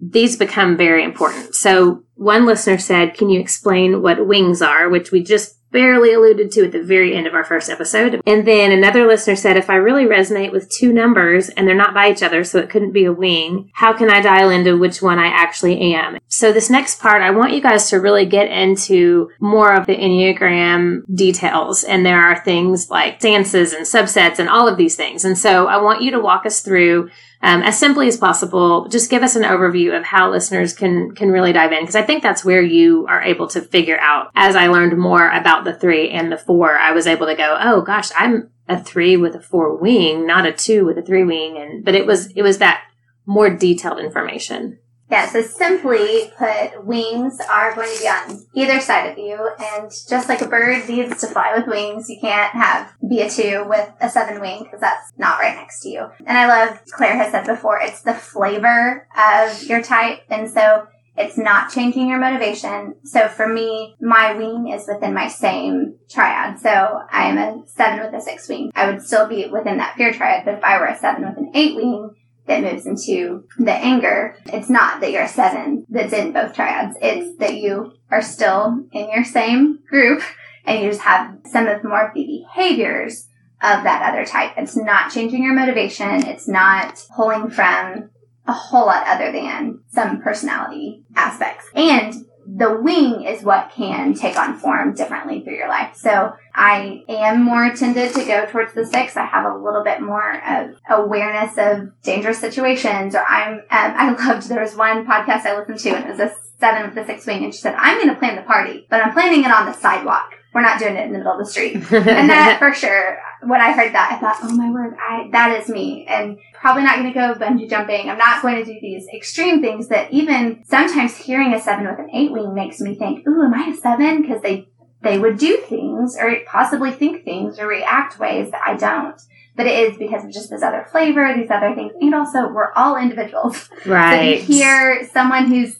these 0.00 0.36
become 0.36 0.76
very 0.76 1.04
important. 1.04 1.54
So 1.54 2.04
one 2.14 2.46
listener 2.46 2.78
said, 2.78 3.14
can 3.14 3.30
you 3.30 3.40
explain 3.40 4.02
what 4.02 4.26
wings 4.26 4.62
are? 4.62 4.88
Which 4.88 5.10
we 5.10 5.22
just 5.22 5.56
barely 5.70 6.14
alluded 6.14 6.50
to 6.50 6.64
at 6.64 6.72
the 6.72 6.82
very 6.82 7.14
end 7.14 7.26
of 7.26 7.34
our 7.34 7.44
first 7.44 7.68
episode. 7.68 8.22
And 8.26 8.46
then 8.46 8.72
another 8.72 9.06
listener 9.06 9.36
said, 9.36 9.56
if 9.58 9.68
I 9.68 9.74
really 9.74 10.04
resonate 10.04 10.50
with 10.50 10.70
two 10.70 10.92
numbers 10.94 11.50
and 11.50 11.68
they're 11.68 11.74
not 11.74 11.92
by 11.92 12.10
each 12.10 12.22
other, 12.22 12.42
so 12.42 12.58
it 12.58 12.70
couldn't 12.70 12.92
be 12.92 13.04
a 13.04 13.12
wing, 13.12 13.70
how 13.74 13.92
can 13.92 14.10
I 14.10 14.22
dial 14.22 14.48
into 14.48 14.78
which 14.78 15.02
one 15.02 15.18
I 15.18 15.26
actually 15.26 15.94
am? 15.94 16.18
So 16.28 16.52
this 16.52 16.70
next 16.70 17.00
part, 17.00 17.20
I 17.20 17.30
want 17.32 17.52
you 17.52 17.60
guys 17.60 17.90
to 17.90 18.00
really 18.00 18.24
get 18.24 18.50
into 18.50 19.30
more 19.40 19.74
of 19.74 19.86
the 19.86 19.96
Enneagram 19.96 21.02
details. 21.14 21.84
And 21.84 22.04
there 22.04 22.20
are 22.20 22.42
things 22.42 22.88
like 22.88 23.20
stances 23.20 23.74
and 23.74 23.84
subsets 23.84 24.38
and 24.38 24.48
all 24.48 24.68
of 24.68 24.78
these 24.78 24.96
things. 24.96 25.24
And 25.24 25.36
so 25.36 25.66
I 25.66 25.76
want 25.76 26.02
you 26.02 26.10
to 26.12 26.20
walk 26.20 26.46
us 26.46 26.60
through 26.60 27.10
um, 27.42 27.62
as 27.62 27.78
simply 27.78 28.08
as 28.08 28.16
possible. 28.16 28.88
Just 28.88 29.10
give 29.10 29.22
us 29.22 29.36
an 29.36 29.44
overview 29.44 29.96
of 29.96 30.04
how 30.04 30.30
listeners 30.30 30.72
can 30.72 31.14
can 31.14 31.30
really 31.30 31.52
dive 31.52 31.72
in 31.72 31.80
because 31.80 31.96
I 31.96 32.02
think 32.02 32.22
that's 32.22 32.44
where 32.44 32.62
you 32.62 33.06
are 33.08 33.22
able 33.22 33.46
to 33.48 33.60
figure 33.60 33.98
out. 33.98 34.30
As 34.34 34.56
I 34.56 34.66
learned 34.66 34.98
more 34.98 35.28
about 35.30 35.64
the 35.64 35.74
three 35.74 36.10
and 36.10 36.32
the 36.32 36.38
four, 36.38 36.76
I 36.76 36.92
was 36.92 37.06
able 37.06 37.26
to 37.26 37.36
go, 37.36 37.58
oh 37.60 37.82
gosh, 37.82 38.10
I'm 38.16 38.50
a 38.68 38.82
three 38.82 39.16
with 39.16 39.34
a 39.34 39.40
four 39.40 39.76
wing, 39.76 40.26
not 40.26 40.46
a 40.46 40.52
two 40.52 40.84
with 40.84 40.98
a 40.98 41.02
three 41.02 41.24
wing, 41.24 41.56
and 41.58 41.84
but 41.84 41.94
it 41.94 42.06
was 42.06 42.30
it 42.32 42.42
was 42.42 42.58
that 42.58 42.82
more 43.26 43.50
detailed 43.50 44.00
information. 44.00 44.78
Yeah, 45.10 45.26
so 45.26 45.42
simply 45.42 46.32
put, 46.36 46.84
wings 46.84 47.38
are 47.50 47.74
going 47.74 47.94
to 47.94 48.00
be 48.00 48.08
on 48.08 48.46
either 48.54 48.80
side 48.80 49.10
of 49.10 49.18
you, 49.18 49.50
and 49.58 49.90
just 50.08 50.28
like 50.28 50.42
a 50.42 50.48
bird 50.48 50.88
needs 50.88 51.20
to 51.20 51.26
fly 51.26 51.54
with 51.56 51.66
wings, 51.66 52.10
you 52.10 52.18
can't 52.20 52.52
have 52.52 52.92
be 53.08 53.20
a 53.20 53.30
two 53.30 53.64
with 53.68 53.90
a 54.00 54.10
seven 54.10 54.40
wing 54.40 54.64
because 54.64 54.80
that's 54.80 55.12
not 55.16 55.38
right 55.38 55.56
next 55.56 55.80
to 55.80 55.88
you. 55.88 56.06
And 56.26 56.36
I 56.36 56.46
love 56.46 56.80
Claire 56.90 57.16
has 57.16 57.32
said 57.32 57.46
before, 57.46 57.78
it's 57.80 58.02
the 58.02 58.14
flavor 58.14 59.08
of 59.16 59.62
your 59.64 59.82
type, 59.82 60.24
and 60.28 60.50
so 60.50 60.86
it's 61.18 61.36
not 61.36 61.72
changing 61.72 62.08
your 62.08 62.20
motivation. 62.20 62.94
So 63.04 63.28
for 63.28 63.48
me, 63.48 63.96
my 64.00 64.34
wing 64.34 64.68
is 64.68 64.86
within 64.86 65.14
my 65.14 65.26
same 65.26 65.96
triad. 66.08 66.60
So 66.60 66.68
I 67.10 67.26
am 67.26 67.38
a 67.38 67.66
seven 67.66 68.04
with 68.04 68.14
a 68.14 68.20
six 68.20 68.48
wing. 68.48 68.70
I 68.76 68.88
would 68.88 69.02
still 69.02 69.26
be 69.26 69.46
within 69.48 69.78
that 69.78 69.96
fear 69.96 70.12
triad, 70.12 70.44
but 70.44 70.54
if 70.54 70.64
I 70.64 70.78
were 70.78 70.86
a 70.86 70.98
seven 70.98 71.24
with 71.24 71.36
an 71.36 71.50
eight 71.54 71.74
wing, 71.74 72.10
that 72.48 72.62
moves 72.62 72.86
into 72.86 73.44
the 73.58 73.72
anger, 73.72 74.36
it's 74.46 74.70
not 74.70 75.00
that 75.00 75.12
you're 75.12 75.22
a 75.22 75.28
seven 75.28 75.86
that's 75.88 76.12
in 76.12 76.32
both 76.32 76.54
triads. 76.54 76.96
It's 77.00 77.38
that 77.38 77.54
you 77.54 77.92
are 78.10 78.22
still 78.22 78.84
in 78.92 79.10
your 79.10 79.24
same 79.24 79.80
group 79.88 80.22
and 80.64 80.82
you 80.82 80.90
just 80.90 81.02
have 81.02 81.38
some 81.46 81.66
of 81.66 81.84
more 81.84 82.08
of 82.08 82.14
the 82.14 82.24
behaviors 82.24 83.28
of 83.62 83.84
that 83.84 84.12
other 84.12 84.24
type. 84.24 84.52
It's 84.56 84.76
not 84.76 85.12
changing 85.12 85.42
your 85.42 85.54
motivation. 85.54 86.26
It's 86.26 86.48
not 86.48 87.02
pulling 87.14 87.50
from 87.50 88.10
a 88.46 88.52
whole 88.52 88.86
lot 88.86 89.06
other 89.06 89.32
than 89.32 89.80
some 89.88 90.22
personality 90.22 91.04
aspects. 91.16 91.66
And 91.74 92.14
the 92.56 92.80
wing 92.80 93.24
is 93.24 93.42
what 93.42 93.70
can 93.70 94.14
take 94.14 94.38
on 94.38 94.58
form 94.58 94.94
differently 94.94 95.42
through 95.42 95.56
your 95.56 95.68
life. 95.68 95.94
So 95.96 96.32
I 96.54 97.04
am 97.08 97.42
more 97.42 97.74
tended 97.74 98.14
to 98.14 98.24
go 98.24 98.46
towards 98.46 98.72
the 98.72 98.86
six. 98.86 99.16
I 99.16 99.26
have 99.26 99.44
a 99.44 99.58
little 99.58 99.84
bit 99.84 100.00
more 100.00 100.42
of 100.44 100.76
awareness 100.88 101.58
of 101.58 101.90
dangerous 102.02 102.38
situations 102.38 103.14
or 103.14 103.24
I'm, 103.28 103.54
um, 103.54 103.62
I 103.70 104.12
loved, 104.12 104.48
there 104.48 104.62
was 104.62 104.76
one 104.76 105.06
podcast 105.06 105.44
I 105.44 105.58
listened 105.58 105.78
to 105.80 105.90
and 105.90 106.04
it 106.06 106.10
was 106.10 106.20
a 106.20 106.34
seven 106.58 106.84
with 106.84 106.94
the 106.94 107.04
six 107.04 107.26
wing 107.26 107.44
and 107.44 107.52
she 107.52 107.60
said, 107.60 107.74
I'm 107.74 107.98
going 107.98 108.08
to 108.08 108.18
plan 108.18 108.36
the 108.36 108.42
party, 108.42 108.86
but 108.88 109.04
I'm 109.04 109.12
planning 109.12 109.44
it 109.44 109.50
on 109.50 109.66
the 109.66 109.74
sidewalk. 109.74 110.32
We're 110.54 110.62
not 110.62 110.78
doing 110.78 110.96
it 110.96 111.04
in 111.04 111.12
the 111.12 111.18
middle 111.18 111.32
of 111.32 111.38
the 111.38 111.50
street. 111.50 111.74
and 111.92 112.30
that 112.30 112.58
for 112.58 112.72
sure, 112.72 113.18
when 113.42 113.60
I 113.60 113.72
heard 113.72 113.94
that, 113.94 114.12
I 114.12 114.18
thought, 114.18 114.38
oh 114.42 114.54
my 114.54 114.70
word, 114.70 114.94
I, 114.98 115.28
that 115.32 115.60
is 115.60 115.68
me. 115.68 116.06
And 116.06 116.38
probably 116.54 116.82
not 116.82 116.98
going 116.98 117.12
to 117.12 117.18
go 117.18 117.34
bungee 117.34 117.70
jumping. 117.70 118.10
I'm 118.10 118.18
not 118.18 118.42
going 118.42 118.56
to 118.56 118.64
do 118.64 118.78
these 118.80 119.06
extreme 119.14 119.60
things 119.60 119.88
that 119.88 120.12
even 120.12 120.64
sometimes 120.64 121.16
hearing 121.16 121.54
a 121.54 121.60
seven 121.60 121.86
with 121.86 121.98
an 121.98 122.10
eight 122.12 122.32
wing 122.32 122.54
makes 122.54 122.80
me 122.80 122.94
think, 122.94 123.26
ooh, 123.26 123.44
am 123.44 123.54
I 123.54 123.72
a 123.72 123.76
seven? 123.76 124.22
Because 124.22 124.42
they, 124.42 124.68
they 125.02 125.18
would 125.18 125.38
do 125.38 125.58
things 125.58 126.16
or 126.18 126.34
possibly 126.46 126.90
think 126.90 127.24
things 127.24 127.58
or 127.58 127.66
react 127.66 128.18
ways 128.18 128.50
that 128.50 128.62
I 128.64 128.74
don't. 128.76 129.20
But 129.54 129.66
it 129.66 129.90
is 129.90 129.98
because 129.98 130.24
of 130.24 130.32
just 130.32 130.50
this 130.50 130.62
other 130.62 130.86
flavor, 130.90 131.32
these 131.36 131.50
other 131.50 131.74
things. 131.74 131.92
And 132.00 132.14
also 132.14 132.48
we're 132.48 132.72
all 132.74 132.96
individuals. 132.96 133.68
Right. 133.86 134.38
So 134.38 134.42
if 134.42 134.48
you 134.48 134.56
hear 134.56 135.08
someone 135.12 135.46
who's 135.46 135.78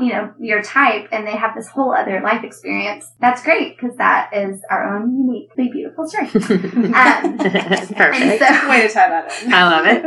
you 0.00 0.12
know, 0.12 0.32
your 0.38 0.62
type 0.62 1.08
and 1.12 1.26
they 1.26 1.32
have 1.32 1.54
this 1.54 1.68
whole 1.68 1.92
other 1.92 2.20
life 2.22 2.44
experience, 2.44 3.10
that's 3.20 3.42
great 3.42 3.76
because 3.76 3.96
that 3.96 4.30
is 4.32 4.60
our 4.70 4.96
own 4.96 5.16
uniquely 5.16 5.68
beautiful 5.70 6.08
story. 6.08 6.28
Um, 6.94 7.40
and 7.40 7.96
Perfect. 7.96 8.38
so, 8.38 8.68
way 8.68 8.86
to 8.86 8.92
tie 8.92 9.08
that 9.08 9.42
in. 9.42 9.52
I 9.52 9.68
love 9.68 9.86
it. 9.86 10.04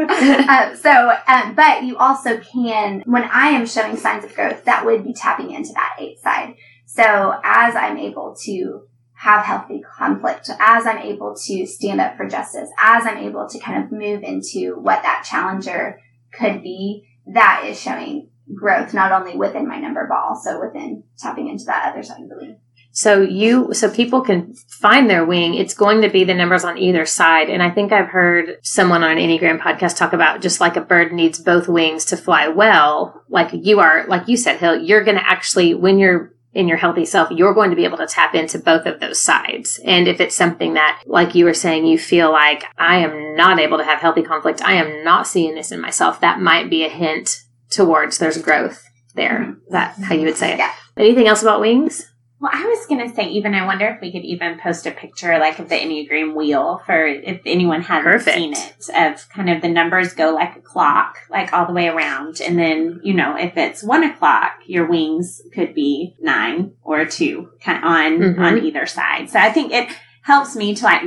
uh, 0.50 0.76
so, 0.76 1.18
um, 1.28 1.56
but 1.56 1.84
you 1.84 1.98
also 1.98 2.40
can, 2.40 3.02
when 3.06 3.24
I 3.24 3.50
am 3.50 3.66
showing 3.66 3.98
signs 3.98 4.24
of 4.24 4.34
growth, 4.34 4.64
that 4.66 4.86
would 4.86 5.04
be 5.04 5.14
tapping 5.14 5.52
into 5.52 5.74
that 5.74 5.98
eight 6.00 6.20
side. 6.20 6.56
So 6.86 7.36
as 7.44 7.76
I'm 7.76 7.98
able 7.98 8.36
to 8.44 8.88
have 9.14 9.44
healthy 9.46 9.82
conflict, 9.82 10.50
as 10.60 10.86
I'm 10.86 11.00
able 11.00 11.36
to 11.36 11.66
stand 11.66 12.00
up 12.00 12.16
for 12.16 12.28
justice, 12.28 12.70
as 12.80 13.06
I'm 13.06 13.18
able 13.18 13.48
to 13.50 13.60
kind 13.60 13.84
of 13.84 13.92
move 13.92 14.24
into 14.24 14.76
what 14.80 15.04
that 15.04 15.26
challenger 15.30 16.00
could 16.32 16.62
be, 16.64 17.08
that 17.34 17.64
is 17.66 17.80
showing 17.80 18.30
growth 18.54 18.94
not 18.94 19.12
only 19.12 19.36
within 19.36 19.68
my 19.68 19.80
number, 19.80 20.06
but 20.08 20.18
also 20.18 20.60
within 20.60 21.04
tapping 21.18 21.50
into 21.50 21.66
that 21.66 21.92
other 21.92 22.04
side 22.04 22.22
of 22.22 22.30
the 22.30 22.38
wing. 22.38 22.60
So 22.92 23.22
you, 23.22 23.76
so 23.76 23.92
people 23.92 24.22
can 24.22 24.56
find 24.70 25.08
their 25.08 25.24
wing. 25.24 25.54
It's 25.54 25.76
going 25.76 26.02
to 26.02 26.10
be 26.10 26.24
the 26.24 26.34
numbers 26.34 26.64
on 26.64 26.80
either 26.80 27.06
side. 27.06 27.48
And 27.48 27.62
I 27.62 27.70
think 27.70 27.92
I've 27.92 28.08
heard 28.08 28.58
someone 28.64 29.04
on 29.04 29.12
an 29.12 29.18
Enneagram 29.20 29.60
podcast 29.60 29.98
talk 29.98 30.14
about 30.14 30.42
just 30.42 30.60
like 30.60 30.78
a 30.78 30.82
bird 30.82 31.14
needs 31.14 31.40
both 31.40 31.68
wings 31.68 32.06
to 32.06 32.18
fly 32.18 32.48
well. 32.48 33.22
Like 33.30 33.52
you 33.54 33.80
are, 33.82 34.08
like 34.08 34.28
you 34.28 34.36
said, 34.36 34.58
Hill, 34.58 34.82
you're 34.82 35.04
going 35.04 35.18
to 35.18 35.30
actually, 35.30 35.76
when 35.76 36.00
you're 36.00 36.34
in 36.54 36.68
your 36.68 36.78
healthy 36.78 37.06
self, 37.06 37.30
you're 37.30 37.54
going 37.54 37.70
to 37.70 37.76
be 37.76 37.86
able 37.86 38.00
to 38.00 38.08
tap 38.08 38.34
into 38.34 38.58
both 38.58 38.88
of 38.88 39.00
those 39.00 39.22
sides. 39.22 39.80
And 39.86 40.08
if 40.08 40.20
it's 40.20 40.36
something 40.36 40.74
that, 40.74 41.04
like 41.06 41.36
you 41.36 41.46
were 41.46 41.54
saying, 41.54 41.86
you 41.86 42.00
feel 42.00 42.32
like 42.32 42.64
I 42.80 42.98
am 42.98 43.36
not 43.36 43.60
able 43.60 43.78
to 43.78 43.84
have 43.84 44.00
healthy 44.00 44.24
conflict, 44.24 44.64
I 44.64 44.74
am 44.74 45.04
not 45.04 45.28
seeing 45.28 45.54
this 45.54 45.72
in 45.72 45.80
myself, 45.80 46.22
that 46.22 46.42
might 46.42 46.72
be 46.72 46.84
a 46.84 46.90
hint 46.90 47.44
towards 47.70 48.18
there's 48.18 48.42
growth 48.42 48.84
there. 49.16 49.56
Is 49.66 49.72
that 49.72 49.96
how 49.96 50.16
you 50.16 50.26
would 50.26 50.38
say 50.38 50.54
it? 50.54 50.60
Yeah. 50.60 50.74
Anything 50.98 51.28
else 51.28 51.42
about 51.42 51.62
wings? 51.62 52.12
Well, 52.40 52.52
I 52.54 52.66
was 52.66 52.86
going 52.86 53.08
to 53.10 53.16
say, 53.16 53.30
even 53.30 53.56
I 53.56 53.66
wonder 53.66 53.88
if 53.88 54.00
we 54.00 54.12
could 54.12 54.24
even 54.24 54.60
post 54.60 54.86
a 54.86 54.92
picture 54.92 55.40
like 55.40 55.58
of 55.58 55.70
the 55.70 55.76
Enneagram 55.76 56.36
wheel 56.36 56.84
for 56.86 57.04
if 57.08 57.42
anyone 57.48 57.82
hasn't 57.82 58.06
Perfect. 58.14 58.38
seen 58.38 58.54
it, 58.54 58.90
of 58.96 59.28
kind 59.30 59.50
of 59.50 59.64
the 59.64 59.70
numbers 59.70 60.14
go 60.14 60.36
like 60.36 60.56
a 60.56 60.62
clock, 60.62 61.18
like 61.32 61.52
all 61.52 61.66
the 61.66 61.74
way 61.74 61.88
around. 61.88 62.40
And 62.40 62.60
then, 62.60 63.00
you 63.04 63.16
know, 63.16 63.36
if 63.36 63.58
it's 63.58 63.84
one 63.84 64.04
o'clock, 64.04 64.52
your 64.68 64.86
wings 64.86 65.42
could 65.52 65.74
be 65.74 66.16
nine 66.22 66.74
or 66.84 67.06
two 67.06 67.50
kind 67.60 67.84
on, 67.84 68.20
Mhm. 68.20 68.40
on 68.40 68.64
either 68.64 68.86
side. 68.86 69.32
So 69.32 69.40
I 69.40 69.52
think 69.52 69.74
it 69.74 69.90
helps 70.22 70.56
me 70.56 70.76
to 70.76 70.84
like 70.84 71.02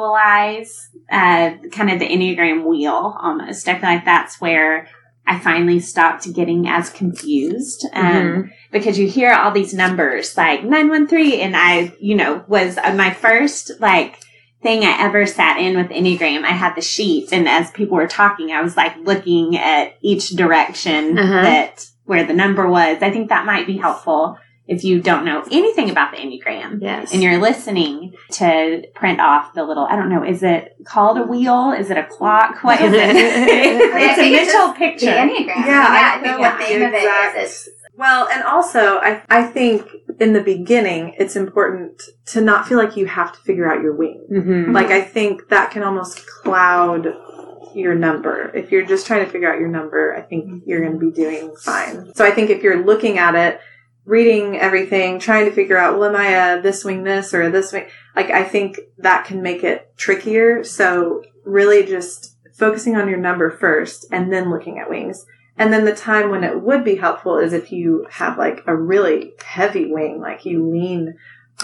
visualize, 0.00 0.88
uh, 1.10 1.50
kind 1.72 1.90
of 1.90 1.98
the 1.98 2.08
Enneagram 2.08 2.64
wheel 2.64 3.16
almost. 3.20 3.68
I 3.68 3.74
feel 3.78 3.88
like 3.88 4.04
that's 4.04 4.40
where 4.40 4.86
I 5.26 5.38
finally 5.38 5.80
stopped 5.80 6.32
getting 6.32 6.68
as 6.68 6.90
confused. 6.90 7.86
Um, 7.92 8.04
Mhm. 8.12 8.50
because 8.72 8.98
you 8.98 9.08
hear 9.08 9.32
all 9.32 9.50
these 9.50 9.74
numbers 9.74 10.36
like 10.36 10.62
913 10.64 11.40
and 11.40 11.56
I, 11.56 11.92
you 12.00 12.14
know, 12.14 12.44
was 12.48 12.78
uh, 12.78 12.94
my 12.94 13.10
first 13.10 13.72
like 13.80 14.18
thing 14.62 14.84
I 14.84 15.00
ever 15.02 15.26
sat 15.26 15.58
in 15.58 15.76
with 15.76 15.88
Enneagram. 15.90 16.44
I 16.44 16.52
had 16.52 16.74
the 16.74 16.80
sheet 16.82 17.32
and 17.32 17.48
as 17.48 17.70
people 17.72 17.96
were 17.96 18.06
talking, 18.06 18.50
I 18.52 18.62
was 18.62 18.76
like 18.76 18.94
looking 19.04 19.56
at 19.56 19.96
each 20.02 20.30
direction 20.30 21.18
Uh-huh. 21.18 21.42
that 21.42 21.86
where 22.04 22.24
the 22.24 22.32
number 22.34 22.68
was. 22.68 22.98
I 23.02 23.10
think 23.10 23.28
that 23.28 23.46
might 23.46 23.66
be 23.66 23.76
helpful 23.78 24.38
if 24.68 24.82
you 24.84 25.00
don't 25.00 25.24
know 25.24 25.44
anything 25.50 25.90
about 25.90 26.10
the 26.12 26.18
Enneagram. 26.18 26.80
Yes. 26.82 27.12
And 27.12 27.22
you're 27.22 27.38
listening 27.38 28.14
to 28.32 28.82
print 28.94 29.20
off 29.20 29.54
the 29.54 29.64
little, 29.64 29.84
I 29.84 29.94
don't 29.96 30.08
know, 30.10 30.24
is 30.24 30.42
it 30.42 30.74
called 30.84 31.18
a 31.18 31.22
wheel? 31.22 31.72
Is 31.72 31.90
it 31.90 31.96
a 31.96 32.04
clock? 32.04 32.56
What 32.64 32.80
is 32.80 32.92
it? 32.92 33.16
It's 33.16 34.12
a 34.12 34.14
think 34.16 34.36
it's 34.40 34.52
mental 34.52 34.72
The 34.72 34.78
picture. 34.78 35.06
Enneagram. 35.06 35.66
Yeah, 35.66 35.86
I 35.88 35.96
I 35.96 36.14
don't 36.14 36.22
think 36.22 36.32
know 36.32 36.36
the 36.36 36.40
what 36.42 36.58
name 36.58 36.80
the 36.80 36.86
of 36.86 36.92
it 36.94 36.96
exact- 36.96 37.38
is. 37.38 37.50
is 37.50 37.68
Well, 37.96 38.28
and 38.28 38.42
also, 38.42 38.98
I 38.98 39.22
I 39.28 39.42
think 39.44 39.86
in 40.18 40.32
the 40.32 40.42
beginning, 40.42 41.14
it's 41.18 41.36
important 41.36 42.02
to 42.32 42.40
not 42.40 42.66
feel 42.66 42.78
like 42.78 42.96
you 42.96 43.06
have 43.06 43.32
to 43.32 43.38
figure 43.40 43.70
out 43.70 43.82
your 43.82 43.94
wing. 43.94 44.26
Mhm. 44.32 44.72
Like 44.74 44.88
I 44.90 45.00
think 45.02 45.48
that 45.48 45.70
can 45.70 45.82
almost 45.82 46.26
cloud 46.26 47.14
your 47.74 47.94
number. 47.94 48.50
If 48.54 48.72
you're 48.72 48.86
just 48.86 49.06
trying 49.06 49.24
to 49.24 49.30
figure 49.30 49.52
out 49.52 49.58
your 49.60 49.68
number, 49.68 50.14
I 50.16 50.22
think 50.22 50.62
you're 50.66 50.80
going 50.80 50.98
to 50.98 50.98
be 50.98 51.12
doing 51.12 51.54
fine. 51.56 52.14
So 52.14 52.24
I 52.24 52.30
think 52.30 52.48
if 52.50 52.62
you're 52.62 52.82
looking 52.82 53.18
at 53.18 53.34
it, 53.34 53.60
reading 54.06 54.56
everything, 54.56 55.18
trying 55.18 55.44
to 55.44 55.52
figure 55.52 55.76
out, 55.76 55.98
well, 55.98 56.08
am 56.08 56.16
I 56.16 56.28
a 56.28 56.62
this 56.62 56.84
wing 56.84 57.02
this 57.02 57.34
or 57.34 57.42
a 57.42 57.50
this 57.50 57.72
wing? 57.72 57.88
Like 58.14 58.30
I 58.30 58.44
think 58.44 58.78
that 58.98 59.26
can 59.26 59.42
make 59.42 59.64
it 59.64 59.94
trickier. 59.96 60.64
So 60.64 61.22
really 61.44 61.84
just 61.84 62.36
focusing 62.54 62.96
on 62.96 63.08
your 63.08 63.18
number 63.18 63.50
first 63.50 64.06
and 64.10 64.32
then 64.32 64.50
looking 64.50 64.78
at 64.78 64.88
wings. 64.88 65.26
And 65.58 65.72
then 65.72 65.84
the 65.84 65.94
time 65.94 66.30
when 66.30 66.44
it 66.44 66.62
would 66.62 66.84
be 66.84 66.96
helpful 66.96 67.38
is 67.38 67.52
if 67.52 67.72
you 67.72 68.06
have 68.10 68.38
like 68.38 68.62
a 68.66 68.76
really 68.76 69.32
heavy 69.44 69.90
wing, 69.90 70.20
like 70.20 70.44
you 70.44 70.70
lean 70.70 71.14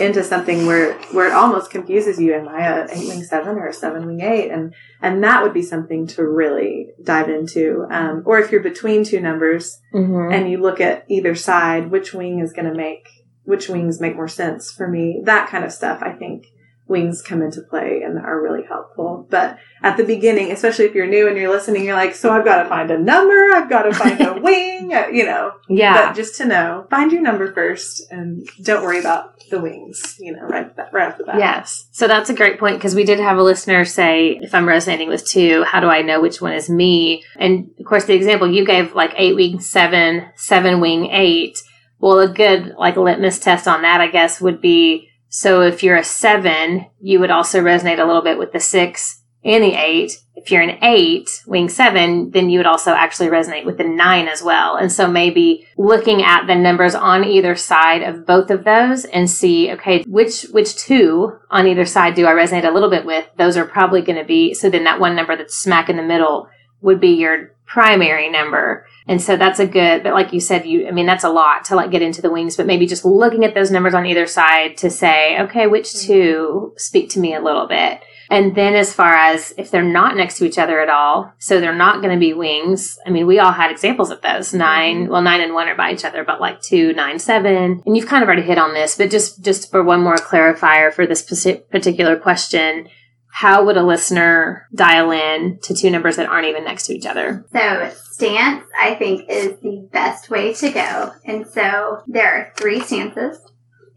into 0.01 0.25
something 0.25 0.67
where 0.67 0.95
where 1.13 1.27
it 1.29 1.33
almost 1.35 1.71
confuses 1.71 2.19
you. 2.19 2.33
Am 2.35 2.49
I 2.49 2.67
a 2.67 2.85
eight 2.91 3.09
wing 3.09 3.23
seven 3.25 3.57
or 3.59 3.67
a 3.67 3.73
seven 3.75 4.07
wing 4.07 4.21
eight? 4.23 4.51
And 4.51 4.75
and 5.03 5.23
that 5.23 5.43
would 5.43 5.53
be 5.53 5.63
something 5.63 6.07
to 6.09 6.27
really 6.27 6.89
dive 7.03 7.29
into. 7.29 7.87
Um, 7.91 8.23
or 8.25 8.39
if 8.39 8.51
you're 8.51 8.63
between 8.63 9.05
two 9.05 9.21
numbers 9.21 9.79
Mhm. 9.95 10.33
and 10.33 10.51
you 10.51 10.59
look 10.59 10.81
at 10.81 11.05
either 11.09 11.35
side, 11.35 11.91
which 11.91 12.15
wing 12.15 12.39
is 12.41 12.53
going 12.53 12.69
to 12.69 12.75
make 12.75 13.07
which 13.45 13.69
wings 13.69 14.01
make 14.01 14.15
more 14.17 14.29
sense 14.29 14.71
for 14.73 14.87
me? 14.89 15.21
That 15.25 15.49
kind 15.49 15.65
of 15.65 15.73
stuff. 15.73 15.99
I 16.01 16.13
think 16.13 16.47
wings 16.93 17.23
come 17.23 17.43
into 17.43 17.63
play 17.63 18.03
and 18.05 18.19
are 18.19 18.41
really 18.41 18.65
helpful. 18.65 19.27
But 19.29 19.59
at 19.83 19.97
the 19.97 20.05
beginning, 20.05 20.53
especially 20.53 20.85
if 20.85 20.95
you're 20.95 21.09
new 21.09 21.27
and 21.27 21.37
you're 21.37 21.51
listening, 21.51 21.85
you're 21.85 21.97
like, 21.97 22.15
so 22.15 22.31
I've 22.31 22.45
got 22.45 22.63
to 22.63 22.69
find 22.69 22.91
a 22.91 22.99
number, 22.99 23.53
I've 23.55 23.69
got 23.69 23.83
to 23.83 23.95
find 23.95 24.21
a 24.21 24.35
wing, 24.41 24.95
uh, 24.95 25.09
you 25.09 25.25
know. 25.25 25.55
Yeah. 25.69 26.09
But 26.09 26.15
just 26.15 26.37
to 26.37 26.45
know, 26.45 26.87
find 26.91 27.11
your 27.11 27.23
number 27.23 27.53
first 27.53 28.03
and 28.13 28.47
don't 28.63 28.85
worry 28.85 29.01
about 29.01 29.33
the 29.51 29.59
wings, 29.59 30.17
you 30.21 30.33
know, 30.33 30.43
right, 30.43 30.71
right 30.93 31.11
off 31.11 31.19
the 31.19 31.25
bat. 31.25 31.39
Yes. 31.39 31.87
So 31.91 32.07
that's 32.07 32.31
a 32.31 32.35
great 32.35 32.61
point 32.61 32.77
because 32.77 32.95
we 32.95 33.05
did 33.05 33.19
have 33.19 33.39
a 33.39 33.43
listener 33.43 33.85
say, 33.85 34.39
if 34.43 34.55
I'm 34.55 34.69
resonating 34.69 35.09
with 35.09 35.27
two, 35.27 35.65
how 35.65 35.81
do 35.81 35.89
I 35.89 36.03
know 36.03 36.21
which 36.21 36.41
one 36.41 36.53
is 36.53 36.69
me? 36.69 37.25
And 37.37 37.71
of 37.81 37.87
course, 37.87 38.05
the 38.05 38.15
example 38.15 38.51
you 38.51 38.65
gave, 38.65 38.95
like 38.95 39.15
eight 39.17 39.35
wing 39.35 39.61
seven, 39.61 40.27
seven 40.37 40.81
wing 40.81 41.07
eight. 41.11 41.59
Well, 41.99 42.19
a 42.19 42.29
good 42.29 42.75
like 42.77 42.97
litmus 42.97 43.39
test 43.39 43.67
on 43.67 43.83
that, 43.83 44.01
I 44.01 44.09
guess, 44.09 44.41
would 44.41 44.61
be 44.61 45.09
so 45.35 45.63
if 45.63 45.83
you're 45.83 45.97
a 45.97 46.05
seven, 46.05 46.85
you 47.01 47.19
would 47.19 47.31
also 47.31 47.63
resonate 47.63 47.99
a 47.99 48.05
little 48.05 48.21
bit 48.21 48.37
with 48.37 48.53
the 48.53 48.61
six 48.61 49.23
and 49.43 49.65
the 49.65 49.73
eight. 49.73 50.13
If 50.37 50.51
you're 50.51 50.61
an 50.61 50.85
eight, 50.85 51.43
wing 51.47 51.71
seven, 51.71 52.33
then 52.33 52.51
you 52.51 52.59
would 52.59 52.67
also 52.67 52.93
actually 52.93 53.29
resonate 53.29 53.65
with 53.65 53.79
the 53.79 53.85
nine 53.85 54.29
as 54.29 54.43
well. 54.43 54.77
And 54.77 54.93
so 54.93 55.09
maybe 55.09 55.67
looking 55.79 56.23
at 56.23 56.47
the 56.47 56.55
numbers 56.55 56.95
on 56.95 57.25
either 57.25 57.57
side 57.57 58.03
of 58.03 58.27
both 58.27 58.51
of 58.51 58.65
those 58.65 59.07
and 59.07 59.29
see, 59.31 59.73
okay, 59.73 60.03
which, 60.03 60.43
which 60.51 60.77
two 60.77 61.39
on 61.51 61.67
either 61.67 61.87
side 61.87 62.15
do 62.15 62.27
I 62.27 62.33
resonate 62.33 62.69
a 62.69 62.71
little 62.71 62.91
bit 62.91 63.07
with? 63.07 63.25
Those 63.39 63.57
are 63.57 63.65
probably 63.65 64.03
going 64.03 64.19
to 64.19 64.27
be, 64.27 64.53
so 64.53 64.69
then 64.69 64.85
that 64.85 65.01
one 65.01 65.17
number 65.17 65.35
that's 65.35 65.57
smack 65.57 65.89
in 65.89 65.97
the 65.97 66.03
middle 66.03 66.51
would 66.83 67.01
be 67.01 67.15
your 67.15 67.55
primary 67.65 68.29
number. 68.29 68.87
And 69.07 69.21
so 69.21 69.37
that's 69.37 69.59
a 69.59 69.67
good, 69.67 70.03
but 70.03 70.15
like 70.15 70.33
you 70.33 70.41
said, 70.41 70.67
you, 70.67 70.87
I 70.87 70.93
mean, 70.93 71.07
that's 71.07 71.25
a 71.25 71.31
lot 71.31 71.65
to 71.67 71.77
like 71.77 71.91
get 71.91 72.03
into 72.03 72.23
the 72.23 72.31
wings, 72.31 72.57
but 72.57 72.67
maybe 72.67 72.87
just 72.87 73.05
looking 73.05 73.45
at 73.45 73.55
those 73.55 73.71
numbers 73.71 73.95
on 73.95 74.07
either 74.07 74.27
side 74.27 74.77
to 74.79 74.91
say, 74.91 75.41
okay, 75.41 75.67
which 75.67 75.87
mm-hmm. 75.87 76.13
two 76.13 76.73
speak 76.77 77.11
to 77.11 77.21
me 77.21 77.35
a 77.35 77.43
little 77.43 77.67
bit. 77.67 78.01
And 78.31 78.55
then 78.55 78.75
as 78.75 78.95
far 78.95 79.13
as 79.13 79.53
if 79.59 79.71
they're 79.71 79.83
not 79.83 80.17
next 80.17 80.39
to 80.39 80.47
each 80.47 80.57
other 80.57 80.81
at 80.81 80.89
all, 80.89 81.35
so 81.39 81.61
they're 81.61 81.75
not 81.75 82.01
going 82.01 82.15
to 82.15 82.19
be 82.19 82.33
wings. 82.33 82.99
I 83.05 83.11
mean, 83.11 83.27
we 83.27 83.39
all 83.39 83.53
had 83.53 83.71
examples 83.71 84.11
of 84.11 84.23
those. 84.23 84.49
Mm-hmm. 84.49 84.59
9 84.59 85.09
well, 85.09 85.23
nine 85.23 85.41
and 85.43 85.53
one 85.53 85.69
are 85.69 85.75
by 85.75 85.93
each 85.93 86.05
other, 86.05 86.25
but 86.25 86.41
like 86.41 86.63
two, 86.63 86.95
nine, 86.95 87.19
seven. 87.19 87.83
And 87.85 87.97
you've 87.97 88.07
kind 88.07 88.23
of 88.23 88.29
already 88.29 88.43
hit 88.43 88.57
on 88.57 88.73
this, 88.73 88.97
but 88.97 89.11
just, 89.11 89.45
just 89.45 89.71
for 89.71 89.83
one 89.83 90.01
more 90.01 90.17
clarifier 90.17 90.93
for 90.93 91.07
this 91.07 91.23
particular 91.23 92.17
question, 92.17 92.89
how 93.35 93.65
would 93.65 93.79
a 93.79 93.83
listener 93.83 94.69
dial 94.75 95.11
in 95.11 95.59
to 95.63 95.75
two 95.75 95.91
numbers 95.91 96.17
that 96.17 96.29
aren't 96.29 96.47
even 96.47 96.65
next 96.65 96.87
to 96.87 96.93
each 96.95 97.07
other? 97.07 97.45
So 97.53 97.91
stance, 98.13 98.65
I 98.79 98.95
think, 98.95 99.29
is 99.29 99.59
the 99.61 99.89
best 99.91 100.29
way 100.31 100.53
to 100.53 100.71
go. 100.71 101.13
And 101.25 101.47
so 101.47 102.03
there 102.07 102.31
are 102.35 102.53
three 102.57 102.81
stances, 102.81 103.39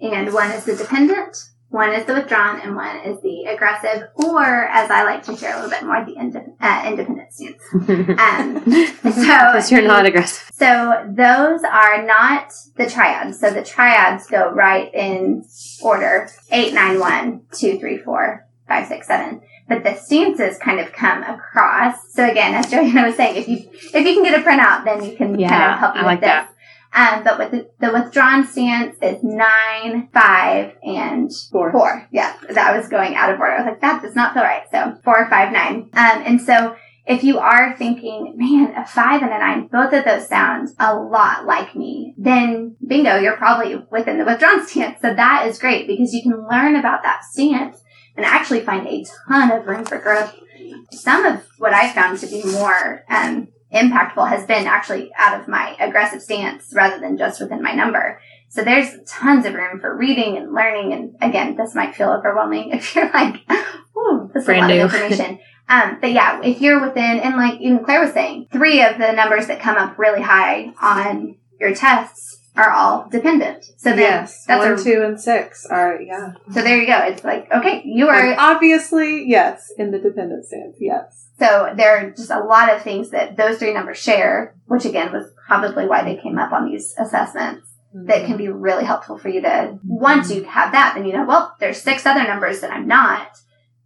and 0.02 0.34
one 0.34 0.52
is 0.52 0.64
the 0.64 0.76
dependent, 0.76 1.38
one 1.70 1.92
is 1.92 2.06
the 2.06 2.14
withdrawn, 2.14 2.62
and 2.62 2.78
one 2.78 2.96
is 3.00 3.22
the 3.22 3.44
aggressive, 3.54 4.08
or 4.16 4.46
as 4.68 4.90
I 4.90 5.04
like 5.04 5.24
to 5.24 5.36
share 5.36 5.52
a 5.54 5.56
little 5.62 5.70
bit 5.70 5.84
more, 5.84 6.06
the 6.06 6.16
inde- 6.16 6.54
uh, 6.62 6.84
independent 6.88 7.34
stance. 7.34 7.62
Um, 8.20 8.64
Because 9.04 9.70
you're 9.72 9.82
not 9.82 10.06
aggressive. 10.06 10.50
so 10.54 11.06
those 11.10 11.62
are 11.64 12.06
not 12.06 12.54
the 12.78 12.90
triads. 12.90 13.40
So 13.40 13.52
the 13.52 13.64
triads 13.64 14.28
go 14.28 14.50
right 14.52 14.94
in 14.94 15.44
order: 15.84 16.30
eight, 16.52 16.74
nine, 16.74 17.00
one, 17.00 17.42
two, 17.52 17.78
three, 17.80 17.98
four, 17.98 18.45
five, 18.68 18.88
six, 18.88 19.08
seven. 19.08 19.42
But 19.68 19.84
the 19.84 19.96
stances 19.96 20.58
kind 20.60 20.80
of 20.80 20.92
come 20.94 21.24
across. 21.24 22.14
So 22.14 22.30
again, 22.30 22.54
as 22.54 22.70
Joanna 22.70 23.08
was 23.08 23.16
saying, 23.16 23.36
if 23.36 23.48
you 23.48 23.58
if 23.72 24.06
you 24.06 24.14
can 24.14 24.24
get 24.24 24.40
a 24.40 24.44
printout, 24.44 24.86
then 24.86 25.04
you 25.04 25.16
can 25.16 25.38
kind 25.38 25.74
of 25.74 25.80
help 25.80 25.96
you 25.96 26.02
I 26.02 26.04
with 26.04 26.06
like 26.06 26.22
this. 26.22 26.28
that. 26.28 26.52
Um, 26.96 27.24
but 27.26 27.38
with 27.38 27.52
the, 27.52 27.70
the 27.80 27.92
withdrawn 27.92 28.48
stance 28.48 28.96
is 29.02 29.22
nine, 29.22 30.08
five, 30.14 30.76
and 30.82 31.30
Four. 31.52 31.72
Four. 31.74 32.08
Yeah, 32.12 32.38
that 32.52 32.76
was 32.76 32.88
going 32.88 33.16
out 33.16 33.34
of 33.34 33.40
order. 33.40 33.52
I 33.52 33.58
was 33.58 33.66
like, 33.66 33.82
that 33.82 34.02
does 34.02 34.16
not 34.16 34.34
feel 34.34 34.44
right. 34.44 34.64
So 34.72 34.98
four, 35.04 35.28
five, 35.30 35.52
nine. 35.52 35.90
Um, 35.94 36.24
and 36.26 36.42
so 36.42 36.76
if 37.06 37.24
you 37.24 37.38
are 37.38 37.76
thinking, 37.78 38.34
man, 38.38 38.74
a 38.78 38.86
five 38.86 39.22
and 39.22 39.32
a 39.34 39.40
nine, 39.40 39.68
both 39.68 39.94
of 39.94 40.06
those 40.06 40.28
sound 40.28 40.70
a 40.80 40.96
lot 40.96 41.46
like 41.46 41.76
me, 41.76 42.16
then 42.18 42.78
bingo, 42.88 43.18
you're 43.18 43.36
probably 43.38 43.76
within 43.92 44.18
the 44.18 44.26
withdrawn 44.26 44.66
stance. 44.68 45.02
So 45.02 45.14
that 45.14 45.48
is 45.48 45.60
great 45.60 45.88
because 45.88 46.14
you 46.14 46.24
can 46.24 46.48
learn 46.50 46.78
about 46.78 47.04
that 47.04 47.26
stance 47.26 47.82
and 48.16 48.26
actually 48.26 48.62
find 48.62 48.88
a 48.88 49.06
ton 49.28 49.52
of 49.52 49.68
room 49.68 49.86
for 49.86 50.00
growth. 50.00 50.34
Some 50.92 51.26
of 51.26 51.46
what 51.58 51.74
I 51.74 51.92
found 51.92 52.20
to 52.20 52.28
be 52.28 52.44
more, 52.46 53.04
um, 53.10 53.50
impactful 53.76 54.30
has 54.30 54.46
been 54.46 54.68
actually 54.68 55.12
out 55.18 55.40
of 55.40 55.48
my 55.48 55.76
aggressive 55.80 56.22
stance 56.22 56.72
rather 56.74 57.00
than 57.00 57.18
just 57.18 57.42
within 57.42 57.62
my 57.62 57.74
number. 57.74 58.22
So 58.50 58.64
there's 58.64 58.98
tons 59.06 59.46
of 59.46 59.54
room 59.54 59.80
for 59.80 59.96
reading 59.96 60.38
and 60.38 60.54
learning. 60.54 60.94
And 60.94 61.16
again, 61.22 61.58
this 61.58 61.76
might 61.76 61.96
feel 61.96 62.10
overwhelming 62.10 62.70
if 62.74 62.96
you're 62.96 63.12
like, 63.12 63.42
"Ooh, 63.98 64.32
this 64.34 64.44
is 64.44 64.50
a 64.50 64.58
lot 64.58 64.68
new. 64.68 64.84
of 64.84 64.94
information." 64.94 65.40
um, 65.70 65.98
but 66.00 66.14
yeah, 66.14 66.42
if 66.42 66.62
you're 66.62 66.86
within, 66.86 67.20
and 67.20 67.36
like 67.36 67.60
even 67.60 67.84
Claire 67.84 68.02
was 68.02 68.14
saying, 68.14 68.48
three 68.52 68.82
of 68.82 68.98
the 68.98 69.12
numbers 69.12 69.48
that 69.48 69.60
come 69.60 69.78
up 69.78 69.98
really 69.98 70.22
high 70.22 70.74
on 70.82 71.38
your 71.60 71.76
tests 71.76 72.40
are 72.58 72.72
all 72.72 73.10
dependent. 73.10 73.66
So 73.78 73.90
then 73.90 74.00
yes, 74.00 74.46
that's 74.46 74.66
one, 74.66 74.74
a, 74.80 74.84
two, 74.84 75.04
and 75.04 75.20
six 75.20 75.66
are 75.66 76.02
yeah. 76.02 76.34
so 76.52 76.62
there 76.62 76.80
you 76.80 76.88
go. 76.88 77.00
It's 77.00 77.24
like 77.24 77.52
okay, 77.52 77.82
you 77.86 78.08
are 78.08 78.36
obviously, 78.38 79.28
yes, 79.28 79.72
in 79.78 79.92
the 79.92 80.00
dependent 80.00 80.46
stance, 80.46 80.78
yes. 80.80 81.30
So 81.38 81.74
there 81.76 81.98
are 81.98 82.12
just 82.12 82.32
a 82.32 82.40
lot 82.40 82.74
of 82.74 82.82
things 82.82 83.10
that 83.10 83.36
those 83.36 83.58
three 83.58 83.74
numbers 83.74 83.98
share, 83.98 84.56
which 84.66 84.86
again 84.86 85.12
was 85.12 85.32
probably 85.48 85.86
why 85.88 86.04
they 86.04 86.22
came 86.22 86.38
up 86.38 86.54
on 86.54 86.70
these 86.70 86.96
assessments 86.98 87.76
that 87.96 88.26
can 88.26 88.36
be 88.36 88.50
really 88.50 88.84
helpful 88.84 89.18
for 89.18 89.30
you 89.30 89.42
to, 89.42 89.80
once 89.86 90.30
you 90.30 90.44
have 90.44 90.74
that, 90.74 90.96
then 90.96 91.06
you 91.06 91.14
know, 91.14 91.26
well, 91.26 91.56
there's 91.62 91.82
six 91.82 92.06
other 92.06 92.28
numbers 92.28 92.60
that 92.60 92.72
I'm 92.72 92.88
not. 92.88 93.38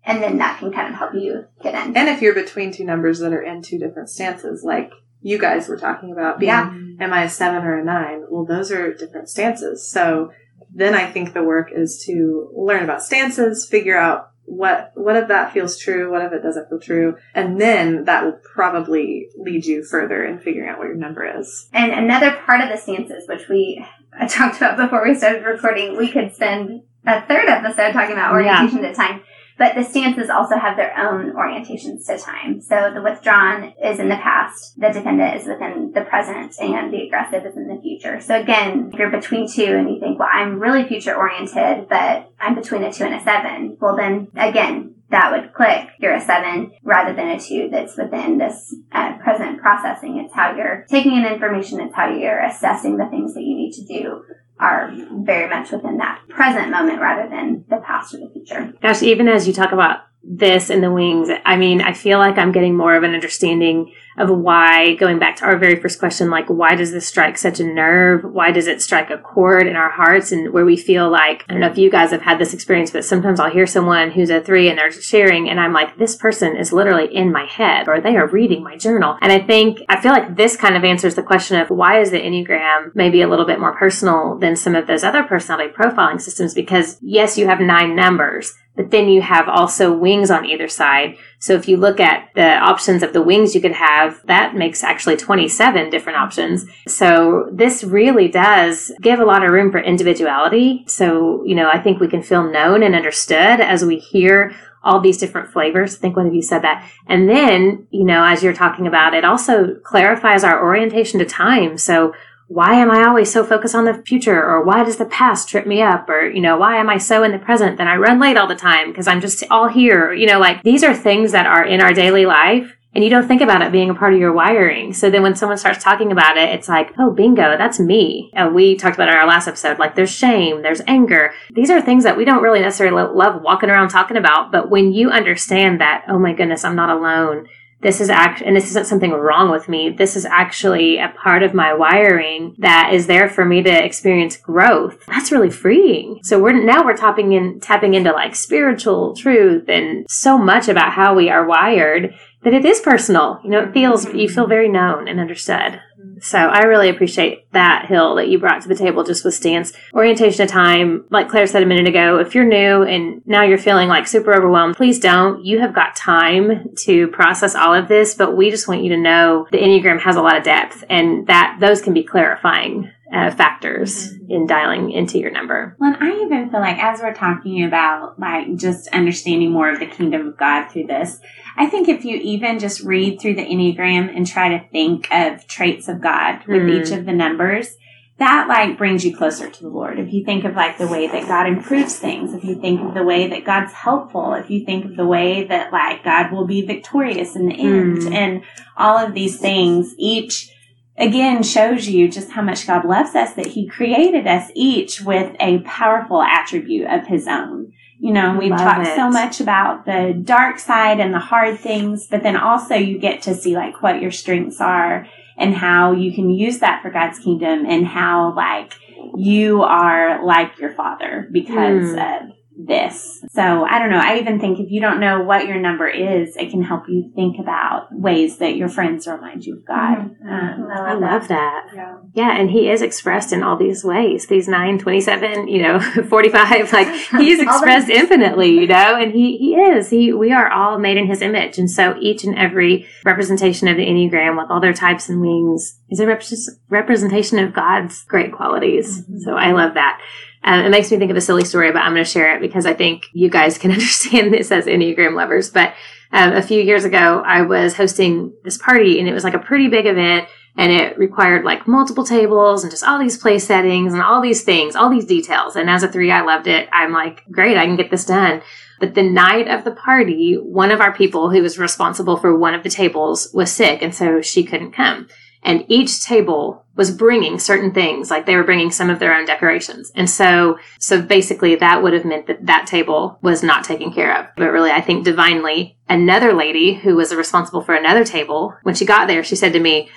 And 0.03 0.23
then 0.23 0.39
that 0.39 0.57
can 0.57 0.71
kind 0.71 0.91
of 0.91 0.97
help 0.97 1.13
you 1.13 1.45
get 1.61 1.75
in. 1.75 1.95
And 1.95 2.09
if 2.09 2.21
you're 2.21 2.33
between 2.33 2.71
two 2.71 2.85
numbers 2.85 3.19
that 3.19 3.33
are 3.33 3.41
in 3.43 3.61
two 3.61 3.77
different 3.77 4.09
stances, 4.09 4.63
like 4.63 4.91
you 5.21 5.37
guys 5.37 5.67
were 5.67 5.77
talking 5.77 6.11
about 6.11 6.39
being, 6.39 6.47
Yeah. 6.49 6.71
am 6.99 7.13
I 7.13 7.23
a 7.23 7.29
seven 7.29 7.63
or 7.63 7.77
a 7.79 7.83
nine? 7.83 8.25
Well, 8.29 8.45
those 8.45 8.71
are 8.71 8.93
different 8.93 9.29
stances. 9.29 9.87
So 9.87 10.31
then 10.73 10.95
I 10.95 11.05
think 11.11 11.33
the 11.33 11.43
work 11.43 11.71
is 11.73 12.03
to 12.05 12.49
learn 12.55 12.83
about 12.83 13.03
stances, 13.03 13.67
figure 13.67 13.97
out 13.97 14.31
what, 14.45 14.91
what 14.95 15.15
if 15.15 15.27
that 15.27 15.53
feels 15.53 15.77
true? 15.77 16.11
What 16.11 16.23
if 16.23 16.31
it 16.33 16.41
doesn't 16.41 16.69
feel 16.69 16.79
true? 16.79 17.17
And 17.35 17.59
then 17.61 18.05
that 18.05 18.23
will 18.23 18.39
probably 18.53 19.29
lead 19.37 19.65
you 19.65 19.83
further 19.83 20.23
in 20.25 20.39
figuring 20.39 20.69
out 20.69 20.79
what 20.79 20.87
your 20.87 20.95
number 20.95 21.23
is. 21.39 21.69
And 21.71 21.91
another 21.91 22.35
part 22.45 22.61
of 22.61 22.69
the 22.69 22.77
stances, 22.77 23.27
which 23.27 23.47
we 23.47 23.85
I 24.19 24.25
talked 24.27 24.57
about 24.57 24.77
before 24.77 25.03
we 25.07 25.13
started 25.15 25.43
recording, 25.43 25.97
we 25.97 26.09
could 26.11 26.33
spend 26.33 26.81
a 27.05 27.21
third 27.27 27.47
episode 27.47 27.91
talking 27.93 28.13
about 28.13 28.31
orientation 28.33 28.81
to 28.81 28.93
time. 28.93 29.21
But 29.59 29.75
the 29.75 29.83
stances 29.83 30.29
also 30.29 30.55
have 30.55 30.77
their 30.77 30.97
own 30.97 31.33
orientations 31.33 32.07
to 32.07 32.17
time. 32.17 32.61
So 32.61 32.91
the 32.93 33.01
withdrawn 33.01 33.73
is 33.83 33.99
in 33.99 34.07
the 34.07 34.15
past, 34.15 34.79
the 34.79 34.87
dependent 34.87 35.35
is 35.35 35.47
within 35.47 35.91
the 35.93 36.01
present, 36.01 36.55
and 36.61 36.93
the 36.93 37.05
aggressive 37.05 37.45
is 37.45 37.57
in 37.57 37.67
the 37.67 37.81
future. 37.81 38.21
So 38.21 38.39
again, 38.39 38.89
if 38.93 38.97
you're 38.97 39.11
between 39.11 39.51
two 39.51 39.65
and 39.65 39.89
you 39.89 39.99
think, 39.99 40.17
well, 40.17 40.29
I'm 40.31 40.61
really 40.61 40.87
future 40.87 41.13
oriented, 41.13 41.89
but 41.89 42.31
I'm 42.39 42.55
between 42.55 42.83
a 42.83 42.93
two 42.93 43.03
and 43.03 43.15
a 43.15 43.21
seven, 43.21 43.77
well 43.81 43.97
then 43.97 44.29
again, 44.37 44.95
that 45.09 45.31
would 45.31 45.53
click. 45.53 45.89
You're 45.99 46.15
a 46.15 46.21
seven 46.21 46.71
rather 46.83 47.13
than 47.13 47.27
a 47.27 47.39
two 47.39 47.67
that's 47.69 47.97
within 47.97 48.37
this 48.37 48.73
uh, 48.93 49.17
present 49.17 49.59
processing. 49.59 50.19
It's 50.23 50.33
how 50.33 50.55
you're 50.55 50.85
taking 50.89 51.17
in 51.17 51.25
information. 51.25 51.81
It's 51.81 51.95
how 51.95 52.09
you're 52.09 52.39
assessing 52.39 52.95
the 52.95 53.07
things 53.07 53.33
that 53.33 53.41
you 53.41 53.55
need 53.55 53.73
to 53.73 53.85
do 53.85 54.23
are 54.59 54.93
very 55.11 55.49
much 55.49 55.71
within 55.71 55.97
that 55.97 56.21
present 56.27 56.69
moment 56.69 56.99
rather 56.99 57.29
than 57.29 57.63
the 57.69 57.77
past 57.77 58.13
or 58.13 58.19
the 58.19 58.29
future. 58.33 58.73
Gosh, 58.81 59.01
even 59.03 59.27
as 59.27 59.47
you 59.47 59.53
talk 59.53 59.71
about 59.71 60.01
this 60.23 60.69
and 60.69 60.83
the 60.83 60.91
wings, 60.91 61.29
I 61.45 61.55
mean, 61.55 61.81
I 61.81 61.93
feel 61.93 62.19
like 62.19 62.37
I'm 62.37 62.51
getting 62.51 62.75
more 62.75 62.95
of 62.95 63.03
an 63.03 63.13
understanding 63.13 63.93
of 64.19 64.29
why, 64.29 64.95
going 64.95 65.17
back 65.17 65.37
to 65.37 65.45
our 65.45 65.57
very 65.57 65.79
first 65.79 65.97
question, 65.97 66.29
like, 66.29 66.47
why 66.47 66.75
does 66.75 66.91
this 66.91 67.07
strike 67.07 67.37
such 67.37 67.59
a 67.59 67.63
nerve? 67.63 68.23
Why 68.23 68.51
does 68.51 68.67
it 68.67 68.81
strike 68.81 69.09
a 69.09 69.17
chord 69.17 69.65
in 69.65 69.75
our 69.75 69.89
hearts 69.89 70.31
and 70.31 70.51
where 70.53 70.65
we 70.65 70.75
feel 70.75 71.09
like, 71.09 71.45
I 71.47 71.53
don't 71.53 71.61
know 71.61 71.71
if 71.71 71.77
you 71.77 71.89
guys 71.89 72.11
have 72.11 72.21
had 72.21 72.37
this 72.37 72.53
experience, 72.53 72.91
but 72.91 73.05
sometimes 73.05 73.39
I'll 73.39 73.49
hear 73.51 73.65
someone 73.65 74.11
who's 74.11 74.29
a 74.29 74.41
three 74.41 74.69
and 74.69 74.77
they're 74.77 74.91
sharing 74.91 75.49
and 75.49 75.59
I'm 75.59 75.73
like, 75.73 75.97
this 75.97 76.15
person 76.17 76.57
is 76.57 76.73
literally 76.73 77.15
in 77.15 77.31
my 77.31 77.45
head 77.45 77.87
or 77.87 78.01
they 78.01 78.17
are 78.17 78.27
reading 78.27 78.63
my 78.63 78.77
journal. 78.77 79.17
And 79.21 79.31
I 79.31 79.39
think, 79.39 79.79
I 79.87 80.01
feel 80.01 80.11
like 80.11 80.35
this 80.35 80.57
kind 80.57 80.75
of 80.75 80.83
answers 80.83 81.15
the 81.15 81.23
question 81.23 81.59
of 81.59 81.69
why 81.69 82.01
is 82.01 82.11
the 82.11 82.19
Enneagram 82.19 82.93
maybe 82.95 83.21
a 83.21 83.27
little 83.27 83.45
bit 83.45 83.59
more 83.59 83.75
personal 83.77 84.37
than 84.37 84.55
some 84.55 84.75
of 84.75 84.85
those 84.85 85.05
other 85.05 85.23
personality 85.23 85.73
profiling 85.73 86.19
systems? 86.19 86.53
Because 86.53 86.97
yes, 87.01 87.37
you 87.37 87.47
have 87.47 87.61
nine 87.61 87.95
numbers, 87.95 88.53
but 88.79 88.91
then 88.91 89.09
you 89.09 89.21
have 89.21 89.49
also 89.49 89.91
wings 89.91 90.31
on 90.31 90.45
either 90.45 90.69
side. 90.69 91.17
So 91.39 91.53
if 91.53 91.67
you 91.67 91.75
look 91.75 91.99
at 91.99 92.29
the 92.33 92.55
options 92.59 93.03
of 93.03 93.11
the 93.11 93.21
wings 93.21 93.53
you 93.53 93.59
could 93.59 93.73
have, 93.73 94.25
that 94.27 94.55
makes 94.55 94.85
actually 94.85 95.17
27 95.17 95.89
different 95.89 96.17
options. 96.17 96.65
So 96.87 97.49
this 97.51 97.83
really 97.83 98.29
does 98.29 98.93
give 99.01 99.19
a 99.19 99.25
lot 99.25 99.43
of 99.43 99.51
room 99.51 99.69
for 99.69 99.79
individuality. 99.79 100.85
So, 100.87 101.43
you 101.43 101.55
know, 101.55 101.69
I 101.69 101.81
think 101.81 101.99
we 101.99 102.07
can 102.07 102.23
feel 102.23 102.49
known 102.49 102.81
and 102.81 102.95
understood 102.95 103.59
as 103.59 103.83
we 103.83 103.99
hear 103.99 104.55
all 104.81 105.01
these 105.01 105.17
different 105.17 105.51
flavors. 105.51 105.95
I 105.95 105.97
think 105.97 106.15
one 106.15 106.27
of 106.27 106.33
you 106.33 106.41
said 106.41 106.61
that. 106.61 106.89
And 107.05 107.29
then, 107.29 107.85
you 107.91 108.05
know, 108.05 108.23
as 108.23 108.41
you're 108.41 108.53
talking 108.53 108.87
about, 108.87 109.13
it 109.13 109.25
also 109.25 109.75
clarifies 109.83 110.45
our 110.45 110.63
orientation 110.63 111.19
to 111.19 111.25
time. 111.25 111.77
So 111.77 112.13
why 112.49 112.73
am 112.73 112.89
I 112.89 113.07
always 113.07 113.31
so 113.31 113.45
focused 113.45 113.75
on 113.75 113.85
the 113.85 114.01
future? 114.05 114.43
Or 114.43 114.63
why 114.63 114.83
does 114.83 114.97
the 114.97 115.05
past 115.05 115.47
trip 115.47 115.67
me 115.67 115.83
up? 115.83 116.09
Or, 116.09 116.27
you 116.27 116.41
know, 116.41 116.57
why 116.57 116.77
am 116.77 116.89
I 116.89 116.97
so 116.97 117.23
in 117.23 117.31
the 117.31 117.37
present 117.37 117.77
that 117.77 117.87
I 117.87 117.95
run 117.95 118.19
late 118.19 118.37
all 118.37 118.47
the 118.47 118.55
time 118.55 118.89
because 118.89 119.07
I'm 119.07 119.21
just 119.21 119.43
all 119.51 119.67
here? 119.67 120.11
You 120.11 120.25
know, 120.25 120.39
like 120.39 120.63
these 120.63 120.83
are 120.83 120.95
things 120.95 121.31
that 121.31 121.45
are 121.45 121.63
in 121.63 121.79
our 121.79 121.93
daily 121.93 122.25
life 122.25 122.75
and 122.95 123.03
you 123.03 123.11
don't 123.11 123.27
think 123.27 123.41
about 123.41 123.61
it 123.61 123.71
being 123.71 123.91
a 123.91 123.93
part 123.93 124.13
of 124.13 124.19
your 124.19 124.33
wiring. 124.33 124.93
So 124.93 125.11
then 125.11 125.21
when 125.21 125.35
someone 125.35 125.59
starts 125.59 125.83
talking 125.83 126.11
about 126.11 126.37
it, 126.37 126.49
it's 126.49 126.67
like, 126.67 126.91
oh, 126.97 127.11
bingo, 127.11 127.55
that's 127.55 127.79
me. 127.79 128.31
And 128.33 128.55
we 128.55 128.75
talked 128.75 128.95
about 128.95 129.09
in 129.09 129.15
our 129.15 129.27
last 129.27 129.47
episode, 129.47 129.77
like 129.77 129.93
there's 129.93 130.09
shame, 130.09 130.63
there's 130.63 130.81
anger. 130.87 131.31
These 131.53 131.69
are 131.69 131.81
things 131.81 132.03
that 132.03 132.17
we 132.17 132.25
don't 132.25 132.41
really 132.41 132.61
necessarily 132.61 133.03
love 133.13 133.43
walking 133.43 133.69
around 133.69 133.89
talking 133.89 134.17
about. 134.17 134.51
But 134.51 134.71
when 134.71 134.91
you 134.91 135.11
understand 135.11 135.81
that, 135.81 136.05
oh 136.07 136.17
my 136.17 136.33
goodness, 136.33 136.65
I'm 136.65 136.75
not 136.75 136.89
alone. 136.89 137.47
This 137.81 138.01
is 138.01 138.09
act, 138.09 138.41
and 138.41 138.55
this 138.55 138.69
isn't 138.69 138.87
something 138.87 139.11
wrong 139.11 139.49
with 139.49 139.69
me. 139.69 139.89
This 139.89 140.15
is 140.15 140.25
actually 140.25 140.97
a 140.97 141.13
part 141.15 141.43
of 141.43 141.53
my 141.53 141.73
wiring 141.73 142.55
that 142.57 142.91
is 142.93 143.07
there 143.07 143.29
for 143.29 143.45
me 143.45 143.63
to 143.63 143.85
experience 143.85 144.35
growth. 144.35 145.05
That's 145.07 145.31
really 145.31 145.49
freeing. 145.49 146.19
So 146.23 146.41
we're 146.41 146.61
now 146.61 146.83
we're 146.83 146.97
tapping 146.97 147.31
in, 147.31 147.59
tapping 147.61 147.93
into 147.93 148.11
like 148.11 148.35
spiritual 148.35 149.15
truth 149.15 149.69
and 149.69 150.05
so 150.09 150.37
much 150.37 150.67
about 150.67 150.93
how 150.93 151.15
we 151.15 151.29
are 151.29 151.45
wired 151.45 152.13
that 152.43 152.53
it 152.53 152.65
is 152.65 152.79
personal. 152.79 153.39
You 153.43 153.49
know, 153.49 153.63
it 153.63 153.73
feels, 153.73 154.13
you 154.13 154.29
feel 154.29 154.47
very 154.47 154.69
known 154.69 155.07
and 155.07 155.19
understood. 155.19 155.81
So 156.21 156.37
I 156.37 156.63
really 156.63 156.89
appreciate 156.89 157.51
that 157.51 157.85
hill 157.87 158.15
that 158.15 158.29
you 158.29 158.39
brought 158.39 158.61
to 158.63 158.67
the 158.67 158.75
table 158.75 159.03
just 159.03 159.25
with 159.25 159.33
stance 159.33 159.73
orientation 159.93 160.43
of 160.43 160.49
time. 160.49 161.05
Like 161.09 161.29
Claire 161.29 161.47
said 161.47 161.63
a 161.63 161.65
minute 161.65 161.87
ago, 161.87 162.19
if 162.19 162.35
you're 162.35 162.45
new 162.45 162.83
and 162.83 163.21
now 163.25 163.43
you're 163.43 163.57
feeling 163.57 163.87
like 163.87 164.07
super 164.07 164.33
overwhelmed, 164.33 164.75
please 164.75 164.99
don't. 164.99 165.43
You 165.43 165.59
have 165.59 165.73
got 165.73 165.95
time 165.95 166.69
to 166.79 167.07
process 167.09 167.55
all 167.55 167.73
of 167.73 167.87
this, 167.87 168.15
but 168.15 168.35
we 168.35 168.49
just 168.49 168.67
want 168.67 168.83
you 168.83 168.89
to 168.89 168.97
know 168.97 169.47
the 169.51 169.57
Enneagram 169.57 169.99
has 170.01 170.15
a 170.15 170.21
lot 170.21 170.37
of 170.37 170.43
depth 170.43 170.83
and 170.89 171.27
that 171.27 171.57
those 171.59 171.81
can 171.81 171.93
be 171.93 172.03
clarifying 172.03 172.91
uh, 173.13 173.31
factors 173.31 174.13
in 174.29 174.45
dialing 174.45 174.91
into 174.91 175.17
your 175.17 175.31
number. 175.31 175.75
Well, 175.79 175.93
and 175.93 176.03
I 176.03 176.15
even 176.23 176.49
feel 176.51 176.59
like 176.59 176.77
as 176.77 177.01
we're 177.01 177.13
talking 177.13 177.63
about 177.63 178.19
like 178.19 178.55
just 178.55 178.87
understanding 178.89 179.51
more 179.51 179.69
of 179.71 179.79
the 179.79 179.87
kingdom 179.87 180.27
of 180.27 180.37
God 180.37 180.69
through 180.69 180.87
this, 180.87 181.19
I 181.57 181.65
think 181.67 181.87
if 181.89 182.05
you 182.05 182.17
even 182.17 182.59
just 182.59 182.81
read 182.81 183.19
through 183.19 183.35
the 183.35 183.45
Enneagram 183.45 184.15
and 184.15 184.27
try 184.27 184.49
to 184.49 184.67
think 184.69 185.07
of 185.11 185.47
traits 185.47 185.87
of 185.87 186.01
God 186.01 186.45
with 186.47 186.61
Mm. 186.61 186.81
each 186.81 186.91
of 186.91 187.05
the 187.05 187.13
numbers, 187.13 187.75
that 188.19 188.47
like 188.49 188.77
brings 188.77 189.05
you 189.05 189.15
closer 189.15 189.49
to 189.49 189.61
the 189.63 189.69
Lord. 189.69 189.97
If 189.97 190.11
you 190.11 190.25
think 190.25 190.43
of 190.43 190.53
like 190.53 190.77
the 190.77 190.87
way 190.87 191.07
that 191.07 191.27
God 191.27 191.47
improves 191.47 191.97
things, 191.97 192.33
if 192.33 192.43
you 192.43 192.55
think 192.55 192.81
of 192.81 192.93
the 192.93 193.03
way 193.03 193.27
that 193.27 193.45
God's 193.45 193.71
helpful, 193.73 194.33
if 194.33 194.49
you 194.49 194.65
think 194.65 194.83
of 194.85 194.97
the 194.97 195.05
way 195.07 195.45
that 195.45 195.71
like 195.71 196.03
God 196.03 196.31
will 196.31 196.45
be 196.45 196.61
victorious 196.65 197.35
in 197.37 197.47
the 197.47 197.55
end 197.55 197.99
Mm. 197.99 198.13
and 198.13 198.43
all 198.77 198.97
of 198.97 199.13
these 199.13 199.39
things, 199.39 199.95
each 199.97 200.51
again 200.99 201.41
shows 201.43 201.87
you 201.87 202.09
just 202.09 202.29
how 202.31 202.41
much 202.41 202.67
God 202.67 202.85
loves 202.85 203.15
us 203.15 203.33
that 203.33 203.47
he 203.47 203.67
created 203.67 204.27
us 204.27 204.51
each 204.53 205.01
with 205.01 205.35
a 205.39 205.59
powerful 205.59 206.21
attribute 206.21 206.87
of 206.87 207.07
his 207.07 207.27
own. 207.27 207.71
You 207.99 208.13
know, 208.13 208.37
we've 208.37 208.51
Love 208.51 208.59
talked 208.59 208.87
it. 208.87 208.95
so 208.95 209.09
much 209.09 209.41
about 209.41 209.85
the 209.85 210.13
dark 210.23 210.59
side 210.59 210.99
and 210.99 211.13
the 211.13 211.19
hard 211.19 211.59
things, 211.59 212.07
but 212.09 212.23
then 212.23 212.37
also 212.37 212.75
you 212.75 212.97
get 212.97 213.23
to 213.23 213.35
see 213.35 213.55
like 213.55 213.81
what 213.81 214.01
your 214.01 214.11
strengths 214.11 214.61
are 214.61 215.05
and 215.37 215.53
how 215.53 215.91
you 215.93 216.13
can 216.13 216.29
use 216.29 216.59
that 216.59 216.81
for 216.81 216.91
God's 216.91 217.19
kingdom 217.19 217.65
and 217.65 217.85
how 217.85 218.33
like 218.35 218.73
you 219.17 219.63
are 219.63 220.23
like 220.25 220.57
your 220.59 220.71
father 220.71 221.27
because 221.31 221.93
Mm. 221.95 222.23
of 222.23 222.31
this. 222.65 223.23
So 223.31 223.63
I 223.63 223.79
don't 223.79 223.89
know. 223.89 224.01
I 224.03 224.19
even 224.19 224.39
think 224.39 224.59
if 224.59 224.69
you 224.69 224.81
don't 224.81 224.99
know 224.99 225.21
what 225.21 225.47
your 225.47 225.59
number 225.59 225.87
is, 225.87 226.35
it 226.35 226.51
can 226.51 226.61
help 226.61 226.83
you 226.89 227.11
think 227.15 227.39
about 227.39 227.87
ways 227.91 228.37
that 228.39 228.55
your 228.55 228.67
friends 228.67 229.07
remind 229.07 229.45
you 229.45 229.57
of 229.57 229.65
God. 229.65 229.97
Mm-hmm. 229.97 230.27
Um, 230.27 230.67
I 230.69 230.91
mm-hmm. 230.91 231.01
love 231.01 231.27
that. 231.29 231.67
Yeah. 231.73 231.97
Yeah, 232.13 232.37
and 232.37 232.49
he 232.49 232.69
is 232.69 232.81
expressed 232.81 233.31
in 233.31 233.43
all 233.43 233.57
these 233.57 233.83
ways. 233.83 234.27
These 234.27 234.47
9, 234.47 234.79
27, 234.79 235.47
you 235.47 235.61
know, 235.61 235.79
45, 236.09 236.73
like 236.73 236.87
he's 237.19 237.39
All 237.47 237.47
expressed 237.47 237.89
infinitely, 237.89 238.51
you 238.51 238.67
know, 238.67 238.95
and 238.95 239.13
he, 239.13 239.37
he 239.37 239.55
is. 239.55 239.89
He 239.89 240.11
we 240.11 240.31
are 240.31 240.51
all 240.51 240.79
made 240.79 240.97
in 240.97 241.07
his 241.07 241.21
image. 241.21 241.57
And 241.57 241.69
so 241.69 241.95
each 241.99 242.23
and 242.23 242.37
every 242.37 242.87
representation 243.05 243.67
of 243.67 243.77
the 243.77 243.85
Enneagram 243.85 244.37
with 244.37 244.49
all 244.49 244.59
their 244.59 244.73
types 244.73 245.07
and 245.07 245.21
wings 245.21 245.79
is 245.89 245.99
a 245.99 246.05
rep- 246.07 246.23
representation 246.69 247.39
of 247.39 247.53
God's 247.53 248.03
great 248.03 248.33
qualities. 248.33 249.01
Mm-hmm. 249.01 249.19
So 249.19 249.35
I 249.35 249.51
love 249.51 249.75
that. 249.75 250.01
Um, 250.43 250.65
it 250.65 250.69
makes 250.69 250.89
me 250.91 250.97
think 250.97 251.11
of 251.11 251.17
a 251.17 251.21
silly 251.21 251.45
story, 251.45 251.71
but 251.71 251.79
I'm 251.79 251.93
going 251.93 252.03
to 252.03 252.09
share 252.09 252.35
it 252.35 252.41
because 252.41 252.65
I 252.65 252.73
think 252.73 253.05
you 253.13 253.29
guys 253.29 253.57
can 253.57 253.71
understand 253.77 254.33
this 254.33 254.51
as 254.51 254.65
Enneagram 254.65 255.15
lovers. 255.15 255.49
But 255.49 255.73
Um, 256.11 256.33
a 256.33 256.41
few 256.41 256.61
years 256.61 256.85
ago, 256.85 257.21
I 257.23 257.43
was 257.43 257.75
hosting 257.75 258.33
this 258.43 258.57
party 258.57 258.99
and 258.99 259.07
it 259.07 259.13
was 259.13 259.23
like 259.23 259.35
a 259.35 259.39
pretty 259.39 259.67
big 259.67 259.85
event 259.85 260.27
and 260.57 260.71
it 260.71 260.97
required 260.97 261.45
like 261.45 261.67
multiple 261.67 262.03
tables 262.03 262.63
and 262.63 262.71
just 262.71 262.83
all 262.83 262.97
these 262.97 263.17
place 263.17 263.45
settings 263.45 263.93
and 263.93 264.01
all 264.01 264.19
these 264.19 264.43
things, 264.43 264.75
all 264.75 264.89
these 264.89 265.05
details. 265.05 265.55
And 265.55 265.69
as 265.69 265.83
a 265.83 265.87
three, 265.87 266.11
I 266.11 266.21
loved 266.21 266.47
it. 266.47 266.67
I'm 266.73 266.91
like, 266.91 267.23
great, 267.29 267.57
I 267.57 267.65
can 267.65 267.75
get 267.75 267.91
this 267.91 268.05
done. 268.05 268.41
But 268.79 268.95
the 268.95 269.03
night 269.03 269.47
of 269.47 269.65
the 269.65 269.71
party, 269.71 270.33
one 270.35 270.71
of 270.71 270.81
our 270.81 270.93
people 270.93 271.29
who 271.29 271.43
was 271.43 271.59
responsible 271.59 272.17
for 272.17 272.35
one 272.35 272.55
of 272.55 272.63
the 272.63 272.69
tables 272.69 273.29
was 273.33 273.51
sick, 273.51 273.81
and 273.81 273.93
so 273.93 274.21
she 274.21 274.43
couldn't 274.43 274.71
come. 274.71 275.07
And 275.43 275.65
each 275.67 276.03
table 276.03 276.65
was 276.75 276.91
bringing 276.91 277.39
certain 277.39 277.73
things, 277.73 278.09
like 278.09 278.25
they 278.25 278.35
were 278.35 278.43
bringing 278.43 278.71
some 278.71 278.89
of 278.89 278.99
their 278.99 279.13
own 279.13 279.25
decorations. 279.25 279.91
And 279.95 280.09
so, 280.09 280.59
so 280.79 281.01
basically 281.01 281.55
that 281.55 281.81
would 281.81 281.93
have 281.93 282.05
meant 282.05 282.27
that 282.27 282.45
that 282.45 282.67
table 282.67 283.19
was 283.21 283.43
not 283.43 283.63
taken 283.63 283.91
care 283.91 284.17
of. 284.17 284.27
But 284.37 284.51
really, 284.51 284.71
I 284.71 284.81
think 284.81 285.05
divinely, 285.05 285.77
another 285.87 286.33
lady 286.33 286.73
who 286.73 286.95
was 286.95 287.13
responsible 287.13 287.61
for 287.61 287.75
another 287.75 288.03
table, 288.03 288.55
when 288.63 288.75
she 288.75 288.85
got 288.85 289.07
there, 289.07 289.23
she 289.23 289.35
said 289.35 289.53
to 289.53 289.59
me, 289.59 289.89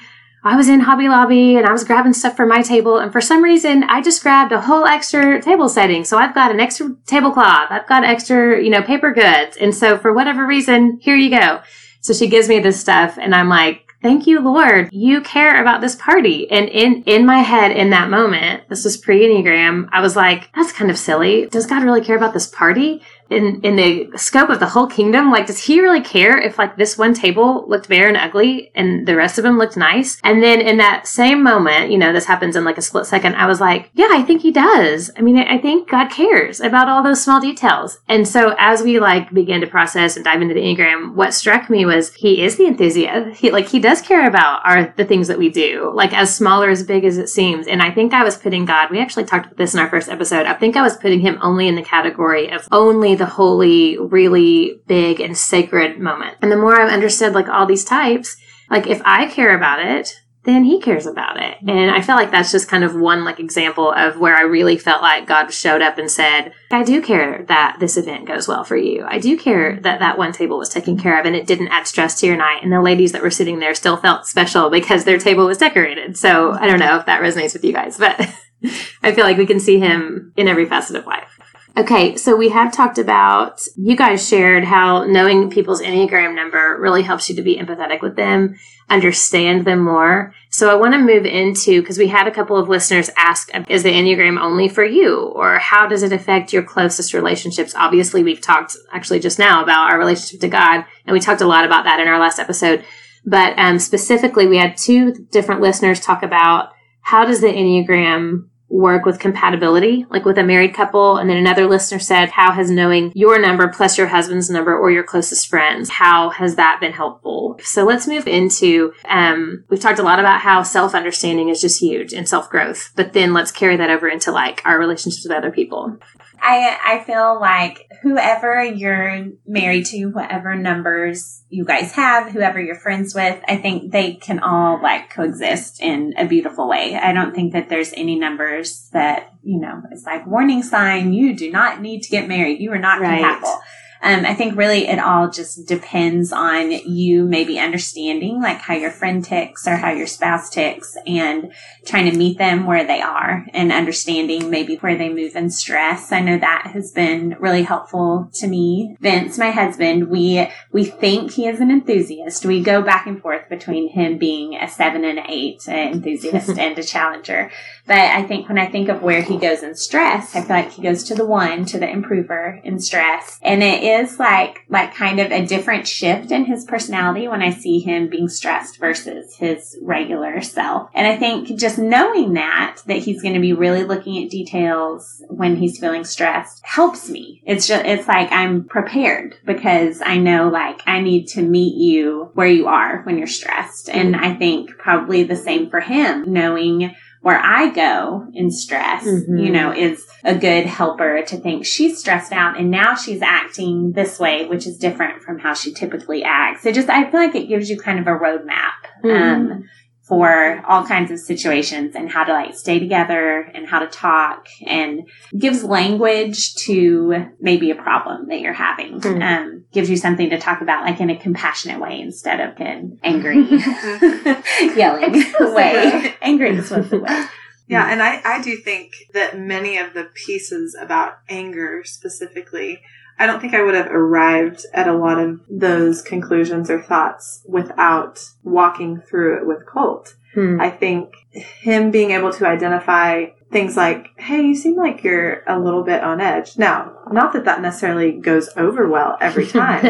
I 0.45 0.57
was 0.57 0.68
in 0.68 0.80
Hobby 0.80 1.09
Lobby 1.09 1.57
and 1.57 1.66
I 1.66 1.72
was 1.72 1.84
grabbing 1.84 2.14
stuff 2.14 2.34
for 2.34 2.47
my 2.47 2.62
table, 2.62 2.99
and 2.99 3.12
for 3.12 3.20
some 3.20 3.45
reason, 3.45 3.84
I 3.84 4.03
just 4.03 4.22
grabbed 4.24 4.51
a 4.51 4.61
whole 4.61 4.84
extra 4.84 5.40
table 5.40 5.68
setting. 5.68 6.05
So 6.05 6.18
I've 6.18 6.34
got 6.34 6.51
an 6.51 6.59
extra 6.59 6.97
tablecloth, 7.07 7.70
I've 7.70 7.86
got 7.86 8.03
extra, 8.03 8.61
you 8.61 8.70
know, 8.70 8.82
paper 8.82 9.12
goods. 9.12 9.57
And 9.57 9.72
so 9.72 9.99
for 9.99 10.12
whatever 10.12 10.45
reason, 10.45 10.99
here 11.01 11.14
you 11.14 11.30
go. 11.30 11.62
So 12.01 12.12
she 12.12 12.26
gives 12.26 12.49
me 12.49 12.59
this 12.59 12.80
stuff, 12.80 13.18
and 13.20 13.36
I'm 13.36 13.49
like, 13.49 13.91
thank 14.03 14.26
you, 14.26 14.40
Lord. 14.40 14.88
You 14.92 15.20
care 15.20 15.61
about 15.61 15.80
this 15.80 15.96
party. 15.96 16.50
And 16.50 16.68
in, 16.68 17.03
in 17.05 17.24
my 17.24 17.38
head, 17.38 17.70
in 17.70 17.90
that 17.90 18.11
moment, 18.11 18.68
this 18.68 18.84
was 18.84 18.96
pre 18.96 19.20
Enneagram, 19.20 19.88
I 19.92 20.00
was 20.00 20.16
like, 20.16 20.50
that's 20.55 20.72
kind 20.72 20.90
of 20.90 20.98
silly. 20.98 21.46
Does 21.46 21.66
God 21.66 21.82
really 21.82 22.05
care 22.05 22.16
about 22.16 22.34
this 22.34 22.46
party? 22.46 23.03
In 23.33 23.61
in 23.62 23.76
the 23.76 24.11
scope 24.16 24.51
of 24.51 24.61
the 24.61 24.68
whole 24.68 24.87
kingdom 24.87 25.30
like 25.30 25.47
does 25.47 25.64
he 25.64 25.80
really 25.80 26.01
care 26.01 26.39
if 26.39 26.59
like 26.59 26.76
this 26.76 26.99
one 26.99 27.14
table 27.14 27.64
looked 27.68 27.89
bare 27.89 28.09
and 28.09 28.16
ugly 28.16 28.70
and 28.74 29.07
the 29.07 29.16
rest 29.16 29.39
of 29.39 29.45
them 29.45 29.59
looked 29.59 29.76
nice? 29.76 30.20
And 30.22 30.43
then 30.43 30.61
in 30.61 30.76
that 30.78 31.07
same 31.07 31.43
moment 31.43 31.91
you 31.91 31.99
know 31.99 32.12
this 32.12 32.26
happens 32.26 32.57
in 32.57 32.64
like 32.64 32.78
a 32.78 32.83
split 32.83 33.07
second 33.07 33.35
i 33.37 33.47
was 33.47 33.61
like 33.61 33.91
yeah 33.95 34.09
i 34.11 34.22
think 34.22 34.43
he 34.43 34.51
does. 34.51 35.11
I 35.16 35.22
mean 35.22 35.39
i 35.39 35.59
think 35.59 35.89
god 35.89 36.11
cares 36.11 36.61
about 36.61 36.89
all 36.89 37.03
those 37.03 37.22
small 37.22 37.41
details. 37.41 37.99
And 38.09 38.26
so 38.26 38.55
as 38.59 38.83
we 38.83 39.01
like 39.01 39.33
begin 39.33 39.61
to 39.61 39.66
process 39.66 40.16
and 40.16 40.24
dive 40.24 40.43
into 40.43 40.55
the 40.55 40.61
enneagram 40.61 41.14
what 41.14 41.35
struck 41.35 41.70
me 41.70 41.85
was 41.85 42.14
he 42.14 42.43
is 42.43 42.57
the 42.57 42.66
enthusiast. 42.66 43.41
He 43.41 43.51
like 43.51 43.68
he 43.68 43.80
does 43.80 44.03
care 44.03 44.26
about 44.28 44.61
our 44.64 44.95
the 44.97 45.05
things 45.05 45.28
that 45.28 45.39
we 45.39 45.49
do 45.49 45.91
like 45.95 46.12
as 46.12 46.35
small 46.35 46.62
or 46.62 46.70
as 46.70 46.83
big 46.83 47.05
as 47.05 47.18
it 47.18 47.28
seems. 47.28 47.66
And 47.66 47.83
i 47.83 47.91
think 47.91 48.12
i 48.12 48.24
was 48.24 48.37
putting 48.37 48.64
god 48.64 48.91
we 48.91 49.01
actually 49.01 49.24
talked 49.24 49.47
about 49.47 49.57
this 49.57 49.74
in 49.74 49.80
our 49.80 49.89
first 49.89 50.09
episode 50.09 50.47
i 50.47 50.55
think 50.55 50.76
i 50.76 50.83
was 50.83 50.97
putting 50.97 51.20
him 51.20 51.39
only 51.43 51.68
in 51.68 51.74
the 51.74 51.83
category 51.83 52.51
of 52.51 52.66
only 52.70 53.14
the 53.14 53.21
holy, 53.26 53.98
really 53.98 54.80
big 54.86 55.20
and 55.20 55.36
sacred 55.36 55.98
moment. 55.98 56.36
And 56.42 56.50
the 56.50 56.56
more 56.56 56.80
I've 56.80 56.92
understood 56.92 57.32
like 57.32 57.48
all 57.48 57.66
these 57.66 57.84
types, 57.84 58.36
like 58.70 58.86
if 58.86 59.00
I 59.04 59.26
care 59.26 59.56
about 59.56 59.80
it, 59.80 60.14
then 60.44 60.64
he 60.64 60.80
cares 60.80 61.06
about 61.06 61.36
it. 61.36 61.56
Mm-hmm. 61.58 61.68
And 61.68 61.90
I 61.90 62.00
feel 62.00 62.16
like 62.16 62.30
that's 62.30 62.50
just 62.50 62.68
kind 62.68 62.82
of 62.82 62.96
one 62.96 63.24
like 63.24 63.38
example 63.38 63.92
of 63.92 64.18
where 64.18 64.34
I 64.34 64.42
really 64.42 64.76
felt 64.76 65.02
like 65.02 65.26
God 65.26 65.52
showed 65.52 65.82
up 65.82 65.98
and 65.98 66.10
said, 66.10 66.52
I 66.70 66.82
do 66.82 67.00
care 67.00 67.44
that 67.48 67.76
this 67.78 67.96
event 67.96 68.26
goes 68.26 68.48
well 68.48 68.64
for 68.64 68.76
you. 68.76 69.04
I 69.06 69.18
do 69.18 69.38
care 69.38 69.72
mm-hmm. 69.72 69.82
that 69.82 70.00
that 70.00 70.18
one 70.18 70.32
table 70.32 70.58
was 70.58 70.68
taken 70.68 70.98
care 70.98 71.18
of 71.18 71.26
and 71.26 71.36
it 71.36 71.46
didn't 71.46 71.68
add 71.68 71.86
stress 71.86 72.18
to 72.20 72.26
your 72.26 72.36
night. 72.36 72.62
And 72.62 72.72
the 72.72 72.82
ladies 72.82 73.12
that 73.12 73.22
were 73.22 73.30
sitting 73.30 73.60
there 73.60 73.74
still 73.74 73.96
felt 73.96 74.26
special 74.26 74.68
because 74.68 75.04
their 75.04 75.18
table 75.18 75.46
was 75.46 75.58
decorated. 75.58 76.16
So 76.16 76.52
I 76.52 76.66
don't 76.66 76.80
know 76.80 76.96
if 76.96 77.06
that 77.06 77.22
resonates 77.22 77.52
with 77.52 77.64
you 77.64 77.72
guys, 77.72 77.96
but 77.96 78.18
I 79.02 79.12
feel 79.12 79.24
like 79.24 79.38
we 79.38 79.46
can 79.46 79.60
see 79.60 79.78
him 79.78 80.32
in 80.36 80.48
every 80.48 80.66
facet 80.66 80.96
of 80.96 81.06
life. 81.06 81.38
Okay, 81.74 82.16
so 82.16 82.36
we 82.36 82.50
have 82.50 82.70
talked 82.70 82.98
about, 82.98 83.62
you 83.76 83.96
guys 83.96 84.28
shared 84.28 84.62
how 84.62 85.04
knowing 85.04 85.48
people's 85.48 85.80
Enneagram 85.80 86.34
number 86.34 86.76
really 86.78 87.02
helps 87.02 87.30
you 87.30 87.36
to 87.36 87.42
be 87.42 87.56
empathetic 87.56 88.02
with 88.02 88.14
them, 88.14 88.56
understand 88.90 89.64
them 89.64 89.82
more. 89.82 90.34
So 90.50 90.70
I 90.70 90.74
want 90.74 90.92
to 90.92 90.98
move 90.98 91.24
into, 91.24 91.80
because 91.80 91.96
we 91.96 92.08
had 92.08 92.28
a 92.28 92.30
couple 92.30 92.58
of 92.58 92.68
listeners 92.68 93.08
ask, 93.16 93.48
is 93.70 93.84
the 93.84 93.92
Enneagram 93.92 94.38
only 94.38 94.68
for 94.68 94.84
you? 94.84 95.16
Or 95.34 95.58
how 95.60 95.86
does 95.86 96.02
it 96.02 96.12
affect 96.12 96.52
your 96.52 96.62
closest 96.62 97.14
relationships? 97.14 97.74
Obviously, 97.74 98.22
we've 98.22 98.42
talked 98.42 98.76
actually 98.92 99.20
just 99.20 99.38
now 99.38 99.62
about 99.62 99.90
our 99.90 99.98
relationship 99.98 100.40
to 100.40 100.48
God, 100.48 100.84
and 101.06 101.14
we 101.14 101.20
talked 101.20 101.40
a 101.40 101.46
lot 101.46 101.64
about 101.64 101.84
that 101.84 102.00
in 102.00 102.06
our 102.06 102.20
last 102.20 102.38
episode. 102.38 102.84
But 103.24 103.58
um, 103.58 103.78
specifically, 103.78 104.46
we 104.46 104.58
had 104.58 104.76
two 104.76 105.26
different 105.30 105.62
listeners 105.62 106.00
talk 106.00 106.22
about 106.22 106.72
how 107.00 107.24
does 107.24 107.40
the 107.40 107.46
Enneagram 107.46 108.48
work 108.72 109.04
with 109.04 109.18
compatibility, 109.18 110.06
like 110.08 110.24
with 110.24 110.38
a 110.38 110.42
married 110.42 110.72
couple. 110.72 111.18
And 111.18 111.28
then 111.28 111.36
another 111.36 111.66
listener 111.66 111.98
said, 111.98 112.30
how 112.30 112.52
has 112.52 112.70
knowing 112.70 113.12
your 113.14 113.38
number 113.38 113.68
plus 113.68 113.98
your 113.98 114.06
husband's 114.06 114.48
number 114.48 114.76
or 114.76 114.90
your 114.90 115.04
closest 115.04 115.48
friends, 115.48 115.90
how 115.90 116.30
has 116.30 116.56
that 116.56 116.78
been 116.80 116.92
helpful? 116.92 117.60
So 117.62 117.84
let's 117.84 118.08
move 118.08 118.26
into, 118.26 118.94
um, 119.04 119.64
we've 119.68 119.78
talked 119.78 119.98
a 119.98 120.02
lot 120.02 120.18
about 120.18 120.40
how 120.40 120.62
self 120.62 120.94
understanding 120.94 121.50
is 121.50 121.60
just 121.60 121.80
huge 121.80 122.14
and 122.14 122.26
self 122.26 122.48
growth, 122.48 122.92
but 122.96 123.12
then 123.12 123.34
let's 123.34 123.52
carry 123.52 123.76
that 123.76 123.90
over 123.90 124.08
into 124.08 124.32
like 124.32 124.62
our 124.64 124.78
relationships 124.78 125.24
with 125.24 125.36
other 125.36 125.52
people. 125.52 125.98
I 126.43 126.76
I 126.84 127.05
feel 127.05 127.40
like 127.40 127.88
whoever 128.03 128.62
you're 128.64 129.28
married 129.47 129.86
to, 129.86 130.07
whatever 130.07 130.57
numbers 130.57 131.45
you 131.49 131.64
guys 131.64 131.93
have, 131.93 132.32
whoever 132.32 132.61
you're 132.61 132.80
friends 132.80 133.14
with, 133.14 133.40
I 133.47 133.57
think 133.57 133.93
they 133.93 134.14
can 134.14 134.40
all 134.40 134.82
like 134.82 135.11
coexist 135.11 135.80
in 135.80 136.14
a 136.18 136.26
beautiful 136.26 136.68
way. 136.68 136.97
I 136.97 137.12
don't 137.12 137.34
think 137.34 137.53
that 137.53 137.68
there's 137.68 137.93
any 137.93 138.18
numbers 138.18 138.88
that, 138.93 139.32
you 139.43 139.61
know, 139.61 139.82
it's 139.93 140.05
like 140.05 140.26
warning 140.26 140.64
sign, 140.64 141.12
you 141.12 141.36
do 141.36 141.51
not 141.51 141.80
need 141.80 142.03
to 142.03 142.11
get 142.11 142.26
married. 142.26 142.61
You 142.61 142.72
are 142.72 142.78
not 142.78 143.01
right. 143.01 143.20
compatible. 143.20 143.61
Um, 144.03 144.24
I 144.26 144.34
think 144.34 144.57
really 144.57 144.88
it 144.88 144.98
all 144.98 145.30
just 145.30 145.66
depends 145.66 146.32
on 146.32 146.72
you 146.72 147.24
maybe 147.24 147.59
understanding 147.59 148.42
like 148.42 148.59
how 148.59 148.74
your 148.74 148.90
friend 148.90 149.24
ticks 149.24 149.66
or 149.66 149.76
how 149.76 149.92
your 149.92 150.09
spouse 150.09 150.50
ticks 150.50 150.96
and 151.07 151.53
trying 151.84 152.11
to 152.11 152.16
meet 152.16 152.36
them 152.38 152.66
where 152.66 152.84
they 152.84 153.00
are 153.00 153.46
and 153.55 153.72
understanding 153.72 154.50
maybe 154.50 154.76
where 154.76 154.96
they 154.96 155.09
move 155.09 155.36
in 155.36 155.50
stress. 155.50 156.11
I 156.11 156.20
know 156.20 156.38
that 156.38 156.70
has 156.72 156.90
been 156.90 157.36
really 157.38 157.62
helpful 157.62 158.28
to 158.34 158.48
me. 158.48 158.96
Vince, 159.00 159.38
my 159.38 159.53
husband, 159.53 160.09
we, 160.09 160.48
we 160.72 160.84
think 160.84 161.32
he 161.32 161.46
is 161.46 161.61
an 161.61 161.70
enthusiast. 161.70 162.44
We 162.44 162.62
go 162.62 162.82
back 162.82 163.07
and 163.07 163.22
forth 163.22 163.48
between 163.48 163.88
him 163.88 164.18
being 164.18 164.57
a 164.57 164.68
seven 164.68 165.05
and 165.05 165.20
eight, 165.28 165.68
an 165.68 165.92
enthusiast 165.92 166.50
and 166.59 166.76
a 166.76 166.82
challenger. 166.82 167.50
But 167.87 167.99
I 167.99 168.22
think 168.22 168.49
when 168.49 168.59
I 168.59 168.70
think 168.70 168.89
of 168.89 169.03
where 169.03 169.22
he 169.22 169.37
goes 169.37 169.62
in 169.62 169.74
stress, 169.74 170.37
I 170.37 170.41
feel 170.41 170.57
like 170.57 170.72
he 170.72 170.83
goes 170.83 171.05
to 171.05 171.14
the 171.14 171.26
one, 171.26 171.64
to 171.66 171.78
the 171.78 171.89
improver 171.89 172.61
in 172.62 172.78
stress. 172.78 173.39
And 173.43 173.62
it 173.62 173.83
is 173.83 174.18
like, 174.18 174.64
like 174.68 174.95
kind 174.95 175.18
of 175.18 175.33
a 175.33 175.45
different 175.45 175.87
shift 175.87 176.30
in 176.30 176.45
his 176.45 176.64
personality 176.64 177.26
when 177.26 177.43
I 177.43 177.51
see 177.51 177.80
him 177.80 178.09
being 178.09 178.28
stressed 178.28 178.78
versus 178.78 179.37
his 179.37 179.76
regular 179.83 180.41
self. 180.41 180.91
And 180.95 181.07
I 181.07 181.16
think 181.16 181.59
just 181.59 181.78
knowing 181.78 182.35
that, 182.35 182.78
that 182.87 182.99
he's 182.99 183.20
going 183.20 183.35
to 183.35 183.41
be 183.41 183.53
really 183.53 183.85
looking 183.85 184.22
at 184.22 184.30
details 184.30 185.22
when 185.28 185.57
he's 185.57 185.78
feeling 185.78 186.05
stressed 186.05 186.64
helps 186.64 187.09
me. 187.11 187.43
It's 187.45 187.66
just, 187.66 187.85
it's 187.85 188.07
like 188.07 188.30
I'm 188.30 188.64
prepared 188.64 189.37
because 189.45 190.01
I 190.05 190.18
know 190.18 190.49
like 190.49 190.83
I 190.87 191.01
need 191.01 191.26
to 191.28 191.43
meet 191.43 191.74
you 191.74 192.30
where 192.35 192.47
you 192.47 192.68
are 192.68 193.03
when 193.03 193.18
you're 193.18 193.26
stressed. 193.26 193.89
And 193.89 194.14
I 194.14 194.35
think 194.35 194.78
probably 194.78 195.24
the 195.24 195.37
same 195.37 195.68
for 195.68 195.80
him, 195.80 196.33
knowing 196.33 196.95
where 197.22 197.40
I 197.40 197.70
go 197.70 198.26
in 198.34 198.50
stress, 198.50 199.04
mm-hmm. 199.06 199.38
you 199.38 199.50
know, 199.50 199.72
is 199.72 200.04
a 200.24 200.34
good 200.34 200.66
helper 200.66 201.22
to 201.22 201.36
think 201.36 201.64
she's 201.64 201.98
stressed 201.98 202.32
out 202.32 202.58
and 202.58 202.70
now 202.70 202.96
she's 202.96 203.22
acting 203.22 203.92
this 203.92 204.18
way, 204.18 204.46
which 204.46 204.66
is 204.66 204.76
different 204.76 205.22
from 205.22 205.38
how 205.38 205.54
she 205.54 205.72
typically 205.72 206.24
acts. 206.24 206.66
It 206.66 206.74
just, 206.74 206.90
I 206.90 207.08
feel 207.10 207.20
like 207.20 207.34
it 207.36 207.46
gives 207.48 207.70
you 207.70 207.78
kind 207.78 208.00
of 208.00 208.08
a 208.08 208.18
roadmap. 208.18 208.72
Mm-hmm. 209.04 209.52
Um, 209.52 209.70
for 210.12 210.62
all 210.68 210.84
kinds 210.84 211.10
of 211.10 211.18
situations 211.18 211.94
and 211.94 212.12
how 212.12 212.22
to 212.22 212.34
like 212.34 212.54
stay 212.54 212.78
together 212.78 213.50
and 213.54 213.66
how 213.66 213.78
to 213.78 213.86
talk 213.86 214.46
and 214.66 215.08
gives 215.38 215.64
language 215.64 216.54
to 216.54 217.30
maybe 217.40 217.70
a 217.70 217.74
problem 217.74 218.28
that 218.28 218.40
you're 218.40 218.52
having. 218.52 219.00
Mm-hmm. 219.00 219.22
Um, 219.22 219.64
gives 219.72 219.88
you 219.88 219.96
something 219.96 220.28
to 220.28 220.38
talk 220.38 220.60
about 220.60 220.84
like 220.84 221.00
in 221.00 221.08
a 221.08 221.16
compassionate 221.16 221.80
way 221.80 221.98
instead 221.98 222.40
of 222.40 222.60
an 222.60 222.98
angry, 223.02 223.36
yelling 224.76 225.24
way. 225.54 226.14
angry 226.20 226.58
explosive 226.58 227.00
way. 227.00 227.24
Yeah, 227.68 227.90
and 227.90 228.02
I, 228.02 228.20
I 228.22 228.42
do 228.42 228.58
think 228.58 228.92
that 229.14 229.38
many 229.38 229.78
of 229.78 229.94
the 229.94 230.10
pieces 230.12 230.76
about 230.78 231.14
anger 231.30 231.84
specifically 231.84 232.82
I 233.22 233.26
don't 233.26 233.40
think 233.40 233.54
I 233.54 233.62
would 233.62 233.76
have 233.76 233.86
arrived 233.86 234.66
at 234.74 234.88
a 234.88 234.96
lot 234.96 235.20
of 235.20 235.38
those 235.48 236.02
conclusions 236.02 236.68
or 236.68 236.82
thoughts 236.82 237.40
without 237.46 238.18
walking 238.42 239.00
through 239.00 239.38
it 239.38 239.46
with 239.46 239.64
Colt. 239.64 240.16
Hmm. 240.34 240.60
I 240.60 240.70
think 240.70 241.14
him 241.30 241.92
being 241.92 242.10
able 242.10 242.32
to 242.32 242.48
identify 242.48 243.26
things 243.52 243.76
like, 243.76 244.08
hey, 244.18 244.42
you 244.42 244.56
seem 244.56 244.76
like 244.76 245.04
you're 245.04 245.44
a 245.46 245.56
little 245.56 245.84
bit 245.84 246.02
on 246.02 246.20
edge. 246.20 246.58
Now, 246.58 246.98
not 247.12 247.32
that 247.34 247.44
that 247.44 247.62
necessarily 247.62 248.10
goes 248.10 248.48
over 248.56 248.88
well 248.88 249.16
every 249.20 249.46
time, 249.60 249.82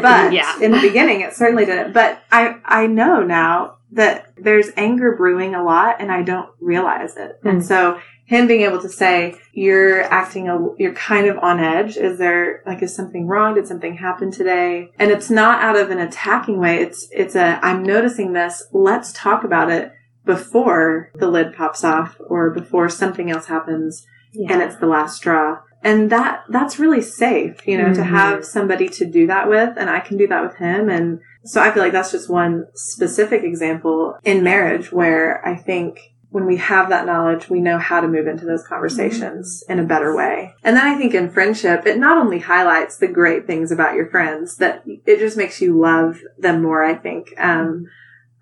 but 0.00 0.32
yeah. 0.32 0.58
in 0.62 0.70
the 0.70 0.80
beginning 0.80 1.20
it 1.20 1.34
certainly 1.34 1.66
didn't. 1.66 1.92
But 1.92 2.22
I, 2.32 2.60
I 2.64 2.86
know 2.86 3.22
now 3.22 3.76
that 3.92 4.32
there's 4.36 4.68
anger 4.76 5.16
brewing 5.16 5.54
a 5.54 5.62
lot 5.62 5.96
and 6.00 6.12
I 6.12 6.22
don't 6.22 6.48
realize 6.60 7.16
it. 7.16 7.38
And 7.44 7.60
Mm. 7.60 7.64
so 7.64 7.98
him 8.24 8.46
being 8.46 8.60
able 8.62 8.80
to 8.80 8.88
say, 8.88 9.34
you're 9.52 10.02
acting, 10.04 10.48
a, 10.48 10.58
you're 10.78 10.92
kind 10.94 11.26
of 11.26 11.36
on 11.38 11.58
edge. 11.58 11.96
Is 11.96 12.16
there, 12.18 12.62
like, 12.64 12.80
is 12.82 12.94
something 12.94 13.26
wrong? 13.26 13.54
Did 13.56 13.66
something 13.66 13.96
happen 13.96 14.30
today? 14.30 14.92
And 15.00 15.10
it's 15.10 15.30
not 15.30 15.60
out 15.60 15.74
of 15.76 15.90
an 15.90 15.98
attacking 15.98 16.60
way. 16.60 16.76
It's, 16.80 17.08
it's 17.10 17.34
a, 17.34 17.58
I'm 17.64 17.82
noticing 17.82 18.32
this. 18.32 18.62
Let's 18.72 19.12
talk 19.12 19.42
about 19.42 19.70
it 19.70 19.92
before 20.24 21.10
the 21.16 21.26
lid 21.28 21.54
pops 21.56 21.82
off 21.82 22.16
or 22.28 22.50
before 22.50 22.88
something 22.88 23.30
else 23.30 23.46
happens 23.46 24.06
and 24.48 24.62
it's 24.62 24.76
the 24.76 24.86
last 24.86 25.16
straw. 25.16 25.58
And 25.82 26.08
that, 26.10 26.44
that's 26.48 26.78
really 26.78 27.00
safe, 27.02 27.66
you 27.66 27.76
know, 27.78 27.92
to 27.92 28.02
Mhm. 28.02 28.06
have 28.10 28.44
somebody 28.44 28.88
to 28.90 29.04
do 29.04 29.26
that 29.26 29.48
with. 29.48 29.70
And 29.76 29.90
I 29.90 29.98
can 29.98 30.16
do 30.18 30.28
that 30.28 30.42
with 30.42 30.54
him. 30.56 30.88
And 30.88 31.18
so 31.44 31.60
I 31.60 31.70
feel 31.70 31.82
like 31.82 31.92
that's 31.92 32.12
just 32.12 32.28
one 32.28 32.66
specific 32.74 33.42
example 33.42 34.18
in 34.24 34.42
marriage 34.42 34.92
where 34.92 35.46
I 35.46 35.56
think 35.56 35.98
when 36.30 36.46
we 36.46 36.56
have 36.58 36.88
that 36.88 37.06
knowledge, 37.06 37.50
we 37.50 37.60
know 37.60 37.78
how 37.78 38.00
to 38.00 38.06
move 38.06 38.28
into 38.28 38.46
those 38.46 38.66
conversations 38.66 39.64
in 39.68 39.80
a 39.80 39.84
better 39.84 40.14
way. 40.14 40.54
And 40.62 40.76
then 40.76 40.86
I 40.86 40.96
think 40.96 41.12
in 41.12 41.30
friendship, 41.30 41.86
it 41.86 41.98
not 41.98 42.18
only 42.18 42.38
highlights 42.38 42.96
the 42.96 43.08
great 43.08 43.46
things 43.46 43.72
about 43.72 43.96
your 43.96 44.08
friends, 44.08 44.56
that 44.58 44.84
it 44.86 45.18
just 45.18 45.36
makes 45.36 45.60
you 45.60 45.78
love 45.78 46.20
them 46.38 46.62
more, 46.62 46.84
I 46.84 46.94
think. 46.94 47.34
Um, 47.36 47.86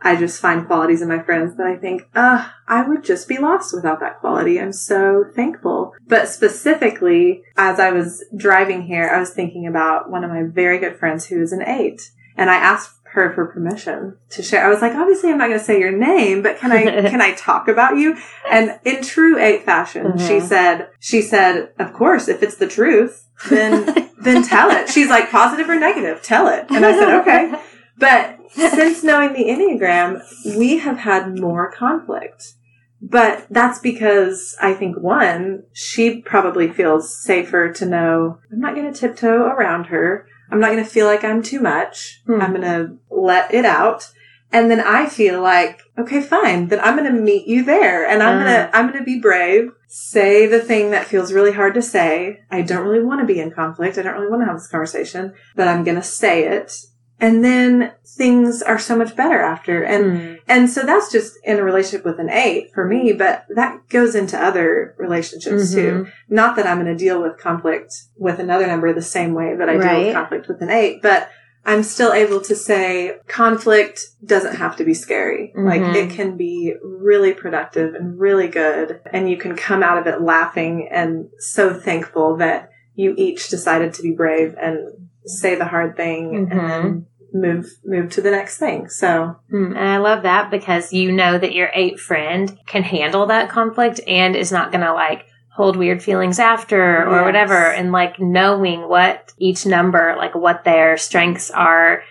I 0.01 0.17
just 0.17 0.41
find 0.41 0.67
qualities 0.67 1.03
in 1.03 1.09
my 1.09 1.23
friends 1.23 1.57
that 1.57 1.67
I 1.67 1.77
think, 1.77 2.03
uh, 2.15 2.49
I 2.69 2.87
would 2.87 3.03
just 3.03 3.27
be 3.27 3.39
lost 3.39 3.75
without 3.75 4.01
that 4.01 4.21
quality. 4.21 4.61
I'm 4.61 4.73
so 4.73 5.25
thankful. 5.35 5.95
But 6.07 6.29
specifically, 6.29 7.43
as 7.57 7.81
I 7.81 7.91
was 7.91 8.25
driving 8.37 8.83
here, 8.83 9.09
I 9.09 9.19
was 9.19 9.31
thinking 9.31 9.67
about 9.67 10.11
one 10.11 10.23
of 10.23 10.31
my 10.31 10.43
very 10.45 10.79
good 10.79 10.99
friends 10.99 11.27
who 11.27 11.41
is 11.41 11.53
an 11.53 11.63
eight. 11.63 12.11
And 12.39 12.49
I 12.49 12.55
asked 12.57 12.93
her 13.13 13.33
for 13.35 13.47
permission 13.47 14.17
to 14.31 14.43
share. 14.43 14.65
I 14.65 14.69
was 14.69 14.81
like, 14.83 14.95
obviously 14.95 15.31
I'm 15.31 15.39
not 15.39 15.49
going 15.49 15.59
to 15.59 15.65
say 15.65 15.79
your 15.81 15.91
name, 15.97 16.43
but 16.43 16.59
can 16.59 16.71
I, 16.73 16.85
can 17.11 17.21
I 17.21 17.33
talk 17.35 17.67
about 17.69 17.97
you? 17.97 18.17
And 18.51 18.79
in 18.85 19.03
true 19.03 19.39
eight 19.39 19.65
fashion, 19.65 20.17
she 20.19 20.35
Mhm. 20.35 20.43
said, 20.43 20.89
she 21.01 21.21
said, 21.23 21.71
of 21.79 21.93
course, 21.93 22.29
if 22.29 22.43
it's 22.43 22.57
the 22.57 22.67
truth, 22.69 23.27
then, 23.51 24.11
then 24.23 24.43
tell 24.45 24.71
it. 24.71 24.89
She's 24.89 25.09
like, 25.09 25.31
positive 25.31 25.69
or 25.69 25.79
negative, 25.79 26.23
tell 26.23 26.49
it. 26.49 26.67
And 26.71 26.85
I 26.87 26.93
said, 26.93 27.21
okay. 27.21 27.55
But 27.97 28.39
since 28.53 29.03
knowing 29.03 29.33
the 29.33 29.45
Enneagram, 29.45 30.23
we 30.57 30.79
have 30.79 30.99
had 30.99 31.39
more 31.39 31.71
conflict. 31.73 32.53
But 33.01 33.47
that's 33.49 33.79
because 33.79 34.57
I 34.61 34.75
think 34.75 34.99
one, 34.99 35.63
she 35.73 36.21
probably 36.21 36.69
feels 36.69 37.17
safer 37.23 37.73
to 37.73 37.87
know 37.87 38.39
I'm 38.53 38.61
not 38.61 38.75
going 38.75 38.93
to 38.93 38.99
tiptoe 38.99 39.45
around 39.45 39.85
her. 39.87 40.27
I'm 40.51 40.61
not 40.61 40.73
going 40.73 40.85
to 40.85 40.91
feel 40.91 41.07
like 41.07 41.25
I'm 41.25 41.43
too 41.43 41.61
much. 41.61 42.23
Hmm. 42.27 42.41
I'm 42.41 42.53
going 42.53 42.63
to 42.63 42.97
let 43.11 43.53
it 43.53 43.65
out. 43.65 44.11
And 44.51 44.71
then 44.71 44.81
I 44.81 45.07
feel 45.07 45.43
like, 45.43 45.83
okay, 45.99 46.23
fine. 46.23 46.69
Then 46.69 46.81
I'm 46.81 46.97
going 46.97 47.13
to 47.13 47.21
meet 47.21 47.47
you 47.47 47.65
there 47.65 48.09
and 48.09 48.23
I'm 48.23 48.43
going 48.43 48.47
to, 48.47 48.71
I'm 48.75 48.87
going 48.87 48.99
to 48.99 49.05
be 49.05 49.21
brave, 49.21 49.73
say 49.89 50.47
the 50.47 50.61
thing 50.61 50.91
that 50.93 51.07
feels 51.07 51.35
really 51.35 51.53
hard 51.53 51.75
to 51.75 51.83
say. 51.83 52.41
I 52.51 52.63
don't 52.63 52.87
really 52.87 53.05
want 53.05 53.21
to 53.21 53.27
be 53.27 53.41
in 53.41 53.51
conflict. 53.51 53.99
I 53.99 54.03
don't 54.03 54.15
really 54.15 54.31
want 54.31 54.41
to 54.41 54.47
have 54.47 54.57
this 54.57 54.69
conversation, 54.69 55.35
but 55.55 55.69
I'm 55.69 55.85
going 55.85 55.99
to 55.99 56.03
say 56.03 56.45
it. 56.45 56.73
And 57.21 57.45
then 57.45 57.93
things 58.07 58.63
are 58.63 58.79
so 58.79 58.97
much 58.97 59.17
better 59.17 59.41
after. 59.41 59.83
And 59.83 60.05
Mm. 60.05 60.39
and 60.49 60.71
so 60.71 60.83
that's 60.83 61.11
just 61.11 61.35
in 61.45 61.59
a 61.59 61.65
relationship 61.65 62.05
with 62.05 62.19
an 62.19 62.31
eight 62.31 62.71
for 62.75 62.87
me, 62.87 63.13
but 63.13 63.45
that 63.55 63.89
goes 63.89 64.15
into 64.15 64.39
other 64.43 64.95
relationships 64.99 65.73
too. 65.75 66.07
Not 66.29 66.57
that 66.57 66.67
I'm 66.67 66.81
going 66.83 66.97
to 66.97 67.05
deal 67.05 67.21
with 67.23 67.37
conflict 67.39 67.93
with 68.17 68.39
another 68.39 68.67
number 68.67 68.93
the 68.93 69.03
same 69.03 69.35
way 69.35 69.55
that 69.57 69.69
I 69.69 69.73
deal 69.79 70.05
with 70.07 70.15
conflict 70.15 70.49
with 70.49 70.63
an 70.63 70.71
eight, 70.71 71.03
but 71.03 71.29
I'm 71.67 71.83
still 71.83 72.13
able 72.13 72.41
to 72.43 72.55
say 72.57 73.17
conflict 73.27 74.01
doesn't 74.25 74.57
have 74.57 74.77
to 74.77 74.85
be 74.85 74.95
scary. 74.95 75.53
Like 75.55 75.83
Mhm. 75.83 75.95
it 75.97 76.11
can 76.11 76.37
be 76.37 76.75
really 76.83 77.35
productive 77.35 77.95
and 77.95 78.19
really 78.19 78.49
good. 78.49 79.01
And 79.13 79.29
you 79.29 79.37
can 79.37 79.55
come 79.55 79.83
out 79.83 79.99
of 79.99 80.07
it 80.07 80.23
laughing 80.23 80.89
and 80.91 81.29
so 81.39 81.75
thankful 81.75 82.37
that 82.37 82.71
you 82.95 83.13
each 83.19 83.49
decided 83.49 83.93
to 83.95 84.03
be 84.03 84.13
brave 84.13 84.55
and 84.61 84.79
say 85.27 85.57
the 85.57 85.67
hard 85.67 85.95
thing 85.97 86.31
Mhm. 86.33 86.51
and 86.51 86.61
then 86.71 87.07
move, 87.33 87.67
move 87.85 88.11
to 88.13 88.21
the 88.21 88.31
next 88.31 88.59
thing. 88.59 88.89
So 88.89 89.37
Mm, 89.53 89.77
And 89.77 89.89
I 89.89 89.99
love 89.99 90.23
that 90.23 90.51
because 90.51 90.93
you 90.93 91.13
know 91.13 91.39
that 91.39 91.55
your 91.55 91.71
eight 91.75 92.01
friend 92.01 92.59
can 92.67 92.83
handle 92.83 93.27
that 93.27 93.49
conflict 93.51 94.01
and 94.07 94.35
is 94.37 94.53
not 94.53 94.73
going 94.73 94.85
to 94.85 94.93
like 94.93 95.27
hold 95.59 95.77
weird 95.77 96.01
feelings 96.03 96.39
after 96.39 96.81
or 97.09 97.17
Yes. 97.17 97.25
whatever. 97.25 97.61
And 97.79 97.91
like 97.91 98.15
knowing 98.21 98.89
what 98.89 99.33
each 99.39 99.67
number, 99.67 100.15
like 100.17 100.35
what 100.35 100.63
their 100.63 100.97
strengths 100.97 101.51
are, 101.51 102.03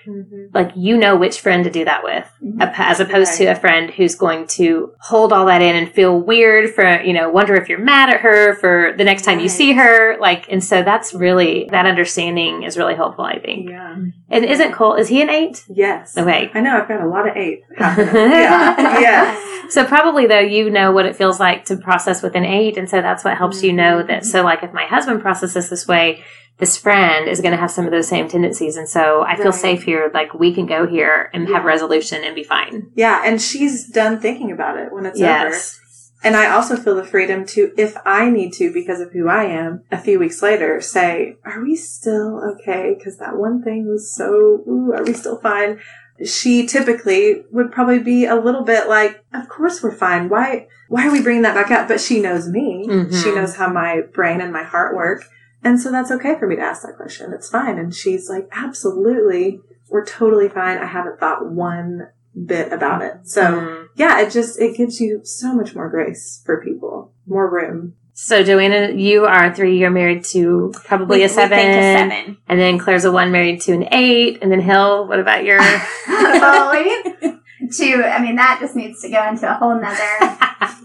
like 0.54 0.72
you 0.76 0.98
know 0.98 1.16
which 1.16 1.40
friend 1.40 1.64
to 1.64 1.70
do 1.72 1.86
that 1.86 2.04
with 2.04 2.28
Mhm. 2.44 2.74
as 2.78 3.00
opposed 3.00 3.36
to 3.38 3.46
a 3.46 3.56
friend 3.56 3.90
who's 3.90 4.16
going 4.16 4.48
to 4.60 4.92
hold 5.00 5.32
all 5.32 5.46
that 5.46 5.62
in 5.62 5.76
and 5.78 5.88
feel 5.90 6.20
weird 6.20 6.70
for, 6.76 7.02
you 7.02 7.14
know, 7.14 7.30
wonder 7.30 7.56
if 7.56 7.70
you're 7.70 7.80
mad 7.80 8.10
at 8.10 8.20
her 8.22 8.56
for 8.56 8.94
the 8.98 9.04
next 9.06 9.24
time 9.24 9.40
you 9.40 9.48
see 9.50 9.72
her. 9.74 10.18
Like, 10.20 10.46
and 10.52 10.62
so 10.62 10.84
that's 10.84 11.14
really, 11.14 11.68
that 11.72 11.86
understanding 11.86 12.64
is 12.64 12.78
really 12.78 12.96
helpful, 12.96 13.24
I 13.24 13.40
think. 13.40 13.70
Yeah. 13.70 13.96
And 14.30 14.44
isn't 14.44 14.74
Cole, 14.74 14.96
is 14.96 15.08
he 15.08 15.22
an 15.22 15.30
eight? 15.30 15.64
Yes. 15.70 16.18
Okay. 16.18 16.52
I 16.54 16.60
know 16.60 16.78
I've 16.82 16.88
got 16.90 17.00
a 17.02 17.08
lot 17.08 17.30
of 17.30 17.38
eight. 17.38 17.62
yeah. 17.80 19.00
Yes. 19.00 19.74
So 19.74 19.84
probably 19.86 20.28
though, 20.28 20.40
you 20.40 20.70
know 20.70 20.92
what 20.92 21.06
it 21.06 21.16
feels 21.16 21.40
like 21.40 21.66
to 21.66 21.78
process 21.78 22.22
with 22.24 22.36
an 22.36 22.46
eight. 22.46 22.78
And 22.78 22.90
so 22.90 23.02
that's 23.02 23.24
what 23.24 23.37
helps 23.38 23.64
you 23.64 23.74
know 23.74 24.04
that. 24.04 24.26
So 24.26 24.44
like 24.44 24.64
if 24.64 24.74
my 24.74 24.86
husband 24.86 25.22
processes 25.22 25.70
this 25.70 25.88
way, 25.88 26.24
this 26.58 26.76
friend 26.78 27.28
is 27.30 27.40
going 27.42 27.52
to 27.52 27.58
have 27.60 27.70
some 27.72 27.86
of 27.86 27.92
those 27.92 28.08
same 28.08 28.28
tendencies. 28.28 28.78
And 28.78 28.90
so 28.90 29.22
I 29.22 29.36
feel 29.36 29.46
Right. 29.46 29.54
safe 29.54 29.84
here. 29.84 30.10
Like 30.14 30.34
we 30.34 30.54
can 30.54 30.66
go 30.66 30.88
here 30.88 31.30
and 31.34 31.48
have 31.50 31.66
resolution 31.66 32.24
and 32.24 32.36
be 32.36 32.44
fine. 32.44 32.92
Yeah. 32.96 33.22
And 33.24 33.42
she's 33.42 33.88
done 33.88 34.20
thinking 34.20 34.52
about 34.52 34.78
it 34.78 34.92
when 34.92 35.06
it's 35.06 35.20
Yes. 35.20 35.46
over. 35.46 35.84
And 36.24 36.36
I 36.36 36.50
also 36.50 36.76
feel 36.76 36.96
the 36.96 37.04
freedom 37.04 37.46
to, 37.46 37.72
if 37.78 37.96
I 38.04 38.32
need 38.32 38.52
to, 38.54 38.74
because 38.74 39.00
of 39.02 39.12
who 39.12 39.30
I 39.30 39.44
am, 39.44 39.84
a 39.92 40.00
few 40.00 40.18
weeks 40.18 40.42
later, 40.42 40.82
say, 40.82 41.38
are 41.46 41.62
we 41.62 41.76
still 41.76 42.42
okay? 42.56 42.96
Because 42.98 43.18
that 43.20 43.38
one 43.38 43.62
thing 43.62 43.88
was 43.88 44.16
so, 44.16 44.64
ooh, 44.68 44.92
are 44.96 45.04
we 45.04 45.14
still 45.14 45.38
fine? 45.40 45.80
She 46.26 46.66
typically 46.66 47.44
would 47.52 47.72
probably 47.72 48.00
be 48.00 48.26
a 48.26 48.36
little 48.36 48.64
bit 48.64 48.88
like, 48.90 49.24
of 49.34 49.48
course 49.50 49.84
we're 49.84 49.96
fine. 49.96 50.30
Why, 50.30 50.68
why 50.90 51.08
are 51.08 51.12
we 51.12 51.22
bringing 51.22 51.44
that 51.44 51.54
back 51.56 51.70
up? 51.72 51.88
But 51.88 52.02
she 52.02 52.20
knows 52.20 52.48
me. 52.48 52.86
Mhm. 52.88 53.24
She 53.24 53.34
knows 53.36 53.56
how 53.56 53.70
my 53.72 54.02
brain 54.14 54.42
and 54.42 54.52
my 54.52 54.64
heart 54.64 54.96
work. 54.96 55.24
And 55.64 55.80
so 55.80 55.92
that's 55.92 56.12
okay 56.12 56.38
for 56.40 56.48
me 56.48 56.56
to 56.56 56.62
ask 56.62 56.82
that 56.84 56.98
question. 56.98 57.34
It's 57.34 57.50
fine. 57.50 57.78
And 57.78 57.94
she's 57.94 58.30
like, 58.30 58.48
absolutely. 58.52 59.62
We're 59.90 60.06
totally 60.06 60.50
fine. 60.50 60.78
I 60.78 60.86
haven't 60.86 61.20
thought 61.20 61.50
one 61.52 62.08
bit 62.46 62.72
about 62.72 63.02
it. 63.02 63.14
So 63.24 63.42
Mm. 63.42 63.88
yeah, 63.96 64.20
it 64.22 64.32
just, 64.32 64.60
it 64.60 64.78
gives 64.78 65.00
you 65.02 65.22
so 65.24 65.54
much 65.54 65.76
more 65.76 65.90
grace 65.90 66.42
for 66.46 66.62
people, 66.64 67.12
more 67.26 67.50
room. 67.50 67.94
So 68.20 68.44
Joanna, 68.44 68.94
you 68.96 69.26
are 69.26 69.46
a 69.46 69.54
three. 69.54 69.78
You're 69.78 69.92
married 69.92 70.24
to 70.32 70.74
probably 70.86 71.20
We- 71.20 71.24
a 71.26 71.28
we 71.28 71.34
seven. 71.34 71.56
think 71.60 71.70
a 71.70 71.82
seven. 72.16 72.38
And 72.48 72.60
then 72.60 72.80
Claire's 72.80 73.06
a 73.06 73.12
one 73.12 73.32
married 73.32 73.62
to 73.62 73.74
an 73.74 73.88
eight. 73.92 74.40
And 74.42 74.52
then 74.52 74.60
Hill, 74.60 75.08
what 75.08 75.20
about 75.20 75.44
your? 75.46 75.60
well, 76.08 76.74
to 76.74 78.04
I 78.04 78.20
mean 78.20 78.36
that 78.38 78.58
just 78.60 78.76
needs 78.76 79.04
to 79.04 79.10
go 79.12 79.24
into 79.28 79.48
a 79.48 79.54
whole 79.54 79.80
nother 79.80 80.36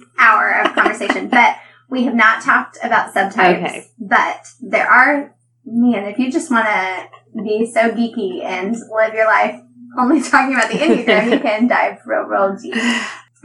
hour 0.18 0.61
of 0.61 0.74
conversation. 0.74 1.28
But 1.28 1.57
we 1.89 2.05
have 2.05 2.14
not 2.14 2.43
talked 2.43 2.76
about 2.83 3.14
subtypes. 3.14 3.64
Okay. 3.64 3.87
But 3.99 4.47
there 4.61 4.87
are 4.87 5.35
man, 5.64 6.05
if 6.05 6.18
you 6.18 6.30
just 6.30 6.51
wanna 6.51 7.07
be 7.43 7.64
so 7.72 7.89
geeky 7.93 8.45
and 8.45 8.76
live 8.95 9.14
your 9.14 9.26
life 9.26 9.59
only 9.99 10.20
talking 10.30 10.55
about 10.55 10.70
the 10.70 10.76
Enneagram, 10.76 11.33
you 11.33 11.41
can 11.41 11.66
dive 11.66 11.97
real, 12.05 12.24
real 12.24 12.55
deep. 12.61 12.74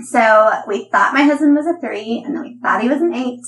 So 0.03 0.51
we 0.67 0.89
thought 0.91 1.13
my 1.13 1.23
husband 1.23 1.55
was 1.55 1.65
a 1.65 1.79
three, 1.79 2.21
and 2.25 2.35
then 2.35 2.43
we 2.43 2.57
thought 2.61 2.81
he 2.83 2.89
was 2.89 3.01
an 3.01 3.13
eight, 3.15 3.39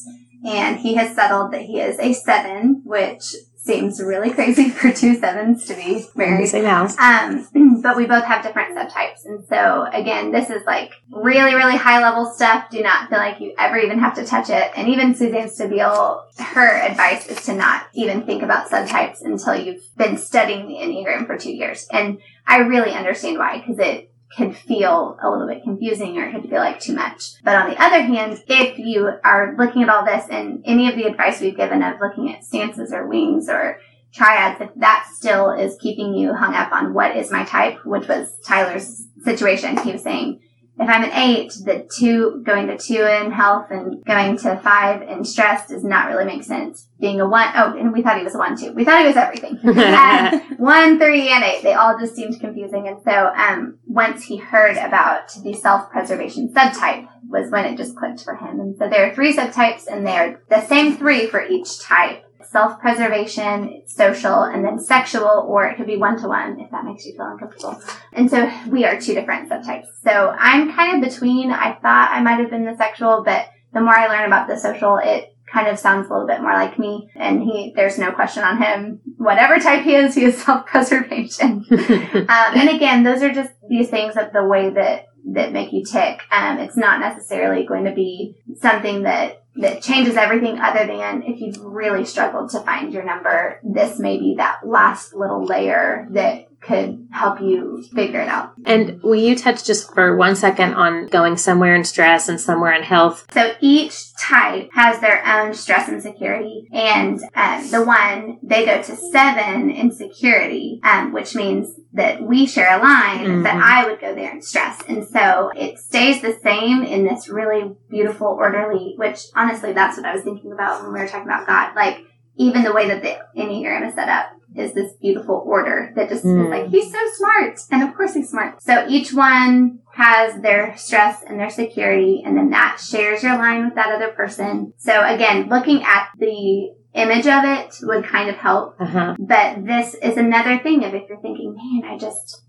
and 0.45 0.79
he 0.79 0.95
has 0.95 1.15
settled 1.15 1.51
that 1.53 1.61
he 1.61 1.79
is 1.79 1.99
a 1.99 2.13
seven, 2.13 2.81
which 2.85 3.35
seems 3.69 4.01
really 4.01 4.31
crazy 4.31 4.69
for 4.69 4.91
two 4.91 5.15
sevens 5.15 5.65
to 5.65 5.75
be 5.75 6.05
married. 6.15 6.47
Same 6.47 6.65
house. 6.65 6.97
Um, 6.97 7.47
but 7.83 7.97
we 7.97 8.05
both 8.05 8.23
have 8.23 8.43
different 8.43 8.75
subtypes. 8.75 9.25
And 9.25 9.45
so 9.45 9.85
again, 9.93 10.31
this 10.31 10.49
is 10.49 10.63
like 10.65 10.93
really, 11.11 11.53
really 11.53 11.75
high 11.75 12.01
level 12.01 12.25
stuff. 12.25 12.69
Do 12.71 12.81
not 12.81 13.09
feel 13.09 13.19
like 13.19 13.39
you 13.39 13.53
ever 13.57 13.77
even 13.77 13.99
have 13.99 14.15
to 14.15 14.25
touch 14.25 14.49
it. 14.49 14.71
And 14.75 14.87
even 14.87 15.13
Suzanne 15.13 15.49
Stabile, 15.49 16.23
her 16.39 16.77
advice 16.81 17.27
is 17.27 17.45
to 17.45 17.53
not 17.53 17.87
even 17.93 18.23
think 18.23 18.41
about 18.43 18.69
subtypes 18.69 19.21
until 19.21 19.55
you've 19.55 19.83
been 19.97 20.17
studying 20.17 20.67
the 20.67 20.75
Enneagram 20.75 21.27
for 21.27 21.37
two 21.37 21.53
years. 21.53 21.87
And 21.91 22.19
I 22.47 22.59
really 22.59 22.91
understand 22.91 23.37
why, 23.37 23.59
because 23.59 23.77
it 23.77 24.09
can 24.36 24.53
feel 24.53 25.17
a 25.21 25.30
little 25.30 25.47
bit 25.47 25.63
confusing 25.63 26.17
or 26.17 26.25
it 26.25 26.34
could 26.34 26.49
feel 26.49 26.59
like 26.59 26.80
too 26.80 26.93
much. 26.93 27.41
But 27.43 27.55
on 27.55 27.69
the 27.69 27.82
other 27.82 28.01
hand, 28.01 28.41
if 28.47 28.77
you 28.77 29.09
are 29.23 29.55
looking 29.57 29.84
at 29.84 29.89
all 29.89 30.05
this 30.05 30.25
and 30.30 30.61
any 30.65 30.88
of 30.88 30.95
the 30.95 31.05
advice 31.05 31.41
we've 31.41 31.57
given 31.57 31.82
of 31.82 31.99
looking 31.99 32.34
at 32.34 32.43
stances 32.43 32.93
or 32.93 33.07
wings 33.07 33.49
or 33.49 33.80
triads, 34.13 34.61
if 34.61 34.69
that 34.75 35.07
still 35.13 35.51
is 35.51 35.77
keeping 35.80 36.13
you 36.13 36.34
hung 36.34 36.53
up 36.53 36.71
on 36.71 36.93
what 36.93 37.15
is 37.15 37.32
my 37.32 37.43
type, 37.43 37.84
which 37.86 38.07
was 38.07 38.39
Tyler's 38.45 39.07
situation, 39.23 39.77
he 39.77 39.91
was 39.91 40.03
saying, 40.03 40.41
if 40.80 40.88
I'm 40.88 41.03
an 41.03 41.11
eight, 41.11 41.51
the 41.65 41.86
two, 41.93 42.41
going 42.45 42.67
to 42.67 42.77
two 42.77 43.05
in 43.05 43.32
health 43.32 43.67
and 43.69 44.03
going 44.05 44.38
to 44.38 44.57
five 44.61 45.01
in 45.01 45.25
stress 45.25 45.67
does 45.67 45.84
not 45.84 46.07
really 46.07 46.23
make 46.23 46.43
sense. 46.43 46.88
Being 47.01 47.19
a 47.19 47.27
one, 47.27 47.49
oh, 47.53 47.77
and 47.77 47.91
we 47.91 48.01
thought 48.01 48.17
he 48.17 48.23
was 48.23 48.34
a 48.34 48.38
one 48.38 48.57
too. 48.57 48.71
We 48.71 48.86
thought 48.86 49.01
he 49.01 49.07
was 49.07 49.17
everything. 49.17 49.59
Um, 49.99 50.41
one, 50.57 50.99
three, 50.99 51.30
and 51.30 51.43
eight. 51.43 51.63
They 51.63 51.73
all 51.73 51.97
just 51.99 52.15
seemed 52.15 52.39
confusing. 52.39 52.88
And 52.88 53.01
so, 53.03 53.32
um, 53.36 53.80
once 53.86 54.23
he 54.23 54.38
heard 54.38 54.77
about 54.77 55.32
the 55.43 55.53
self-preservation 55.53 56.53
subtype 56.53 57.07
was 57.27 57.51
when 57.51 57.65
it 57.65 57.77
just 57.77 57.95
clicked 57.95 58.23
for 58.23 58.36
him. 58.36 58.59
And 58.59 58.77
so 58.77 58.88
there 58.88 59.09
are 59.09 59.13
three 59.13 59.36
subtypes 59.36 59.88
and 59.88 60.05
they're 60.05 60.41
the 60.49 60.61
same 60.61 60.95
three 60.95 61.27
for 61.27 61.45
each 61.45 61.80
type 61.80 62.23
self-preservation, 62.51 63.83
social, 63.85 64.43
and 64.43 64.65
then 64.65 64.79
sexual, 64.79 65.45
or 65.47 65.65
it 65.65 65.77
could 65.77 65.85
be 65.85 65.97
one-to-one 65.97 66.59
if 66.59 66.71
that 66.71 66.83
makes 66.83 67.05
you 67.05 67.13
feel 67.13 67.27
uncomfortable. 67.27 67.79
And 68.11 68.29
so 68.29 68.51
we 68.67 68.85
are 68.85 68.99
two 68.99 69.13
different 69.13 69.49
subtypes. 69.49 69.85
So 70.03 70.35
I'm 70.37 70.73
kind 70.73 70.95
of 71.03 71.09
between. 71.09 71.51
I 71.51 71.75
thought 71.75 72.09
I 72.11 72.21
might 72.21 72.39
have 72.39 72.49
been 72.49 72.65
the 72.65 72.75
sexual, 72.75 73.23
but 73.23 73.47
the 73.73 73.81
more 73.81 73.95
I 73.95 74.07
learn 74.07 74.25
about 74.25 74.47
the 74.47 74.57
social, 74.57 74.97
it 74.97 75.35
kind 75.51 75.67
of 75.67 75.77
sounds 75.77 76.07
a 76.07 76.13
little 76.13 76.27
bit 76.27 76.41
more 76.41 76.53
like 76.53 76.79
me. 76.79 77.11
And 77.15 77.41
he, 77.43 77.71
there's 77.75 77.99
no 77.99 78.11
question 78.11 78.43
on 78.43 78.61
him. 78.61 79.01
Whatever 79.17 79.59
type 79.59 79.83
he 79.83 79.95
is, 79.95 80.15
he 80.15 80.23
is 80.23 80.41
self-preservation. 80.43 81.65
um, 81.71 82.27
and 82.29 82.69
again, 82.69 83.03
those 83.03 83.21
are 83.21 83.33
just 83.33 83.51
these 83.69 83.89
things 83.89 84.15
of 84.17 84.33
the 84.33 84.45
way 84.45 84.71
that 84.71 85.05
that 85.33 85.51
make 85.51 85.71
you 85.71 85.83
tick. 85.85 86.21
Um, 86.31 86.57
it's 86.59 86.77
not 86.77 86.99
necessarily 86.99 87.65
going 87.65 87.85
to 87.85 87.93
be 87.93 88.35
something 88.55 89.03
that 89.03 89.43
that 89.60 89.82
changes 89.82 90.16
everything 90.16 90.60
other 90.60 90.86
than 90.88 91.24
if 91.24 91.39
you've 91.39 91.60
really 91.60 92.05
struggled 92.05 92.49
to 92.51 92.60
find 92.62 92.93
your 92.93 93.03
number, 93.03 93.60
this 93.64 93.99
may 93.99 94.18
be 94.18 94.36
that 94.36 94.66
last 94.66 95.14
little 95.14 95.43
layer 95.43 96.07
that 96.12 96.48
could 96.62 97.07
help 97.12 97.41
you 97.41 97.84
figure 97.93 98.22
it 98.22 98.28
out. 98.28 98.53
And 98.66 99.01
will 99.01 99.16
you 99.16 99.36
touch 99.36 99.66
just 99.66 99.93
for 99.93 100.16
one 100.16 100.36
second 100.36 100.74
on 100.74 101.07
going 101.07 101.38
somewhere 101.38 101.76
in 101.76 101.84
stress 101.84 102.30
and 102.30 102.39
somewhere 102.39 102.74
in 102.74 102.84
health? 102.84 103.26
So 103.34 103.53
each 103.62 104.14
type 104.16 104.70
has 104.74 104.99
their 104.99 105.26
own 105.26 105.53
stress 105.53 105.88
and 105.88 106.01
security. 106.01 106.68
And 106.72 107.20
um, 107.36 107.72
the 107.72 107.84
one, 107.84 108.39
they 108.43 108.66
go 108.66 108.82
to 108.82 108.95
seven 108.95 109.72
in 109.72 109.91
security, 109.91 110.80
um, 110.84 111.14
which 111.14 111.36
means 111.36 111.80
that 111.93 112.22
we 112.22 112.45
share 112.45 112.78
a 112.78 112.82
line 112.82 113.26
mm-hmm. 113.26 113.43
that 113.43 113.55
I 113.55 113.89
would 113.89 113.99
go 113.99 114.14
there 114.14 114.32
in 114.32 114.41
stress. 114.41 114.82
And 114.88 115.07
so 115.07 115.51
it 115.55 115.80
stays 115.80 116.22
the 116.22 116.38
same 116.43 116.84
in 116.84 117.03
this 117.03 117.30
really 117.30 117.76
beautiful, 117.89 118.28
orderly, 118.28 118.93
which 118.97 119.26
honestly, 119.36 119.74
that's 119.74 119.97
what 119.97 120.05
I 120.05 120.14
was 120.14 120.24
thinking 120.24 120.51
about 120.51 120.84
when 120.84 120.93
we 120.93 120.99
were 120.99 121.07
talking 121.07 121.28
about 121.28 121.47
God. 121.47 121.76
Like, 121.76 122.05
even 122.36 122.64
the 122.64 122.72
way 122.72 122.88
that 122.88 123.03
the 123.03 123.20
Enneagram 123.39 123.86
is 123.88 123.95
set 123.95 124.07
up 124.07 124.28
is 124.55 124.73
this 124.73 124.93
beautiful 124.93 125.43
order 125.45 125.91
that 125.95 126.09
just 126.09 126.25
mm. 126.25 126.43
is 126.43 126.49
like, 126.49 126.69
he's 126.69 126.91
so 126.91 126.99
smart. 127.13 127.59
And 127.71 127.83
of 127.83 127.95
course 127.95 128.13
he's 128.13 128.29
smart. 128.29 128.61
So 128.61 128.87
each 128.87 129.13
one 129.13 129.79
has 129.93 130.41
their 130.41 130.75
stress 130.77 131.23
and 131.27 131.39
their 131.39 131.49
security, 131.49 132.23
and 132.25 132.37
then 132.37 132.49
that 132.51 132.79
shares 132.79 133.21
your 133.21 133.37
line 133.37 133.65
with 133.65 133.75
that 133.75 133.93
other 133.93 134.09
person. 134.09 134.73
So 134.77 135.03
again, 135.05 135.49
looking 135.49 135.83
at 135.83 136.09
the 136.17 136.73
image 136.93 137.27
of 137.27 137.43
it 137.43 137.75
would 137.83 138.05
kind 138.05 138.29
of 138.29 138.35
help. 138.35 138.75
Uh-huh. 138.79 139.15
But 139.19 139.65
this 139.65 139.93
is 139.95 140.17
another 140.17 140.57
thing 140.59 140.83
of 140.83 140.93
if 140.93 141.07
you're 141.07 141.21
thinking, 141.21 141.55
man, 141.55 141.91
I 141.91 141.97
just, 141.97 142.43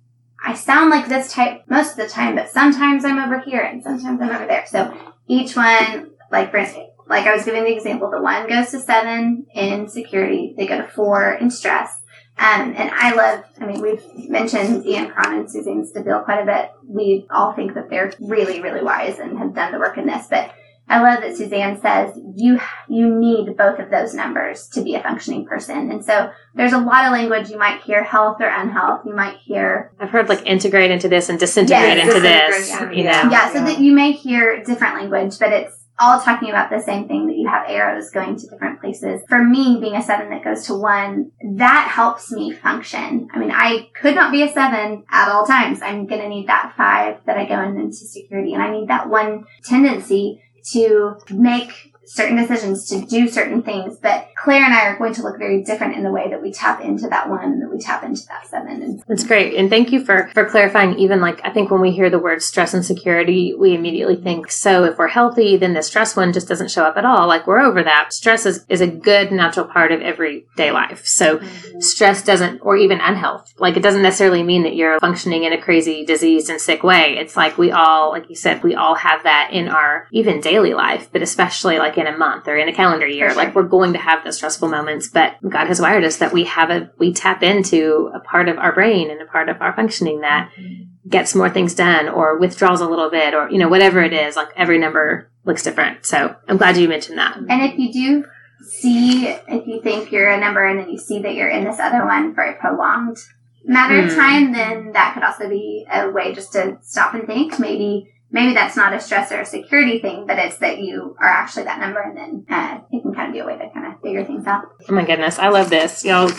I 0.44 0.55
sound 0.55 0.90
like 0.90 1.09
this 1.09 1.32
type 1.32 1.64
most 1.68 1.92
of 1.92 1.96
the 1.98 2.09
time, 2.09 2.34
but 2.36 2.48
sometimes 2.48 3.05
I'm 3.05 3.18
over 3.18 3.40
here 3.40 3.61
and 3.61 3.82
sometimes 3.82 4.20
I'm 4.20 4.30
over 4.30 4.46
there. 4.46 4.64
So 4.66 4.96
each 5.28 5.57
one, 5.57 6.11
like 6.30 6.51
for 6.51 6.59
instance, 6.59 6.89
like 7.11 7.27
I 7.27 7.35
was 7.35 7.45
giving 7.45 7.65
the 7.65 7.75
example, 7.75 8.09
the 8.09 8.23
one 8.23 8.49
goes 8.49 8.71
to 8.71 8.81
seven 8.81 9.45
in 9.53 9.89
security, 9.89 10.55
they 10.57 10.67
go 10.67 10.79
to 10.79 10.87
four 10.87 11.33
in 11.35 11.51
stress. 11.51 12.01
Um, 12.39 12.73
and 12.75 12.91
I 12.91 13.13
love, 13.15 13.45
I 13.61 13.67
mean, 13.67 13.83
we've 13.83 14.31
mentioned 14.31 14.87
Ian 14.87 15.11
Cron 15.11 15.35
and 15.35 15.51
Suzanne 15.51 15.85
Stabile 15.85 16.25
quite 16.25 16.41
a 16.41 16.47
bit. 16.47 16.71
We 16.87 17.27
all 17.29 17.53
think 17.53 17.75
that 17.75 17.91
they're 17.91 18.15
really, 18.21 18.63
really 18.63 18.83
wise 18.83 19.19
and 19.19 19.37
have 19.39 19.55
done 19.55 19.73
the 19.73 19.79
work 19.79 19.99
in 19.99 20.07
this, 20.07 20.29
but 20.31 20.55
I 20.89 21.01
love 21.03 21.23
that 21.23 21.37
Suzanne 21.37 21.81
says 21.81 22.19
you 22.35 22.61
you 22.89 23.15
need 23.15 23.57
both 23.57 23.79
of 23.79 23.91
those 23.91 24.13
numbers 24.13 24.67
to 24.71 24.83
be 24.83 24.97
a 24.97 25.03
functioning 25.03 25.47
person. 25.47 25.89
And 25.91 26.05
so 26.05 26.33
there's 26.57 26.73
a 26.73 26.79
lot 26.79 27.05
of 27.05 27.13
language 27.13 27.49
you 27.49 27.59
might 27.59 27.81
hear 27.83 28.03
health 28.03 28.39
or 28.41 28.49
unhealth. 28.49 29.03
You 29.07 29.15
might 29.15 29.37
hear 29.37 29.93
I've 30.01 30.11
heard 30.11 30.29
like 30.29 30.45
integrate 30.47 30.91
into 30.91 31.09
this 31.09 31.29
and 31.29 31.39
disintegrate 31.39 31.99
yes, 31.99 32.09
into 32.09 32.21
this. 32.21 32.71
You 32.97 33.05
know. 33.05 33.31
Yeah, 33.31 33.53
so 33.53 33.65
that 33.65 33.79
you 33.79 33.95
may 33.95 34.11
hear 34.11 34.65
different 34.65 34.97
language, 34.97 35.39
but 35.39 35.53
it's 35.53 35.80
all 36.01 36.20
talking 36.20 36.48
about 36.48 36.70
the 36.70 36.80
same 36.80 37.07
thing 37.07 37.26
that 37.26 37.36
you 37.36 37.46
have 37.48 37.68
arrows 37.68 38.11
going 38.11 38.36
to 38.36 38.46
different 38.48 38.80
places. 38.80 39.20
For 39.28 39.44
me, 39.44 39.78
being 39.80 39.94
a 39.94 40.03
seven 40.03 40.30
that 40.30 40.42
goes 40.42 40.66
to 40.66 40.74
one, 40.74 41.32
that 41.57 41.88
helps 41.88 42.32
me 42.32 42.53
function. 42.53 43.28
I 43.32 43.38
mean, 43.38 43.51
I 43.53 43.90
could 43.94 44.14
not 44.14 44.32
be 44.32 44.42
a 44.42 44.53
seven 44.53 45.05
at 45.11 45.28
all 45.28 45.46
times. 45.46 45.82
I'm 45.82 46.07
going 46.07 46.22
to 46.22 46.28
need 46.28 46.48
that 46.48 46.74
five 46.76 47.18
that 47.26 47.36
I 47.36 47.46
go 47.46 47.62
into 47.62 47.92
security 47.92 48.55
and 48.55 48.62
I 48.62 48.70
need 48.70 48.88
that 48.88 49.09
one 49.09 49.44
tendency 49.62 50.42
to 50.72 51.18
make 51.30 51.89
certain 52.07 52.36
decisions 52.36 52.88
to 52.88 53.01
do 53.07 53.28
certain 53.28 53.62
things. 53.62 53.96
But 54.01 54.28
Claire 54.36 54.64
and 54.64 54.74
I 54.74 54.86
are 54.86 54.98
going 54.98 55.14
to 55.14 55.22
look 55.22 55.38
very 55.38 55.62
different 55.62 55.96
in 55.96 56.03
the 56.03 56.11
way 56.11 56.28
that 56.28 56.42
we 56.42 56.53
tap 56.53 56.80
into 56.80 57.09
that 57.09 57.28
one 57.28 57.44
and 57.44 57.62
that 57.62 57.70
we 57.70 57.78
tap 57.78 58.03
into 58.03 58.26
that 58.26 58.46
seven. 58.48 59.03
That's 59.07 59.24
great. 59.24 59.55
And 59.55 59.70
thank 59.70 59.92
you 59.92 60.05
for, 60.05 60.28
for 60.34 60.44
clarifying 60.44 60.98
even 60.98 61.20
like, 61.20 61.40
I 61.44 61.51
think 61.51 61.70
when 61.70 61.80
we 61.80 61.92
hear 61.92 62.11
the 62.11 62.18
word 62.18 62.42
stress 62.42 62.74
and 62.74 62.84
security, 62.84 63.55
we 63.55 63.74
immediately 63.74 64.16
think, 64.16 64.51
so 64.51 64.84
if 64.84 64.98
we're 64.98 65.09
healthy, 65.09 65.57
then 65.57 65.74
the 65.74 65.82
stress 65.82 66.16
one 66.16 66.32
just 66.32 66.48
doesn't 66.48 66.70
show 66.70 66.84
up 66.84 66.96
at 66.96 67.05
all. 67.05 67.28
Like 67.28 67.46
we're 67.46 67.61
over 67.61 67.82
that. 67.82 68.12
Stress 68.12 68.44
is, 68.44 68.64
is 68.68 68.80
a 68.80 68.86
good 68.88 69.30
natural 69.30 69.66
part 69.66 69.92
of 69.92 70.01
everyday 70.01 70.72
life. 70.72 71.07
So 71.07 71.38
mm-hmm. 71.38 71.80
stress 71.80 72.24
doesn't, 72.24 72.61
or 72.61 72.76
even 72.76 73.01
unhealth, 73.01 73.53
like 73.59 73.76
it 73.76 73.82
doesn't 73.82 74.03
necessarily 74.03 74.42
mean 74.42 74.64
that 74.64 74.74
you're 74.74 74.98
functioning 74.98 75.44
in 75.44 75.53
a 75.53 75.61
crazy, 75.61 76.05
diseased 76.05 76.51
and 76.51 76.61
sick 76.61 76.82
way. 76.82 77.16
It's 77.18 77.36
like 77.36 77.57
we 77.57 77.70
all, 77.70 78.11
like 78.11 78.28
you 78.28 78.36
said, 78.36 78.64
we 78.64 78.74
all 78.74 78.96
have 78.96 79.22
that 79.22 79.51
in 79.53 79.68
our 79.68 80.09
even 80.12 80.40
daily 80.40 80.74
life, 80.74 81.09
but 81.12 81.22
especially 81.22 81.78
like 81.78 81.99
in 82.01 82.07
a 82.07 82.16
month 82.16 82.48
or 82.48 82.57
in 82.57 82.68
a 82.68 82.72
calendar 82.72 83.07
year. 83.07 83.30
Sure. 83.30 83.36
Like 83.36 83.55
we're 83.55 83.62
going 83.62 83.92
to 83.92 83.98
have 83.98 84.24
those 84.24 84.36
stressful 84.36 84.68
moments, 84.68 85.09
but 85.09 85.36
God 85.48 85.66
has 85.66 85.80
wired 85.80 86.05
us 86.05 86.16
that 86.16 86.32
we 86.32 86.44
have 86.44 86.70
a, 86.70 86.90
we 86.98 87.12
tap 87.12 87.42
into 87.42 88.11
a 88.14 88.20
part 88.20 88.48
of 88.48 88.59
our 88.59 88.72
brain 88.72 89.11
and 89.11 89.20
a 89.20 89.26
part 89.26 89.48
of 89.48 89.61
our 89.61 89.74
functioning 89.74 90.20
that 90.20 90.51
mm-hmm. 90.59 91.09
gets 91.09 91.34
more 91.34 91.51
things 91.51 91.74
done 91.74 92.09
or 92.09 92.38
withdraws 92.38 92.80
a 92.80 92.88
little 92.88 93.11
bit 93.11 93.34
or, 93.34 93.51
you 93.51 93.59
know, 93.59 93.68
whatever 93.68 94.03
it 94.03 94.12
is, 94.12 94.36
like 94.36 94.48
every 94.57 94.78
number 94.78 95.30
looks 95.44 95.62
different. 95.62 96.05
So 96.07 96.34
I'm 96.48 96.57
glad 96.57 96.76
you 96.76 96.88
mentioned 96.88 97.18
that. 97.18 97.36
And 97.36 97.62
if 97.62 97.78
you 97.78 97.92
do 97.92 98.24
see, 98.62 99.28
if 99.28 99.66
you 99.66 99.80
think 99.82 100.12
you're 100.12 100.30
a 100.30 100.40
number 100.40 100.64
and 100.64 100.78
then 100.78 100.90
you 100.90 100.98
see 100.98 101.20
that 101.20 101.34
you're 101.34 101.48
in 101.48 101.64
this 101.64 101.78
other 101.78 102.05
one 102.05 102.34
for 102.34 102.42
a 102.42 102.59
prolonged 102.59 103.18
matter 103.64 103.98
of 103.98 104.11
hmm. 104.11 104.18
time, 104.18 104.53
then 104.53 104.92
that 104.92 105.14
could 105.14 105.22
also 105.22 105.48
be 105.48 105.86
a 105.92 106.11
way 106.11 106.34
just 106.34 106.53
to 106.53 106.78
stop 106.82 107.14
and 107.14 107.26
think. 107.26 107.59
Maybe 107.59 108.12
maybe 108.31 108.55
that's 108.55 108.76
not 108.76 108.93
a 108.93 109.01
stress 109.01 109.33
or 109.33 109.41
a 109.41 109.47
security 109.47 109.99
thing, 109.99 110.26
but 110.26 110.39
it's 110.39 110.59
that 110.59 110.78
you 110.78 111.16
are 111.20 111.28
actually 111.28 111.64
that 111.64 111.81
number, 111.81 112.01
and 112.01 112.16
then 112.16 112.47
uh, 112.51 112.81
it 112.91 113.03
can 113.03 113.14
kind 113.14 113.28
of 113.28 113.33
be 113.33 113.41
a 113.41 113.47
way 113.47 113.59
to 113.59 113.70
kind 113.70 113.87
of 113.87 114.01
figure 114.01 114.24
things 114.24 114.47
out. 114.47 114.64
Oh 114.89 114.93
my 114.93 115.05
goodness, 115.05 115.39
I 115.39 115.49
love 115.49 115.70
this. 115.70 116.05
You 116.05 116.12
know, 116.12 116.31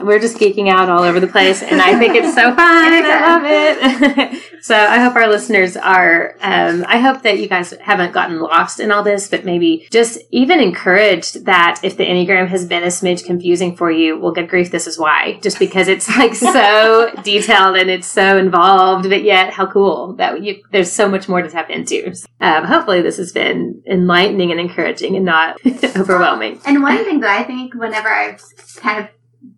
we're 0.00 0.18
just 0.18 0.38
geeking 0.38 0.68
out 0.68 0.88
all 0.88 1.02
over 1.02 1.20
the 1.20 1.28
place, 1.28 1.62
and 1.62 1.80
I 1.80 1.96
think 1.98 2.16
it's 2.16 2.34
so 2.34 2.42
fun. 2.56 2.58
I 2.58 3.20
love 3.20 3.42
it. 3.44 4.42
so 4.62 4.76
I 4.76 4.98
hope 4.98 5.14
our 5.14 5.28
listeners 5.28 5.76
are. 5.76 6.34
Um, 6.40 6.84
I 6.88 6.98
hope 6.98 7.22
that 7.22 7.38
you 7.38 7.46
guys 7.46 7.72
haven't 7.80 8.12
gotten 8.12 8.40
lost 8.40 8.80
in 8.80 8.90
all 8.90 9.04
this, 9.04 9.28
but 9.28 9.44
maybe 9.44 9.86
just 9.90 10.20
even 10.30 10.60
encouraged 10.60 11.44
that 11.44 11.80
if 11.84 11.96
the 11.96 12.04
enneagram 12.04 12.48
has 12.48 12.66
been 12.66 12.82
a 12.82 12.88
smidge 12.88 13.24
confusing 13.24 13.76
for 13.76 13.90
you, 13.90 14.18
well, 14.18 14.32
good 14.32 14.48
grief, 14.48 14.72
this 14.72 14.88
is 14.88 14.98
why. 14.98 15.38
Just 15.42 15.60
because 15.60 15.86
it's 15.86 16.08
like 16.16 16.34
so 16.34 17.12
detailed 17.22 17.76
and 17.76 17.88
it's 17.88 18.08
so 18.08 18.36
involved, 18.36 19.08
but 19.08 19.22
yet 19.22 19.52
how 19.52 19.66
cool 19.66 20.14
that 20.14 20.42
you, 20.42 20.62
there's 20.72 20.90
so 20.90 21.08
much 21.08 21.28
more 21.28 21.40
to 21.40 21.48
tap 21.48 21.70
into. 21.70 22.12
Um, 22.40 22.64
hopefully, 22.64 23.00
this 23.00 23.16
has 23.18 23.30
been 23.30 23.82
enlightening 23.86 24.50
and 24.50 24.58
encouraging 24.58 25.14
and 25.14 25.24
not 25.24 25.60
overwhelming. 25.96 26.60
And 26.66 26.82
one 26.82 27.04
thing 27.04 27.20
that 27.20 27.30
I 27.30 27.44
think 27.44 27.74
whenever 27.74 28.08
I've 28.08 28.42
kind 28.76 29.04
of 29.04 29.08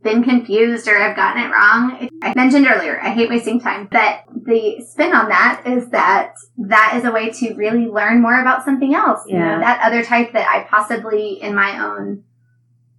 been 0.03 0.23
confused 0.23 0.89
or 0.89 0.97
I've 0.97 1.17
gotten 1.17 1.43
it 1.43 1.53
wrong. 1.53 2.09
I 2.23 2.33
mentioned 2.35 2.67
earlier, 2.67 3.01
I 3.01 3.11
hate 3.11 3.29
wasting 3.29 3.61
time, 3.61 3.89
but 3.91 4.21
the 4.45 4.85
spin 4.87 5.15
on 5.15 5.29
that 5.29 5.63
is 5.67 5.89
that 5.91 6.35
that 6.59 6.95
is 6.97 7.05
a 7.05 7.11
way 7.11 7.31
to 7.31 7.55
really 7.55 7.87
learn 7.87 8.23
more 8.23 8.41
about 8.41 8.65
something 8.65 8.95
else. 8.95 9.25
Yeah. 9.27 9.35
You 9.35 9.45
know, 9.45 9.61
that 9.61 9.81
other 9.83 10.05
type 10.05 10.33
that 10.33 10.49
I 10.49 10.65
possibly 10.69 11.41
in 11.43 11.55
my 11.55 11.85
own 11.85 12.25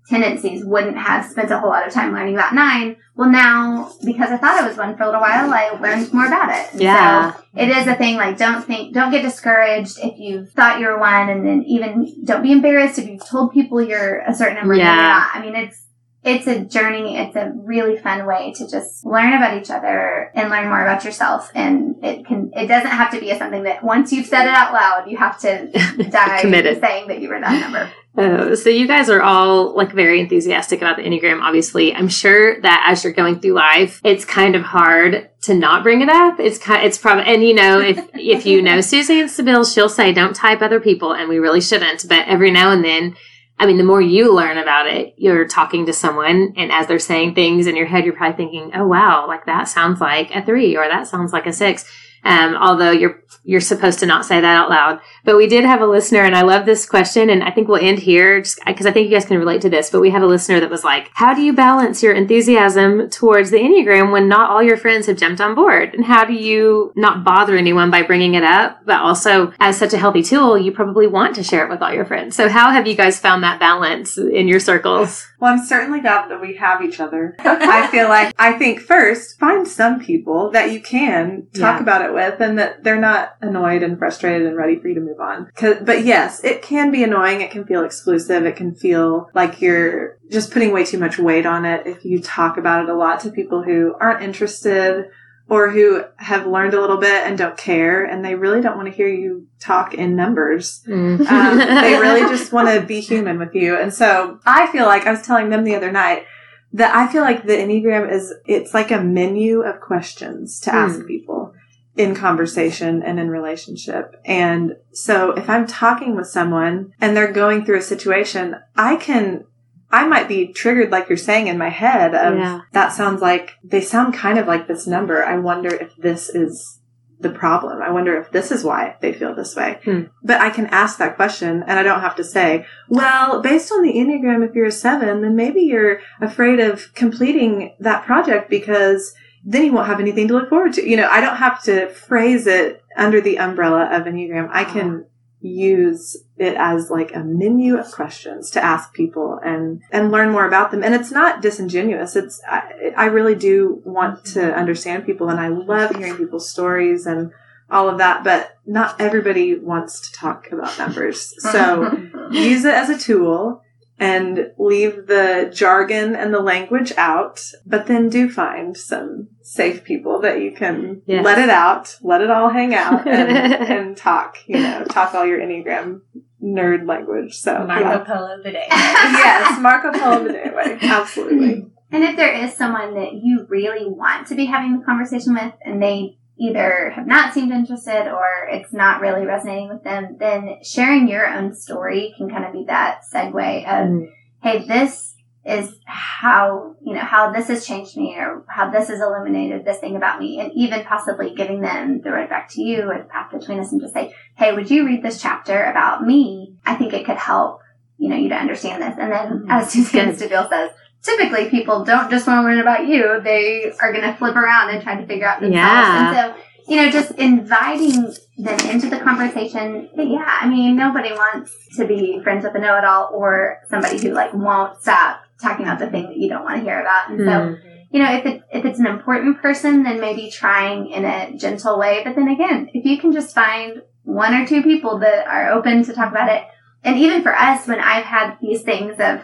tendencies 0.09 0.63
wouldn't 0.63 0.97
have 0.97 1.25
spent 1.25 1.51
a 1.51 1.59
whole 1.59 1.69
lot 1.69 1.85
of 1.85 1.93
time 1.93 2.13
learning 2.13 2.35
about 2.35 2.53
nine. 2.53 2.95
Well, 3.15 3.29
now 3.29 3.91
because 4.05 4.31
I 4.31 4.37
thought 4.37 4.61
I 4.61 4.67
was 4.67 4.77
one 4.77 4.95
for 4.95 5.03
a 5.03 5.05
little 5.07 5.21
while, 5.21 5.51
I 5.51 5.69
learned 5.71 6.13
more 6.13 6.27
about 6.27 6.49
it. 6.49 6.81
Yeah. 6.81 7.33
So 7.33 7.43
it 7.55 7.69
is 7.69 7.87
a 7.87 7.95
thing 7.95 8.15
like 8.15 8.37
don't 8.37 8.63
think, 8.63 8.93
don't 8.93 9.11
get 9.11 9.23
discouraged 9.23 9.99
if 10.01 10.17
you 10.19 10.45
thought 10.45 10.79
you 10.79 10.87
were 10.87 10.99
one 10.99 11.29
and 11.29 11.45
then 11.45 11.63
even 11.63 12.23
don't 12.23 12.43
be 12.43 12.51
embarrassed 12.51 12.99
if 12.99 13.07
you've 13.07 13.25
told 13.25 13.53
people 13.53 13.81
you're 13.81 14.19
a 14.19 14.33
certain 14.33 14.55
number 14.55 14.75
yeah. 14.75 14.95
not. 14.95 15.29
I 15.35 15.41
mean, 15.41 15.55
it's, 15.55 15.86
it's 16.27 16.45
a 16.45 16.59
journey. 16.65 17.17
It's 17.17 17.35
a 17.35 17.53
really 17.55 17.97
fun 17.97 18.25
way 18.25 18.53
to 18.57 18.69
just 18.69 19.05
learn 19.05 19.33
about 19.33 19.59
each 19.61 19.71
other 19.71 20.29
and 20.35 20.49
learn 20.49 20.67
more 20.67 20.81
about 20.81 21.05
yourself. 21.05 21.49
And 21.55 22.03
it 22.03 22.25
can, 22.25 22.51
it 22.53 22.67
doesn't 22.67 22.91
have 22.91 23.11
to 23.11 23.19
be 23.19 23.31
a 23.31 23.37
something 23.37 23.63
that 23.63 23.83
once 23.83 24.11
you've 24.11 24.27
said 24.27 24.45
it 24.45 24.53
out 24.53 24.73
loud, 24.73 25.09
you 25.09 25.17
have 25.17 25.39
to 25.39 25.67
die 26.09 26.41
to 26.41 26.79
saying 26.79 27.07
that 27.07 27.21
you 27.21 27.29
were 27.29 27.39
that 27.39 27.61
number. 27.61 27.89
Oh, 28.19 28.55
so 28.55 28.71
you 28.71 28.87
guys 28.87 29.11
are 29.11 29.21
all 29.21 29.75
like 29.75 29.91
very 29.91 30.19
enthusiastic 30.19 30.81
about 30.81 30.97
the 30.97 31.03
Enneagram, 31.03 31.39
obviously. 31.39 31.93
I'm 31.93 32.07
sure 32.07 32.59
that 32.61 32.87
as 32.89 33.03
you're 33.03 33.13
going 33.13 33.39
through 33.39 33.53
life, 33.53 34.01
it's 34.03 34.25
kind 34.25 34.55
of 34.55 34.63
hard 34.63 35.29
to 35.41 35.53
not 35.53 35.83
bring 35.83 36.01
it 36.01 36.09
up. 36.09 36.39
It's 36.39 36.57
kind 36.57 36.83
it's 36.83 36.97
probably 36.97 37.31
and 37.31 37.43
you 37.43 37.53
know, 37.53 37.79
if 37.79 37.99
if 38.15 38.47
you 38.47 38.63
know 38.63 38.81
Suzanne 38.81 39.27
Stabile, 39.27 39.71
she'll 39.71 39.87
say 39.87 40.13
don't 40.13 40.35
type 40.35 40.63
other 40.63 40.79
people 40.79 41.13
and 41.13 41.29
we 41.29 41.37
really 41.37 41.61
shouldn't. 41.61 42.07
But 42.09 42.27
every 42.27 42.49
now 42.49 42.71
and 42.71 42.83
then 42.83 43.15
I 43.59 43.65
mean, 43.65 43.77
the 43.77 43.83
more 43.83 44.01
you 44.01 44.33
learn 44.35 44.57
about 44.57 44.87
it, 44.87 45.15
you're 45.17 45.47
talking 45.47 45.87
to 45.87 45.93
someone, 45.93 46.53
and 46.57 46.71
as 46.71 46.87
they're 46.87 46.99
saying 46.99 47.33
things 47.33 47.65
in 47.65 47.75
your 47.75 47.87
head, 47.87 48.05
you're 48.05 48.13
probably 48.13 48.37
thinking, 48.37 48.71
"Oh 48.75 48.87
wow, 48.87 49.25
like 49.27 49.45
that 49.45 49.67
sounds 49.67 49.99
like 49.99 50.33
a 50.35 50.45
three, 50.45 50.77
or 50.77 50.87
that 50.87 51.07
sounds 51.07 51.33
like 51.33 51.47
a 51.47 51.53
six. 51.53 51.85
Um, 52.27 52.57
although 52.57 52.91
you're 52.91 53.23
you're 53.45 53.61
supposed 53.61 53.99
to 53.99 54.05
not 54.05 54.25
say 54.25 54.41
that 54.41 54.57
out 54.57 54.69
loud. 54.69 54.99
But 55.23 55.37
we 55.37 55.47
did 55.47 55.63
have 55.63 55.79
a 55.79 55.87
listener, 55.87 56.23
and 56.23 56.35
I 56.35 56.41
love 56.41 56.65
this 56.65 56.85
question, 56.85 57.29
and 57.29 57.41
I 57.41 57.51
think 57.51 57.69
we'll 57.69 57.81
end 57.81 57.99
here 57.99 58.41
because 58.65 58.85
I 58.85 58.91
think 58.91 59.09
you 59.09 59.15
guys 59.15 59.23
can 59.23 59.37
relate 59.37 59.61
to 59.61 59.69
this. 59.69 59.89
But 59.89 60.01
we 60.01 60.09
have 60.09 60.21
a 60.21 60.27
listener 60.27 60.59
that 60.59 60.69
was 60.69 60.83
like, 60.83 61.09
"How 61.13 61.33
do 61.33 61.41
you 61.41 61.53
balance 61.53 62.03
your 62.03 62.13
enthusiasm 62.13 63.09
towards 63.09 63.49
the 63.49 63.59
Enneagram 63.59 64.11
when 64.11 64.27
not 64.27 64.49
all 64.49 64.61
your 64.61 64.75
friends 64.75 65.07
have 65.07 65.15
jumped 65.15 65.39
on 65.39 65.55
board? 65.55 65.93
And 65.93 66.03
how 66.03 66.25
do 66.25 66.33
you 66.33 66.91
not 66.97 67.23
bother 67.23 67.55
anyone 67.55 67.89
by 67.89 68.03
bringing 68.03 68.33
it 68.33 68.43
up, 68.43 68.81
but 68.85 68.99
also 68.99 69.53
as 69.61 69.77
such 69.77 69.93
a 69.93 69.97
healthy 69.97 70.23
tool, 70.23 70.57
you 70.57 70.73
probably 70.73 71.07
want 71.07 71.35
to 71.35 71.43
share 71.43 71.65
it 71.65 71.69
with 71.69 71.81
all 71.81 71.93
your 71.93 72.05
friends? 72.05 72.35
So 72.35 72.49
how 72.49 72.71
have 72.71 72.85
you 72.85 72.95
guys 72.95 73.17
found 73.17 73.43
that 73.43 73.61
balance 73.61 74.17
in 74.17 74.49
your 74.49 74.59
circles? 74.59 75.25
Well, 75.39 75.53
I'm 75.53 75.63
certainly 75.63 75.99
glad 75.99 76.29
that 76.29 76.41
we 76.41 76.55
have 76.55 76.81
each 76.81 76.99
other. 76.99 77.35
I 77.39 77.87
feel 77.87 78.09
like 78.09 78.33
I 78.39 78.53
think 78.53 78.79
first 78.79 79.39
find 79.39 79.67
some 79.67 79.99
people 79.99 80.49
that 80.51 80.71
you 80.71 80.81
can 80.81 81.47
talk 81.53 81.75
Yeah. 81.77 81.81
about 81.81 82.01
it 82.01 82.13
with, 82.13 82.39
and 82.41 82.57
that 82.57 82.83
they're 82.83 82.99
not 82.99 83.35
annoyed 83.41 83.83
and 83.83 83.99
frustrated 83.99 84.47
and 84.47 84.57
ready 84.57 84.79
for 84.79 84.87
you 84.87 84.95
to 84.95 85.01
move 85.01 85.19
on. 85.19 85.51
But 85.61 86.05
yes, 86.05 86.43
it 86.43 86.63
can 86.63 86.89
be 86.91 87.03
annoying. 87.03 87.41
It 87.41 87.51
can 87.51 87.65
feel 87.65 87.83
exclusive. 87.83 88.45
It 88.45 88.55
can 88.55 88.73
feel 88.73 89.29
like 89.35 89.61
you're 89.61 90.17
just 90.31 90.51
putting 90.51 90.71
way 90.73 90.83
too 90.83 90.97
much 90.97 91.19
weight 91.19 91.45
on 91.45 91.65
it 91.65 91.85
if 91.85 92.03
you 92.03 92.19
talk 92.19 92.57
about 92.57 92.83
it 92.83 92.89
a 92.89 92.95
lot 92.95 93.19
to 93.21 93.29
people 93.29 93.61
who 93.63 93.93
aren't 94.01 94.23
interested 94.23 95.05
or 95.49 95.69
who 95.69 96.03
have 96.17 96.45
learned 96.45 96.73
a 96.73 96.81
little 96.81 96.97
bit 96.97 97.25
and 97.25 97.37
don't 97.37 97.57
care, 97.57 98.03
and 98.03 98.23
they 98.23 98.35
really 98.35 98.61
don't 98.61 98.75
want 98.75 98.89
to 98.89 98.93
hear 98.93 99.07
you 99.07 99.47
talk 99.59 99.93
in 99.93 100.15
numbers 100.15 100.83
um, 101.27 101.57
they 101.57 101.97
really 101.99 102.21
just 102.35 102.51
want 102.51 102.67
to 102.67 102.85
be 102.85 102.99
human 102.99 103.39
with 103.39 103.55
you. 103.55 103.75
And 103.75 103.93
so 103.93 104.39
I 104.45 104.67
feel 104.71 104.85
like 104.85 105.07
I 105.07 105.11
was 105.11 105.21
telling 105.21 105.49
them 105.49 105.63
the 105.63 105.75
other 105.75 105.91
night 105.91 106.25
that 106.73 106.95
I 106.95 107.11
feel 107.11 107.21
like 107.21 107.45
the 107.45 107.53
Enneagram 107.53 108.11
is, 108.11 108.33
it's 108.45 108.73
like 108.73 108.91
a 108.91 109.01
menu 109.01 109.61
of 109.61 109.79
questions 109.79 110.59
to 110.61 110.73
ask 110.73 111.05
people 111.07 111.53
in 111.95 112.13
conversation 112.13 113.01
and 113.01 113.19
in 113.19 113.29
relationship. 113.29 114.19
And 114.25 114.75
so 114.91 115.31
if 115.31 115.49
I'm 115.49 115.65
talking 115.65 116.15
with 116.15 116.27
someone 116.27 116.93
and 117.01 117.17
they're 117.17 117.31
going 117.31 117.65
through 117.65 117.79
a 117.79 117.81
situation, 117.81 118.55
I 118.75 118.97
can, 118.97 119.45
I 119.91 120.05
might 120.05 120.27
be 120.27 120.47
triggered, 120.47 120.91
like 120.91 121.07
you're 121.07 121.17
saying 121.17 121.47
in 121.47 121.57
my 121.57 121.69
head 121.69 122.13
of 122.13 122.37
Yeah. 122.37 122.61
that 122.73 122.91
sounds 122.91 123.21
like 123.21 123.53
they 123.63 123.81
sound 123.81 124.13
kind 124.13 124.37
of 124.37 124.47
like 124.47 124.67
this 124.67 124.85
number. 124.85 125.23
I 125.23 125.37
wonder 125.37 125.73
if 125.73 125.95
this 125.95 126.29
is 126.29 126.79
the 127.19 127.29
problem. 127.29 127.81
I 127.81 127.89
wonder 127.89 128.15
if 128.17 128.31
this 128.31 128.51
is 128.51 128.63
why 128.63 128.95
they 129.01 129.11
feel 129.11 129.33
this 129.33 129.55
way. 129.55 129.79
Hmm. 129.83 130.01
But 130.23 130.39
I 130.41 130.49
can 130.49 130.67
ask 130.67 130.99
that 130.99 131.15
question 131.15 131.63
and 131.65 131.79
I 131.79 131.83
don't 131.83 132.01
have 132.01 132.15
to 132.17 132.23
say, 132.23 132.65
well, 132.89 133.41
based 133.41 133.71
on 133.71 133.81
the 133.81 133.93
Enneagram, 133.93 134.47
if 134.47 134.53
you're 134.53 134.65
a 134.65 134.71
seven, 134.71 135.21
then 135.21 135.35
maybe 135.35 135.61
you're 135.61 136.01
afraid 136.21 136.59
of 136.59 136.93
completing 136.93 137.73
that 137.79 138.05
project 138.05 138.49
because 138.49 139.15
then 139.43 139.65
you 139.65 139.71
won't 139.73 139.87
have 139.87 139.99
anything 139.99 140.27
to 140.27 140.33
look 140.33 140.49
forward 140.49 140.73
to. 140.73 140.87
You 140.87 140.97
know, 140.97 141.07
I 141.09 141.21
don't 141.21 141.37
have 141.37 141.63
to 141.63 141.89
phrase 141.89 142.45
it 142.45 142.83
under 142.95 143.21
the 143.21 143.39
umbrella 143.39 143.85
of 143.91 144.03
Enneagram. 144.03 144.49
I 144.51 144.63
can 144.65 144.89
uh-huh. 144.89 145.03
Use 145.47 146.17
it 146.37 146.55
as 146.57 146.89
like 146.89 147.15
a 147.15 147.19
menu 147.19 147.77
of 147.77 147.91
questions 147.91 148.51
to 148.51 148.63
ask 148.63 148.93
people 148.93 149.39
and 149.43 149.81
and 149.91 150.11
learn 150.11 150.31
more 150.31 150.45
about 150.47 150.71
them. 150.71 150.83
And 150.83 150.93
it's 150.93 151.11
not 151.11 151.41
disingenuous. 151.41 152.15
It's 152.15 152.41
i, 152.47 152.91
I 152.95 153.05
really 153.05 153.35
do 153.35 153.81
want 153.85 154.25
to 154.25 154.53
understand 154.53 155.05
people 155.05 155.29
and 155.29 155.39
i 155.39 155.47
love 155.47 155.95
hearing 155.95 156.17
people's 156.17 156.49
stories 156.49 157.05
and 157.05 157.31
all 157.69 157.89
of 157.89 157.97
that 157.97 158.23
but 158.23 158.57
not 158.65 158.99
everybody 158.99 159.55
wants 159.55 160.09
to 160.09 160.17
talk 160.17 160.51
about 160.51 160.77
numbers. 160.77 161.33
So 161.51 161.91
use 162.31 162.65
it 162.65 162.73
as 162.73 162.89
a 162.89 162.97
tool 162.97 163.61
and 163.99 164.51
leave 164.57 165.07
the 165.07 165.51
jargon 165.53 166.15
and 166.15 166.33
the 166.33 166.39
language 166.39 166.93
out, 166.97 167.41
but 167.65 167.87
then 167.87 168.09
do 168.09 168.29
find 168.29 168.77
some 168.77 169.27
safe 169.41 169.83
people 169.83 170.21
that 170.21 170.41
you 170.41 170.51
can 170.51 171.01
Yes. 171.05 171.25
let 171.25 171.39
it 171.39 171.49
out, 171.49 171.97
let 172.01 172.21
it 172.21 172.29
all 172.29 172.49
hang 172.49 172.75
out 172.75 173.07
and, 173.07 173.29
and 173.31 173.97
talk, 173.97 174.37
you 174.45 174.59
know, 174.59 174.83
talk 174.85 175.15
all 175.15 175.25
your 175.25 175.39
Enneagram 175.39 176.01
nerd 176.43 176.87
language. 176.87 177.33
So, 177.33 177.65
Marco 177.65 177.83
yeah. 177.89 178.03
Polo 178.03 178.43
the 178.43 178.51
day. 178.51 178.67
yes, 178.71 179.59
Marco 179.59 179.91
Polo 179.91 180.23
the 180.25 180.33
day 180.33 180.51
way. 180.53 180.77
Absolutely. 180.81 181.67
And 181.91 182.03
if 182.03 182.17
there 182.17 182.33
is 182.33 182.53
someone 182.53 182.95
that 182.95 183.13
you 183.13 183.45
really 183.49 183.85
want 183.89 184.27
to 184.27 184.35
be 184.35 184.45
having 184.45 184.77
the 184.77 184.85
conversation 184.85 185.33
with 185.33 185.53
and 185.63 185.81
they 185.81 186.16
either 186.39 186.91
have 186.91 187.07
not 187.07 187.33
seemed 187.33 187.51
interested 187.51 188.11
or 188.11 188.25
it's 188.49 188.73
not 188.73 189.01
really 189.01 189.25
resonating 189.25 189.69
with 189.69 189.83
them, 189.83 190.17
then 190.19 190.57
sharing 190.63 191.07
your 191.07 191.25
own 191.27 191.53
story 191.53 192.13
can 192.17 192.29
kind 192.29 192.45
of 192.45 192.53
be 192.53 192.65
that 192.67 193.01
segue 193.13 193.63
of, 193.65 193.89
Mm. 193.89 194.07
hey, 194.43 194.65
this 194.67 195.15
is 195.45 195.79
how, 195.85 196.75
you 196.81 196.93
know, 196.93 196.99
how 196.99 197.31
this 197.31 197.47
has 197.47 197.65
changed 197.65 197.95
me 197.95 198.15
or 198.17 198.43
how 198.49 198.69
this 198.69 198.89
has 198.89 198.99
illuminated 198.99 199.63
this 199.63 199.77
thing 199.79 199.95
about 199.95 200.19
me 200.19 200.39
and 200.41 200.51
even 200.53 200.83
possibly 200.83 201.33
giving 201.33 201.61
them 201.61 202.01
the 202.01 202.11
road 202.11 202.29
back 202.29 202.49
to 202.49 202.61
you 202.61 202.81
or 202.83 202.97
the 202.97 203.05
path 203.05 203.31
between 203.31 203.59
us 203.59 203.71
and 203.71 203.79
just 203.81 203.93
say, 203.93 204.13
hey, 204.35 204.53
would 204.53 204.69
you 204.69 204.85
read 204.85 205.01
this 205.01 205.21
chapter 205.21 205.63
about 205.63 206.05
me? 206.05 206.55
I 206.65 206.75
think 206.75 206.91
it 206.93 207.05
could 207.05 207.17
help, 207.17 207.61
you 207.97 208.09
know, 208.09 208.17
you 208.17 208.27
to 208.29 208.35
understand 208.35 208.83
this. 208.83 208.95
And 208.99 209.11
then 209.11 209.45
Mhm. 209.45 209.49
as 209.49 209.69
Suzanne 209.71 210.11
Good. 210.15 210.29
Stabile 210.29 210.49
says, 210.49 210.71
typically 211.07 211.49
people 211.49 211.83
don't 211.83 212.09
just 212.11 212.27
want 212.27 212.43
to 212.43 212.43
learn 212.43 212.59
about 212.59 212.85
you. 212.87 213.19
They 213.23 213.71
are 213.81 213.91
going 213.91 214.03
to 214.03 214.15
flip 214.15 214.35
around 214.35 214.69
and 214.69 214.83
try 214.83 214.99
to 214.99 215.07
figure 215.07 215.25
out 215.25 215.39
themselves. 215.41 215.55
Yeah. 215.55 216.27
And 216.27 216.35
so, 216.35 216.43
you 216.69 216.75
know, 216.75 216.91
just 216.91 217.11
inviting 217.11 218.13
them 218.37 218.59
into 218.69 218.89
the 218.89 218.99
conversation. 218.99 219.89
But 219.95 220.07
yeah, 220.07 220.39
I 220.41 220.47
mean, 220.47 220.75
nobody 220.75 221.11
wants 221.11 221.55
to 221.77 221.87
be 221.87 222.19
friends 222.23 222.43
with 222.43 222.55
a 222.55 222.59
know-it-all 222.59 223.11
or 223.13 223.59
somebody 223.69 223.99
who 224.01 224.09
like 224.13 224.33
won't 224.33 224.81
stop 224.81 225.21
talking 225.41 225.65
about 225.65 225.79
the 225.79 225.89
thing 225.89 226.03
that 226.07 226.17
you 226.17 226.29
don't 226.29 226.43
want 226.43 226.57
to 226.57 226.63
hear 226.63 226.79
about. 226.81 227.09
And 227.09 227.19
so, 227.19 227.25
Mm. 227.25 227.59
you 227.91 228.03
know, 228.03 228.11
if 228.13 228.25
it, 228.25 228.43
if 228.51 228.65
it's 228.65 228.79
an 228.79 228.87
important 228.87 229.41
person, 229.41 229.83
then 229.83 230.01
maybe 230.01 230.29
trying 230.29 230.87
in 230.91 231.05
a 231.05 231.37
gentle 231.37 231.79
way. 231.79 232.01
But 232.03 232.15
then 232.15 232.27
again, 232.27 232.69
if 232.73 232.83
you 232.85 232.97
can 232.97 233.13
just 233.13 233.33
find 233.33 233.81
one 234.03 234.33
or 234.33 234.45
two 234.45 234.61
people 234.61 234.99
that 234.99 235.25
are 235.27 235.51
open 235.51 235.83
to 235.85 235.93
talk 235.93 236.11
about 236.11 236.29
it, 236.29 236.43
and 236.83 236.97
even 236.97 237.21
for 237.21 237.33
us, 237.35 237.67
when 237.67 237.79
I've 237.79 238.05
had 238.05 238.37
these 238.41 238.61
things 238.63 238.99
of, 238.99 239.21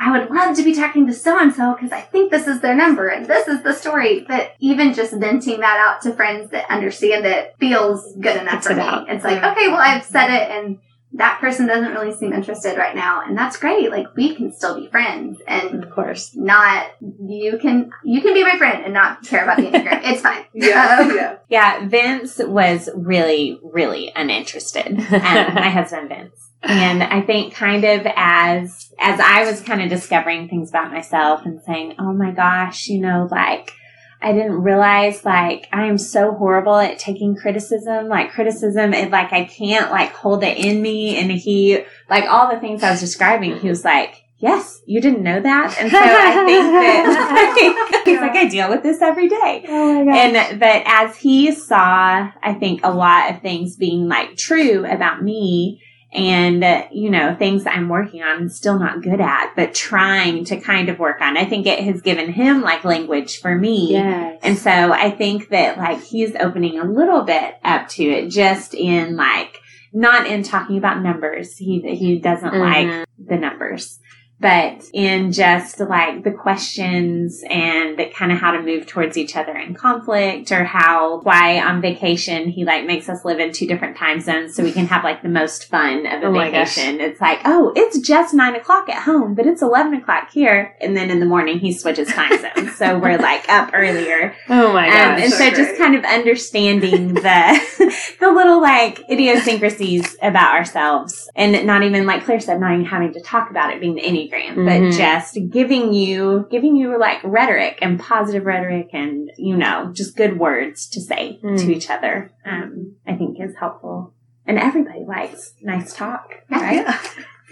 I 0.00 0.16
would 0.16 0.30
love 0.30 0.56
to 0.56 0.62
be 0.62 0.74
talking 0.74 1.06
to 1.08 1.12
so 1.12 1.38
and 1.38 1.52
so 1.52 1.74
because 1.74 1.90
I 1.92 2.00
think 2.00 2.30
this 2.30 2.46
is 2.46 2.60
their 2.60 2.74
number 2.76 3.08
and 3.08 3.26
this 3.26 3.48
is 3.48 3.62
the 3.64 3.72
story. 3.72 4.24
But 4.28 4.54
even 4.60 4.94
just 4.94 5.12
venting 5.12 5.60
that 5.60 5.76
out 5.78 6.02
to 6.02 6.14
friends 6.14 6.50
that 6.50 6.70
understand 6.70 7.26
it 7.26 7.54
feels 7.58 8.14
good 8.20 8.36
enough 8.36 8.54
Gets 8.54 8.66
for 8.68 8.72
it 8.74 8.76
me. 8.76 8.82
out. 8.82 9.08
It's 9.10 9.24
like, 9.24 9.42
okay, 9.42 9.68
well, 9.68 9.80
I've 9.80 10.04
said 10.04 10.30
it 10.30 10.50
and 10.50 10.78
that 11.14 11.40
person 11.40 11.66
doesn't 11.66 11.94
really 11.94 12.14
seem 12.14 12.32
interested 12.34 12.76
right 12.76 12.94
now. 12.94 13.22
And 13.26 13.36
that's 13.36 13.56
great. 13.56 13.90
Like 13.90 14.14
we 14.14 14.36
can 14.36 14.52
still 14.52 14.78
be 14.78 14.86
friends 14.88 15.40
and 15.48 15.82
Of 15.82 15.90
course. 15.90 16.30
not, 16.36 16.86
you 17.00 17.58
can, 17.58 17.90
you 18.04 18.20
can 18.20 18.34
be 18.34 18.44
my 18.44 18.56
friend 18.58 18.84
and 18.84 18.92
not 18.94 19.24
care 19.24 19.42
about 19.42 19.56
the 19.56 19.64
Enneagram. 19.70 20.00
it's 20.04 20.20
fine. 20.20 20.44
Yeah. 20.54 20.98
Um, 21.00 21.16
yeah. 21.16 21.36
Yeah, 21.48 21.88
Vince 21.88 22.38
was 22.38 22.88
really, 22.94 23.58
really 23.62 24.12
uninterested. 24.14 24.98
Um, 25.00 25.04
my 25.10 25.70
husband 25.70 26.08
Vince. 26.10 26.47
And 26.62 27.02
I 27.02 27.20
think 27.22 27.54
kind 27.54 27.84
of 27.84 28.02
as, 28.16 28.92
as 28.98 29.20
I 29.20 29.44
was 29.44 29.60
kind 29.60 29.80
of 29.80 29.88
discovering 29.88 30.48
things 30.48 30.70
about 30.70 30.90
myself 30.90 31.46
and 31.46 31.62
saying, 31.62 31.94
oh 31.98 32.12
my 32.12 32.32
gosh, 32.32 32.88
you 32.88 33.00
know, 33.00 33.28
like, 33.30 33.72
I 34.20 34.32
didn't 34.32 34.62
realize 34.62 35.24
like 35.24 35.68
I 35.72 35.86
am 35.86 35.96
so 35.96 36.32
horrible 36.32 36.76
at 36.76 36.98
taking 36.98 37.36
criticism, 37.36 38.08
like 38.08 38.32
criticism, 38.32 38.92
it 38.92 39.10
like 39.10 39.32
I 39.32 39.44
can't 39.44 39.92
like 39.92 40.12
hold 40.12 40.42
it 40.42 40.58
in 40.58 40.82
me. 40.82 41.16
And 41.16 41.30
he, 41.30 41.84
like 42.10 42.24
all 42.24 42.52
the 42.52 42.60
things 42.60 42.82
I 42.82 42.90
was 42.90 43.00
describing, 43.00 43.60
he 43.60 43.68
was 43.68 43.84
like, 43.84 44.24
yes, 44.38 44.80
you 44.86 45.00
didn't 45.00 45.22
know 45.22 45.40
that. 45.40 45.76
And 45.78 45.90
so 45.90 45.98
I 46.00 46.44
think 46.44 46.64
that 46.72 48.02
he's 48.04 48.20
like, 48.20 48.32
I 48.32 48.48
deal 48.48 48.68
with 48.68 48.82
this 48.82 49.00
every 49.02 49.28
day. 49.28 49.64
Oh 49.68 50.00
And 50.00 50.60
that 50.60 50.82
as 50.86 51.16
he 51.16 51.52
saw, 51.52 52.30
I 52.42 52.54
think 52.54 52.80
a 52.82 52.92
lot 52.92 53.30
of 53.30 53.40
things 53.40 53.76
being 53.76 54.08
like 54.08 54.36
true 54.36 54.84
about 54.84 55.22
me 55.22 55.80
and, 56.12 56.64
uh, 56.64 56.84
you 56.90 57.10
know, 57.10 57.34
things 57.34 57.66
I'm 57.66 57.88
working 57.88 58.22
on 58.22 58.38
and 58.38 58.52
still 58.52 58.78
not 58.78 59.02
good 59.02 59.20
at, 59.20 59.52
but 59.54 59.74
trying 59.74 60.44
to 60.46 60.58
kind 60.58 60.88
of 60.88 60.98
work 60.98 61.20
on. 61.20 61.36
I 61.36 61.44
think 61.44 61.66
it 61.66 61.80
has 61.80 62.00
given 62.00 62.32
him 62.32 62.62
like 62.62 62.84
language 62.84 63.40
for 63.40 63.54
me. 63.54 63.92
Yes. 63.92 64.40
And 64.42 64.56
so 64.58 64.70
I 64.70 65.10
think 65.10 65.50
that 65.50 65.76
like 65.76 66.02
he's 66.02 66.34
opening 66.36 66.78
a 66.78 66.84
little 66.84 67.22
bit 67.22 67.56
up 67.62 67.88
to 67.90 68.04
it 68.04 68.30
just 68.30 68.72
in 68.74 69.16
like, 69.16 69.58
not 69.92 70.26
in 70.26 70.42
talking 70.42 70.76
about 70.78 71.02
numbers. 71.02 71.56
He, 71.56 71.80
he 71.96 72.18
doesn't 72.18 72.52
Mhm. 72.52 72.60
like 73.00 73.08
the 73.18 73.36
numbers. 73.36 73.98
But 74.40 74.84
in 74.92 75.32
just 75.32 75.80
like 75.80 76.22
the 76.24 76.30
questions 76.30 77.42
and 77.50 77.98
the 77.98 78.06
kind 78.06 78.30
of 78.30 78.38
how 78.38 78.52
to 78.52 78.62
move 78.62 78.86
towards 78.86 79.16
each 79.16 79.36
other 79.36 79.56
in 79.56 79.74
conflict 79.74 80.52
or 80.52 80.64
how 80.64 81.20
why 81.22 81.60
on 81.60 81.80
vacation 81.80 82.48
he 82.48 82.64
like 82.64 82.84
makes 82.86 83.08
us 83.08 83.24
live 83.24 83.38
in 83.40 83.52
two 83.52 83.66
different 83.66 83.96
time 83.96 84.20
zones 84.20 84.54
so 84.54 84.62
we 84.62 84.72
can 84.72 84.86
have 84.86 85.02
like 85.02 85.22
the 85.22 85.28
most 85.28 85.68
fun 85.68 86.06
of 86.06 86.22
a 86.22 86.26
Oh 86.26 86.32
my 86.32 86.50
gosh. 86.50 86.74
vacation. 86.76 87.00
It's 87.00 87.20
like, 87.20 87.40
oh, 87.46 87.72
it's 87.74 87.98
just 88.00 88.34
nine 88.34 88.54
o'clock 88.54 88.88
at 88.90 89.02
home, 89.02 89.34
but 89.34 89.46
it's 89.46 89.62
11 89.62 89.94
o'clock 89.94 90.30
here. 90.30 90.76
And 90.80 90.96
then 90.96 91.10
in 91.10 91.20
the 91.20 91.26
morning 91.26 91.58
he 91.58 91.72
switches 91.72 92.08
time 92.08 92.38
zones. 92.38 92.76
so 92.76 92.98
we're 92.98 93.16
like 93.30 93.48
up 93.48 93.70
earlier. 93.72 94.34
Oh 94.48 94.72
my 94.72 94.88
Um, 94.88 94.94
and 95.22 95.32
so 95.32 95.38
so 95.48 95.50
just 95.50 95.76
kind 95.78 95.94
of 95.94 96.04
understanding 96.04 97.14
the 97.14 97.96
the 98.20 98.30
little 98.30 98.60
like 98.60 99.00
idiosyncrasies 99.10 100.16
about 100.22 100.54
ourselves 100.54 101.30
and 101.34 101.66
not 101.66 101.82
even 101.82 102.06
like 102.06 102.24
Claire 102.24 102.40
said, 102.40 102.60
not 102.60 102.72
even 102.74 102.84
having 102.84 103.12
to 103.14 103.20
talk 103.20 103.50
about 103.50 103.72
it 103.72 103.80
being 103.80 103.94
the 103.94 104.06
Enneagram, 104.30 104.54
Mhm. 104.56 104.90
but 104.90 104.96
just 104.96 105.38
giving 105.50 105.92
you 105.92 106.46
giving 106.50 106.76
you 106.76 106.98
like 106.98 107.18
rhetoric 107.24 107.78
and 107.82 107.98
positive 108.00 108.44
rhetoric 108.46 108.88
and 108.92 109.30
you 109.36 109.56
know, 109.56 109.90
just 109.92 110.16
good 110.16 110.38
words 110.38 110.88
to 110.90 111.00
say 111.00 111.38
Mm. 111.42 111.58
to 111.60 111.72
each 111.74 111.90
other, 111.90 112.30
um, 112.46 112.94
I 113.06 113.14
think 113.14 113.38
is 113.40 113.54
helpful. 113.58 114.12
And 114.46 114.58
everybody 114.58 115.04
likes 115.06 115.52
nice 115.62 115.92
talk, 115.94 116.30
right? 116.50 116.76
Yeah. 116.86 116.98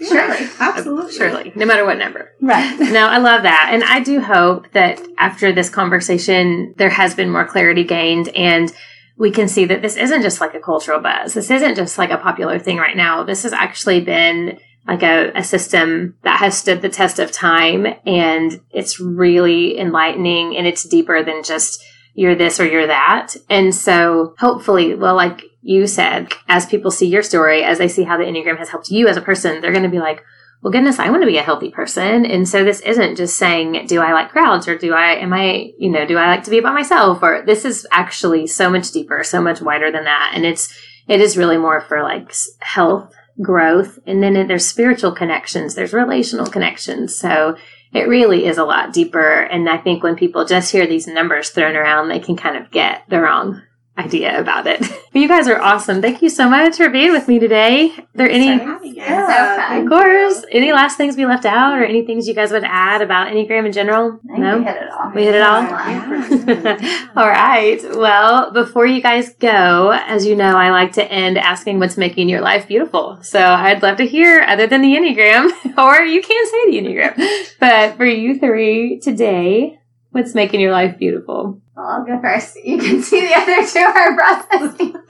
Surely. 0.07 0.47
Absolutely. 0.59 1.11
Surely, 1.13 1.51
no 1.55 1.65
matter 1.65 1.83
what 1.85 1.97
number. 1.97 2.31
Right. 2.41 2.77
No, 2.91 3.07
I 3.07 3.17
love 3.17 3.41
that. 3.43 3.69
And 3.71 3.83
I 3.83 3.99
do 3.99 4.19
hope 4.21 4.71
that 4.73 5.01
after 5.17 5.51
this 5.51 5.69
conversation, 5.71 6.73
there 6.77 6.89
has 6.91 7.15
been 7.15 7.29
more 7.31 7.45
clarity 7.45 7.83
gained 7.83 8.29
and 8.29 8.71
we 9.17 9.31
can 9.31 9.47
see 9.47 9.65
that 9.65 9.81
this 9.81 9.97
isn't 9.97 10.21
just 10.21 10.39
like 10.39 10.53
a 10.53 10.59
cultural 10.59 10.99
buzz. 10.99 11.33
This 11.33 11.49
isn't 11.49 11.75
just 11.75 11.97
like 11.97 12.11
a 12.11 12.17
popular 12.17 12.59
thing 12.59 12.77
right 12.77 12.95
now. 12.95 13.23
This 13.23 13.41
has 13.41 13.53
actually 13.53 14.01
been 14.01 14.59
like 14.87 15.03
a, 15.03 15.31
a 15.35 15.43
system 15.43 16.15
that 16.23 16.39
has 16.39 16.57
stood 16.57 16.81
the 16.81 16.89
test 16.89 17.19
of 17.19 17.31
time 17.31 17.85
and 18.05 18.61
it's 18.71 18.99
really 18.99 19.77
enlightening 19.77 20.55
and 20.55 20.65
it's 20.65 20.83
deeper 20.83 21.23
than 21.23 21.43
just 21.43 21.83
you're 22.13 22.35
this 22.35 22.59
or 22.59 22.65
you're 22.65 22.87
that. 22.87 23.35
And 23.49 23.75
so 23.75 24.33
hopefully, 24.39 24.95
well, 24.95 25.15
like 25.15 25.43
you 25.61 25.85
said, 25.85 26.33
as 26.47 26.65
people 26.65 26.89
see 26.89 27.07
your 27.07 27.21
story, 27.21 27.63
as 27.63 27.77
they 27.77 27.87
see 27.87 28.03
how 28.03 28.17
the 28.17 28.23
Enneagram 28.23 28.57
has 28.57 28.69
helped 28.69 28.89
you 28.89 29.07
as 29.07 29.17
a 29.17 29.21
person, 29.21 29.61
they're 29.61 29.71
going 29.71 29.83
to 29.83 29.89
be 29.89 29.99
like, 29.99 30.23
well, 30.61 30.71
goodness, 30.71 30.97
I 30.97 31.11
want 31.11 31.21
to 31.21 31.27
be 31.27 31.37
a 31.37 31.43
healthy 31.43 31.69
person. 31.69 32.25
And 32.25 32.47
so 32.49 32.63
this 32.63 32.79
isn't 32.81 33.17
just 33.17 33.37
saying, 33.37 33.85
do 33.87 34.01
I 34.01 34.13
like 34.13 34.31
crowds 34.31 34.67
or 34.67 34.77
do 34.77 34.93
I, 34.93 35.15
am 35.15 35.31
I, 35.31 35.73
you 35.77 35.91
know, 35.91 36.05
do 36.05 36.17
I 36.17 36.27
like 36.27 36.43
to 36.43 36.49
be 36.49 36.59
by 36.59 36.71
myself? 36.71 37.21
Or 37.21 37.43
this 37.45 37.63
is 37.63 37.85
actually 37.91 38.47
so 38.47 38.69
much 38.69 38.91
deeper, 38.91 39.23
so 39.23 39.39
much 39.39 39.61
wider 39.61 39.91
than 39.91 40.05
that. 40.05 40.31
And 40.33 40.45
it's, 40.45 40.75
it 41.07 41.21
is 41.21 41.37
really 41.37 41.57
more 41.57 41.81
for 41.81 42.01
like 42.01 42.33
health, 42.59 43.13
growth. 43.41 43.99
And 44.05 44.21
then 44.21 44.47
there's 44.47 44.67
spiritual 44.67 45.11
connections, 45.11 45.75
there's 45.75 45.93
relational 45.93 46.47
connections. 46.47 47.17
So 47.17 47.57
it 47.93 48.07
really 48.07 48.45
is 48.45 48.57
a 48.57 48.65
lot 48.65 48.93
deeper. 48.93 49.41
And 49.41 49.69
I 49.69 49.77
think 49.77 50.03
when 50.03 50.15
people 50.15 50.45
just 50.45 50.71
hear 50.71 50.85
these 50.85 51.07
numbers 51.07 51.49
thrown 51.49 51.75
around, 51.75 52.09
they 52.09 52.19
can 52.19 52.35
kind 52.35 52.57
of 52.57 52.71
get 52.71 53.03
the 53.09 53.21
wrong 53.21 53.61
idea 53.97 54.39
about 54.39 54.67
it. 54.67 54.83
But 55.17 55.21
you 55.21 55.29
guys 55.29 55.47
are 55.47 55.59
awesome. 55.59 56.01
Thank 56.01 56.21
you 56.21 56.29
so 56.29 56.47
much 56.47 56.77
for 56.77 56.89
being 56.89 57.11
with 57.11 57.27
me 57.27 57.39
today. 57.39 57.89
Are 57.89 58.03
there 58.13 58.29
any 58.29 58.47
Yeah. 58.83 59.71
So 59.71 59.81
of 59.81 59.89
course. 59.89 60.45
Any 60.51 60.73
last 60.73 60.97
things 60.97 61.17
we 61.17 61.25
left 61.25 61.45
out 61.45 61.75
or 61.75 61.83
any 61.83 62.05
things 62.05 62.27
you 62.27 62.35
guys 62.35 62.51
would 62.51 62.63
add 62.63 63.01
about 63.01 63.27
Enneagram 63.31 63.65
in 63.65 63.71
general? 63.71 64.19
I 64.31 64.35
think 64.35 64.59
we 64.59 64.63
hit 64.65 64.75
it 64.75 64.91
all. 64.91 65.11
We 65.15 65.23
hit 65.23 65.35
it 65.35 65.41
all? 65.41 65.61
Yeah. 65.63 67.11
all 67.15 67.27
right. 67.27 67.81
Well, 67.95 68.51
before 68.51 68.85
you 68.85 69.01
guys 69.01 69.33
go, 69.39 69.91
as 69.91 70.25
you 70.27 70.35
know, 70.35 70.55
I 70.55 70.69
like 70.69 70.91
to 70.93 71.11
end 71.11 71.39
asking 71.39 71.79
what's 71.79 71.97
making 71.97 72.29
your 72.29 72.41
life 72.41 72.67
beautiful. 72.67 73.17
So 73.23 73.39
I'd 73.39 73.81
love 73.81 73.97
to 73.97 74.05
hear, 74.05 74.41
other 74.41 74.67
than 74.67 74.81
the 74.81 74.93
Enneagram, 74.93 75.49
or 75.77 76.01
you 76.03 76.21
can 76.21 76.45
say 76.45 76.71
the 76.71 76.77
Enneagram, 76.77 77.49
but 77.59 77.97
for 77.97 78.05
you 78.05 78.37
three 78.37 78.99
today, 78.99 79.79
what's 80.17 80.33
making 80.33 80.59
your 80.59 80.71
life 80.71 80.97
beautiful? 80.97 81.61
Well, 81.75 81.85
I'll 81.85 82.03
go 82.03 82.19
first. 82.19 82.55
You 82.55 82.79
can 82.79 83.01
see 83.07 83.21
the 83.21 83.35
other 83.35 83.65
two 83.65 83.79
are 83.79 84.15
processing. 84.15 84.95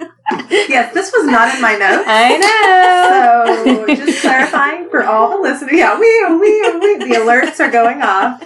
Yes, 0.50 0.94
this 0.94 1.14
was 1.16 1.26
not 1.26 1.56
in 1.56 1.62
my 1.62 1.78
notes. 1.78 2.04
I 2.06 2.38
know. 2.38 3.86
So 3.88 3.96
just 3.96 4.22
clarifying 4.22 4.90
for 4.90 5.02
all 5.06 5.30
the 5.30 5.42
listeners. 5.42 5.72
Yeah, 5.72 5.98
we, 5.98 6.26
we, 6.36 6.80
we, 6.80 6.98
the 6.98 7.16
alerts 7.16 7.62
are 7.62 7.72
going 7.72 8.02
off. 8.02 8.44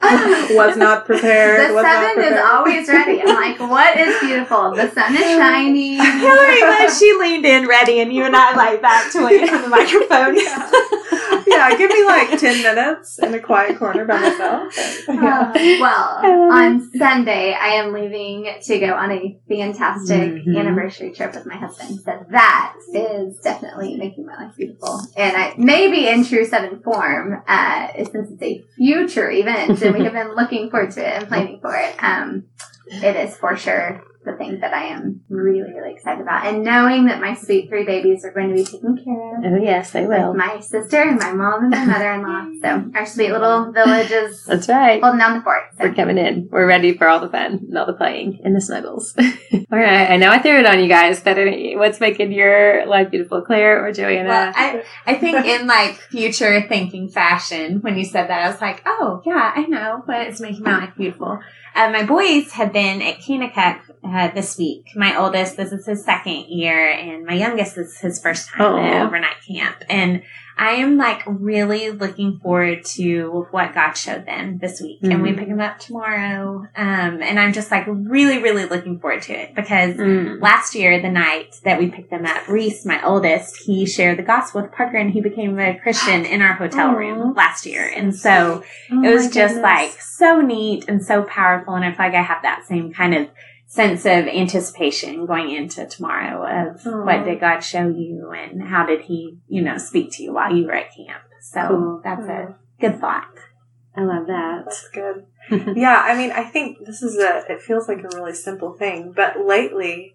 Was 0.50 0.76
not 0.76 1.06
prepared. 1.06 1.70
The 1.70 1.74
was 1.74 1.82
sun 1.84 2.20
is 2.22 2.38
always 2.40 2.88
ready. 2.88 3.20
I'm 3.20 3.34
like, 3.34 3.58
what 3.58 3.96
is 3.98 4.18
beautiful? 4.20 4.70
The 4.74 4.88
sun 4.90 5.12
is 5.14 5.20
shining. 5.36 5.94
Hillary, 6.00 6.62
when 6.62 6.94
she 6.94 7.12
leaned 7.18 7.44
in 7.44 7.66
ready 7.66 7.98
and 8.00 8.12
you 8.12 8.24
and 8.24 8.36
I 8.36 8.54
like 8.54 8.80
back 8.80 9.10
to 9.12 9.26
it 9.26 9.52
on 9.52 9.62
the 9.62 9.68
microphone. 9.68 10.36
Yeah. 10.36 10.70
yeah, 11.46 11.76
give 11.76 11.90
me 11.90 12.04
like 12.04 12.38
10 12.38 12.62
minutes 12.62 13.18
in 13.18 13.34
a 13.34 13.40
quiet 13.40 13.76
corner 13.78 14.04
by 14.04 14.20
myself. 14.20 14.72
Uh, 15.08 15.50
well, 15.80 16.18
I 16.22 16.48
on 16.64 16.90
Sunday, 16.96 17.52
I 17.54 17.68
am 17.74 17.92
leaving 17.92 18.48
to 18.62 18.78
go 18.78 18.94
on 18.94 19.10
a 19.10 19.38
fantastic 19.48 20.16
Mhm. 20.44 20.58
anniversary 20.58 21.10
trip 21.12 21.34
with 21.34 21.44
my 21.46 21.56
husband. 21.56 22.00
So 22.04 22.12
that 22.30 22.74
is 22.94 23.38
definitely 23.40 23.96
making 23.96 24.26
my 24.26 24.36
life 24.44 24.56
beautiful. 24.56 25.00
And 25.16 25.36
I 25.36 25.54
maybe 25.56 26.06
in 26.06 26.24
true 26.24 26.44
seven 26.44 26.80
form, 26.82 27.42
uh, 27.48 27.88
since 27.96 28.30
it's 28.30 28.42
a 28.42 28.62
future 28.76 29.30
event 29.30 29.78
and 29.88 29.98
we 29.98 30.04
have 30.04 30.12
been 30.12 30.34
looking 30.34 30.70
forward 30.70 30.90
to 30.92 31.00
it 31.00 31.18
and 31.18 31.28
planning 31.28 31.60
for 31.60 31.74
it. 31.74 32.02
Um, 32.02 32.44
it 32.90 33.16
is 33.16 33.36
for 33.36 33.56
sure 33.56 34.04
the 34.24 34.36
thing 34.36 34.60
that 34.60 34.74
I 34.74 34.86
am 34.86 35.22
really, 35.28 35.62
really 35.62 35.92
excited 35.92 36.20
about. 36.20 36.46
And 36.46 36.64
knowing 36.64 37.06
that 37.06 37.20
my 37.20 37.34
sweet 37.34 37.68
three 37.68 37.84
babies 37.84 38.24
are 38.24 38.32
going 38.32 38.48
to 38.48 38.54
be 38.54 38.64
taken 38.64 38.96
care 39.02 39.38
of. 39.38 39.44
Oh, 39.44 39.62
yes, 39.62 39.92
they 39.92 40.06
will. 40.06 40.34
My 40.34 40.60
sister 40.60 41.00
and 41.02 41.18
my 41.18 41.32
mom 41.32 41.64
and 41.64 41.70
my 41.70 41.84
mother-in-law. 41.84 42.50
So 42.62 42.90
our 42.94 43.06
sweet 43.06 43.30
little 43.30 43.72
village 43.72 44.10
is 44.10 44.44
That's 44.46 44.68
right. 44.68 45.00
holding 45.00 45.20
down 45.20 45.38
the 45.38 45.44
fort. 45.44 45.62
So. 45.76 45.84
We're 45.84 45.94
coming 45.94 46.18
in. 46.18 46.48
We're 46.50 46.66
ready 46.66 46.96
for 46.96 47.06
all 47.06 47.20
the 47.20 47.28
fun 47.28 47.66
and 47.68 47.78
all 47.78 47.86
the 47.86 47.92
playing 47.92 48.40
and 48.44 48.54
the 48.54 48.60
snuggles. 48.60 49.14
all 49.18 49.62
right. 49.70 50.10
I 50.10 50.16
know 50.16 50.30
I 50.30 50.40
threw 50.40 50.58
it 50.58 50.66
on 50.66 50.80
you 50.80 50.88
guys, 50.88 51.20
but 51.20 51.36
what's 51.76 52.00
making 52.00 52.32
your 52.32 52.86
life 52.86 53.10
beautiful, 53.10 53.42
Claire 53.42 53.84
or 53.84 53.92
Joanna? 53.92 54.28
Well, 54.28 54.52
I, 54.54 54.84
I 55.06 55.14
think 55.14 55.46
in 55.46 55.66
like 55.66 55.94
future 55.96 56.66
thinking 56.68 57.08
fashion, 57.08 57.80
when 57.80 57.96
you 57.96 58.04
said 58.04 58.28
that, 58.28 58.44
I 58.44 58.50
was 58.50 58.60
like, 58.60 58.82
oh 58.84 59.22
yeah, 59.24 59.52
I 59.54 59.62
know 59.62 60.02
but 60.06 60.26
it's 60.26 60.40
making 60.40 60.62
my 60.62 60.78
life 60.78 60.94
beautiful. 60.96 61.40
Uh, 61.78 61.88
my 61.90 62.04
boys 62.04 62.50
have 62.54 62.72
been 62.72 63.00
at 63.00 63.20
Kanakuk 63.20 63.78
uh, 64.02 64.34
this 64.34 64.58
week. 64.58 64.88
My 64.96 65.16
oldest, 65.16 65.56
this 65.56 65.70
is 65.70 65.86
his 65.86 66.04
second 66.04 66.46
year, 66.48 66.90
and 66.90 67.24
my 67.24 67.34
youngest 67.34 67.76
this 67.76 67.90
is 67.90 68.00
his 68.00 68.20
first 68.20 68.48
time 68.48 68.74
Aw. 68.74 68.78
at 68.78 69.06
overnight 69.06 69.36
camp. 69.46 69.84
And 69.88 70.24
I 70.58 70.72
am 70.72 70.96
like 70.96 71.22
really 71.26 71.90
looking 71.90 72.40
forward 72.42 72.84
to 72.96 73.46
what 73.52 73.74
God 73.74 73.92
showed 73.92 74.26
them 74.26 74.58
this 74.58 74.80
week. 74.80 74.98
And 75.02 75.22
we 75.22 75.30
Mhm. 75.30 75.38
pick 75.38 75.48
them 75.48 75.60
up 75.60 75.78
tomorrow. 75.78 76.66
Um, 76.76 77.22
and 77.22 77.38
I'm 77.38 77.52
just 77.52 77.70
like 77.70 77.84
really, 77.86 78.42
really 78.42 78.64
looking 78.64 78.98
forward 78.98 79.22
to 79.22 79.32
it 79.32 79.54
because 79.54 79.94
Mm. 79.96 80.42
last 80.42 80.74
year, 80.74 81.00
the 81.00 81.10
night 81.10 81.54
that 81.64 81.78
we 81.78 81.86
picked 81.88 82.10
them 82.10 82.26
up, 82.26 82.48
Reese, 82.48 82.84
my 82.84 83.00
oldest, 83.02 83.62
he 83.64 83.86
shared 83.86 84.18
the 84.18 84.22
gospel 84.24 84.62
with 84.62 84.72
Parker 84.72 84.96
and 84.96 85.10
he 85.10 85.20
became 85.20 85.58
a 85.58 85.78
Christian 85.78 86.24
in 86.24 86.42
our 86.42 86.54
hotel 86.54 86.92
room 86.92 87.34
last 87.34 87.64
year. 87.64 87.90
And 87.94 88.14
so 88.14 88.62
Oh 88.90 89.02
it 89.04 89.12
was 89.12 89.30
just 89.30 89.56
like 89.62 89.92
so 90.00 90.40
neat 90.40 90.86
and 90.88 91.02
so 91.04 91.22
powerful. 91.22 91.74
And 91.74 91.84
I 91.84 91.92
feel 91.92 92.06
like 92.06 92.14
I 92.14 92.22
have 92.22 92.42
that 92.42 92.66
same 92.66 92.92
kind 92.92 93.14
of 93.14 93.28
sense 93.68 94.06
of 94.06 94.26
anticipation 94.26 95.26
going 95.26 95.50
into 95.50 95.84
tomorrow 95.86 96.42
of 96.70 96.86
Aw. 96.86 97.04
what 97.04 97.24
did 97.26 97.38
God 97.38 97.60
show 97.60 97.86
you 97.86 98.32
and 98.32 98.62
how 98.62 98.86
did 98.86 99.02
he, 99.02 99.36
you 99.46 99.60
know, 99.60 99.76
speak 99.76 100.10
to 100.12 100.22
you 100.22 100.32
while 100.32 100.54
you 100.56 100.64
were 100.64 100.72
at 100.72 100.94
camp. 100.96 101.22
So 101.42 101.68
Cool. 101.68 102.00
that's 102.02 102.26
a 102.26 102.56
good 102.80 102.98
thought. 102.98 103.28
I 103.94 104.04
love 104.04 104.26
that. 104.26 104.62
That's 104.64 104.88
good. 104.88 105.26
yeah, 105.76 106.02
I 106.02 106.16
mean, 106.16 106.30
I 106.30 106.44
think 106.44 106.78
this 106.86 107.02
is 107.02 107.18
a, 107.18 107.44
it 107.48 107.60
feels 107.60 107.88
like 107.88 107.98
a 107.98 108.16
really 108.16 108.32
simple 108.34 108.72
thing, 108.72 109.12
but 109.14 109.38
lately, 109.44 110.14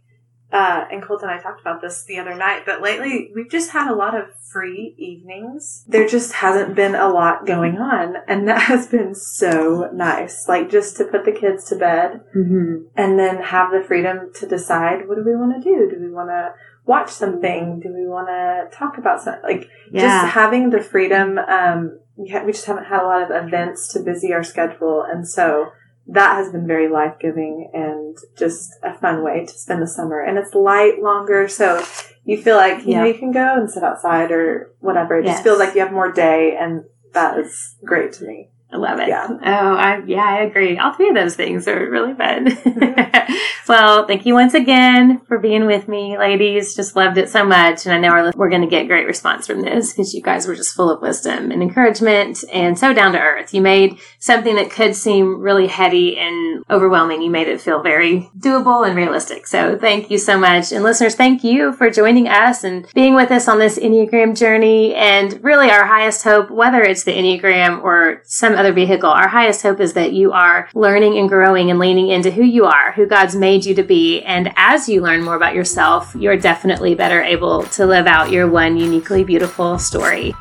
uh, 0.54 0.86
and 0.92 1.02
Colton 1.02 1.30
and 1.30 1.40
I 1.40 1.42
talked 1.42 1.62
about 1.62 1.82
this 1.82 2.04
the 2.04 2.20
other 2.20 2.36
night, 2.36 2.64
but 2.66 2.82
lately 2.82 3.32
we've 3.36 3.50
just 3.50 3.72
had 3.72 3.92
a 3.92 3.96
lot 3.96 4.16
of 4.16 4.26
free 4.52 4.94
evenings. 5.00 5.84
There 5.88 6.08
just 6.08 6.34
hasn't 6.34 6.76
been 6.76 6.94
a 6.94 7.10
lot 7.10 7.48
going 7.48 7.78
on, 7.78 8.18
and 8.28 8.48
that 8.48 8.62
has 8.74 8.88
been 8.88 9.16
so 9.16 9.90
nice. 9.92 10.48
Like 10.48 10.70
just 10.70 10.96
to 10.98 11.06
put 11.06 11.26
the 11.26 11.32
kids 11.32 11.66
to 11.70 11.76
bed 11.76 12.22
mm-hmm. 12.36 12.86
and 12.96 13.18
then 13.18 13.42
have 13.42 13.72
the 13.72 13.84
freedom 13.86 14.32
to 14.36 14.48
decide 14.48 15.08
what 15.08 15.16
do 15.16 15.24
we 15.26 15.36
want 15.36 15.62
to 15.62 15.70
do? 15.70 15.90
Do 15.90 16.00
we 16.00 16.12
want 16.12 16.30
to 16.30 16.54
watch 16.86 17.10
something? 17.10 17.80
Do 17.80 17.92
we 17.92 18.08
want 18.08 18.28
to 18.28 18.78
talk 18.78 19.00
about 19.00 19.22
something? 19.22 19.44
Like 19.44 19.70
Yeah. 19.92 20.02
just 20.02 20.34
having 20.34 20.70
the 20.70 20.82
freedom. 20.82 21.40
Um, 21.40 22.00
we, 22.16 22.30
ha- 22.30 22.44
we 22.46 22.52
just 22.52 22.66
haven't 22.66 22.86
had 22.86 23.02
a 23.02 23.08
lot 23.08 23.24
of 23.24 23.46
events 23.46 23.88
to 23.94 24.00
busy 24.00 24.34
our 24.34 24.44
schedule, 24.44 25.02
and 25.02 25.28
so 25.28 25.72
that 26.08 26.36
has 26.36 26.52
been 26.52 26.68
very 26.68 26.90
life 26.90 27.16
giving 27.20 27.70
and 27.74 28.18
just 28.38 28.74
a 28.84 28.94
fun 28.94 29.24
way 29.24 29.46
to 29.46 29.52
spend 29.54 29.82
the 29.82 29.88
summer. 29.88 30.22
And 30.22 30.38
it's 30.38 30.54
light 30.54 31.02
longer, 31.02 31.48
so 31.48 31.84
you 32.26 32.42
feel 32.42 32.56
like 32.58 32.86
you 32.86 32.96
know 32.96 33.04
you 33.06 33.14
can 33.14 33.32
go 33.32 33.56
and 33.56 33.70
sit 33.70 33.84
outside 33.84 34.32
or 34.32 34.72
whatever. 34.80 35.18
It 35.20 35.26
Yes. 35.26 35.36
just 35.36 35.44
feels 35.44 35.60
like 35.60 35.76
you 35.76 35.82
have 35.82 35.92
more 35.94 36.12
day, 36.12 36.56
and 36.60 36.84
that 37.14 37.38
is 37.38 37.76
great 37.84 38.14
to 38.14 38.26
me. 38.26 38.50
I 38.74 38.78
love 38.78 39.00
it. 39.00 39.08
Yeah. 39.08 39.28
Oh, 39.30 39.76
I 39.76 40.02
yeah, 40.08 40.26
I 40.26 40.42
agree. 40.42 40.80
All 40.80 40.94
three 40.94 41.10
of 41.10 41.16
those 41.16 41.36
things 41.36 41.68
are 41.68 41.90
really 41.90 42.16
fun. 42.16 42.48
Mm-hmm. 42.48 43.34
well, 43.70 44.08
thank 44.08 44.26
you 44.26 44.34
once 44.34 44.56
again 44.56 45.22
for 45.28 45.38
being 45.38 45.68
with 45.68 45.88
me, 45.88 46.18
ladies. 46.18 46.76
Just 46.76 46.96
loved 46.96 47.20
it 47.20 47.30
so 47.30 47.46
much, 47.46 47.86
and 47.86 47.94
I 47.94 48.00
know 48.00 48.12
we're, 48.12 48.32
we're 48.36 48.50
going 48.50 48.64
to 48.64 48.68
get 48.68 48.88
great 48.88 49.06
response 49.06 49.46
from 49.46 49.62
this 49.62 49.94
because 49.94 50.16
you 50.16 50.24
guys 50.24 50.48
were 50.48 50.56
just 50.56 50.74
full 50.74 50.90
of 50.90 51.04
wisdom 51.04 51.52
and 51.52 51.62
encouragement, 51.62 52.44
and 52.52 52.78
so 52.78 52.94
down 52.94 53.12
to 53.12 53.20
earth. 53.20 53.54
You 53.54 53.62
made 53.62 54.00
something 54.18 54.56
that 54.56 54.72
could 54.72 54.96
seem 54.96 55.40
really 55.40 55.68
heady 55.68 56.18
and 56.18 56.64
overwhelming. 56.68 57.22
You 57.22 57.30
made 57.30 57.48
it 57.48 57.62
feel 57.62 57.84
very 57.84 58.32
doable 58.40 58.88
and 58.88 58.96
realistic. 58.96 59.46
So 59.46 59.78
thank 59.78 60.10
you 60.10 60.18
so 60.18 60.36
much, 60.40 60.72
and 60.72 60.84
listeners, 60.84 61.14
thank 61.14 61.44
you 61.44 61.74
for 61.74 61.92
joining 61.92 62.28
us 62.28 62.64
and 62.64 62.88
being 62.96 63.14
with 63.14 63.30
us 63.30 63.48
on 63.48 63.60
this 63.60 63.78
Enneagram 63.78 64.36
journey. 64.36 64.96
And 64.96 65.44
really, 65.44 65.70
our 65.70 65.86
highest 65.86 66.24
hope, 66.24 66.50
whether 66.50 66.82
it's 66.82 67.04
the 67.04 67.12
Enneagram 67.12 67.84
or 67.84 68.24
some 68.26 68.56
other 68.64 68.72
vehicle, 68.72 69.10
our 69.10 69.28
highest 69.28 69.62
hope 69.62 69.82
is 69.82 69.92
that 69.92 70.14
you 70.14 70.32
are 70.32 70.70
learning 70.74 71.18
and 71.18 71.28
growing 71.28 71.70
and 71.70 71.80
leaning 71.80 72.08
into 72.08 72.32
who 72.32 72.44
you 72.44 72.64
are, 72.64 72.94
who 72.94 73.06
God's 73.06 73.36
made 73.36 73.66
you 73.66 73.76
to 73.76 73.84
be. 73.84 74.22
And 74.22 74.54
as 74.56 74.88
you 74.88 75.02
learn 75.02 75.22
more 75.22 75.36
about 75.36 75.54
yourself, 75.54 76.16
you're 76.18 76.38
definitely 76.38 76.96
better 76.96 77.22
able 77.22 77.64
to 77.64 77.86
live 77.86 78.08
out 78.08 78.32
your 78.32 78.50
one 78.50 78.78
uniquely 78.78 79.26
beautiful 79.26 79.78
story. 79.78 80.34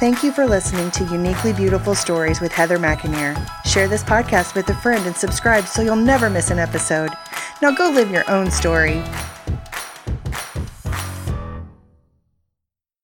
Thank 0.00 0.22
you 0.22 0.32
for 0.32 0.46
listening 0.46 0.90
to 0.92 1.04
Uniquely 1.04 1.52
Beautiful 1.52 1.94
Stories 1.94 2.40
with 2.40 2.52
Heather 2.52 2.78
McInerney. 2.78 3.36
Share 3.66 3.88
this 3.88 4.02
podcast 4.02 4.54
with 4.54 4.70
a 4.70 4.74
friend 4.76 5.04
and 5.06 5.14
subscribe 5.14 5.66
so 5.66 5.82
you'll 5.82 5.96
never 5.96 6.30
miss 6.30 6.50
an 6.50 6.58
episode. 6.58 7.10
Now 7.60 7.72
go 7.72 7.90
live 7.90 8.10
your 8.10 8.28
own 8.30 8.50
story. 8.50 9.02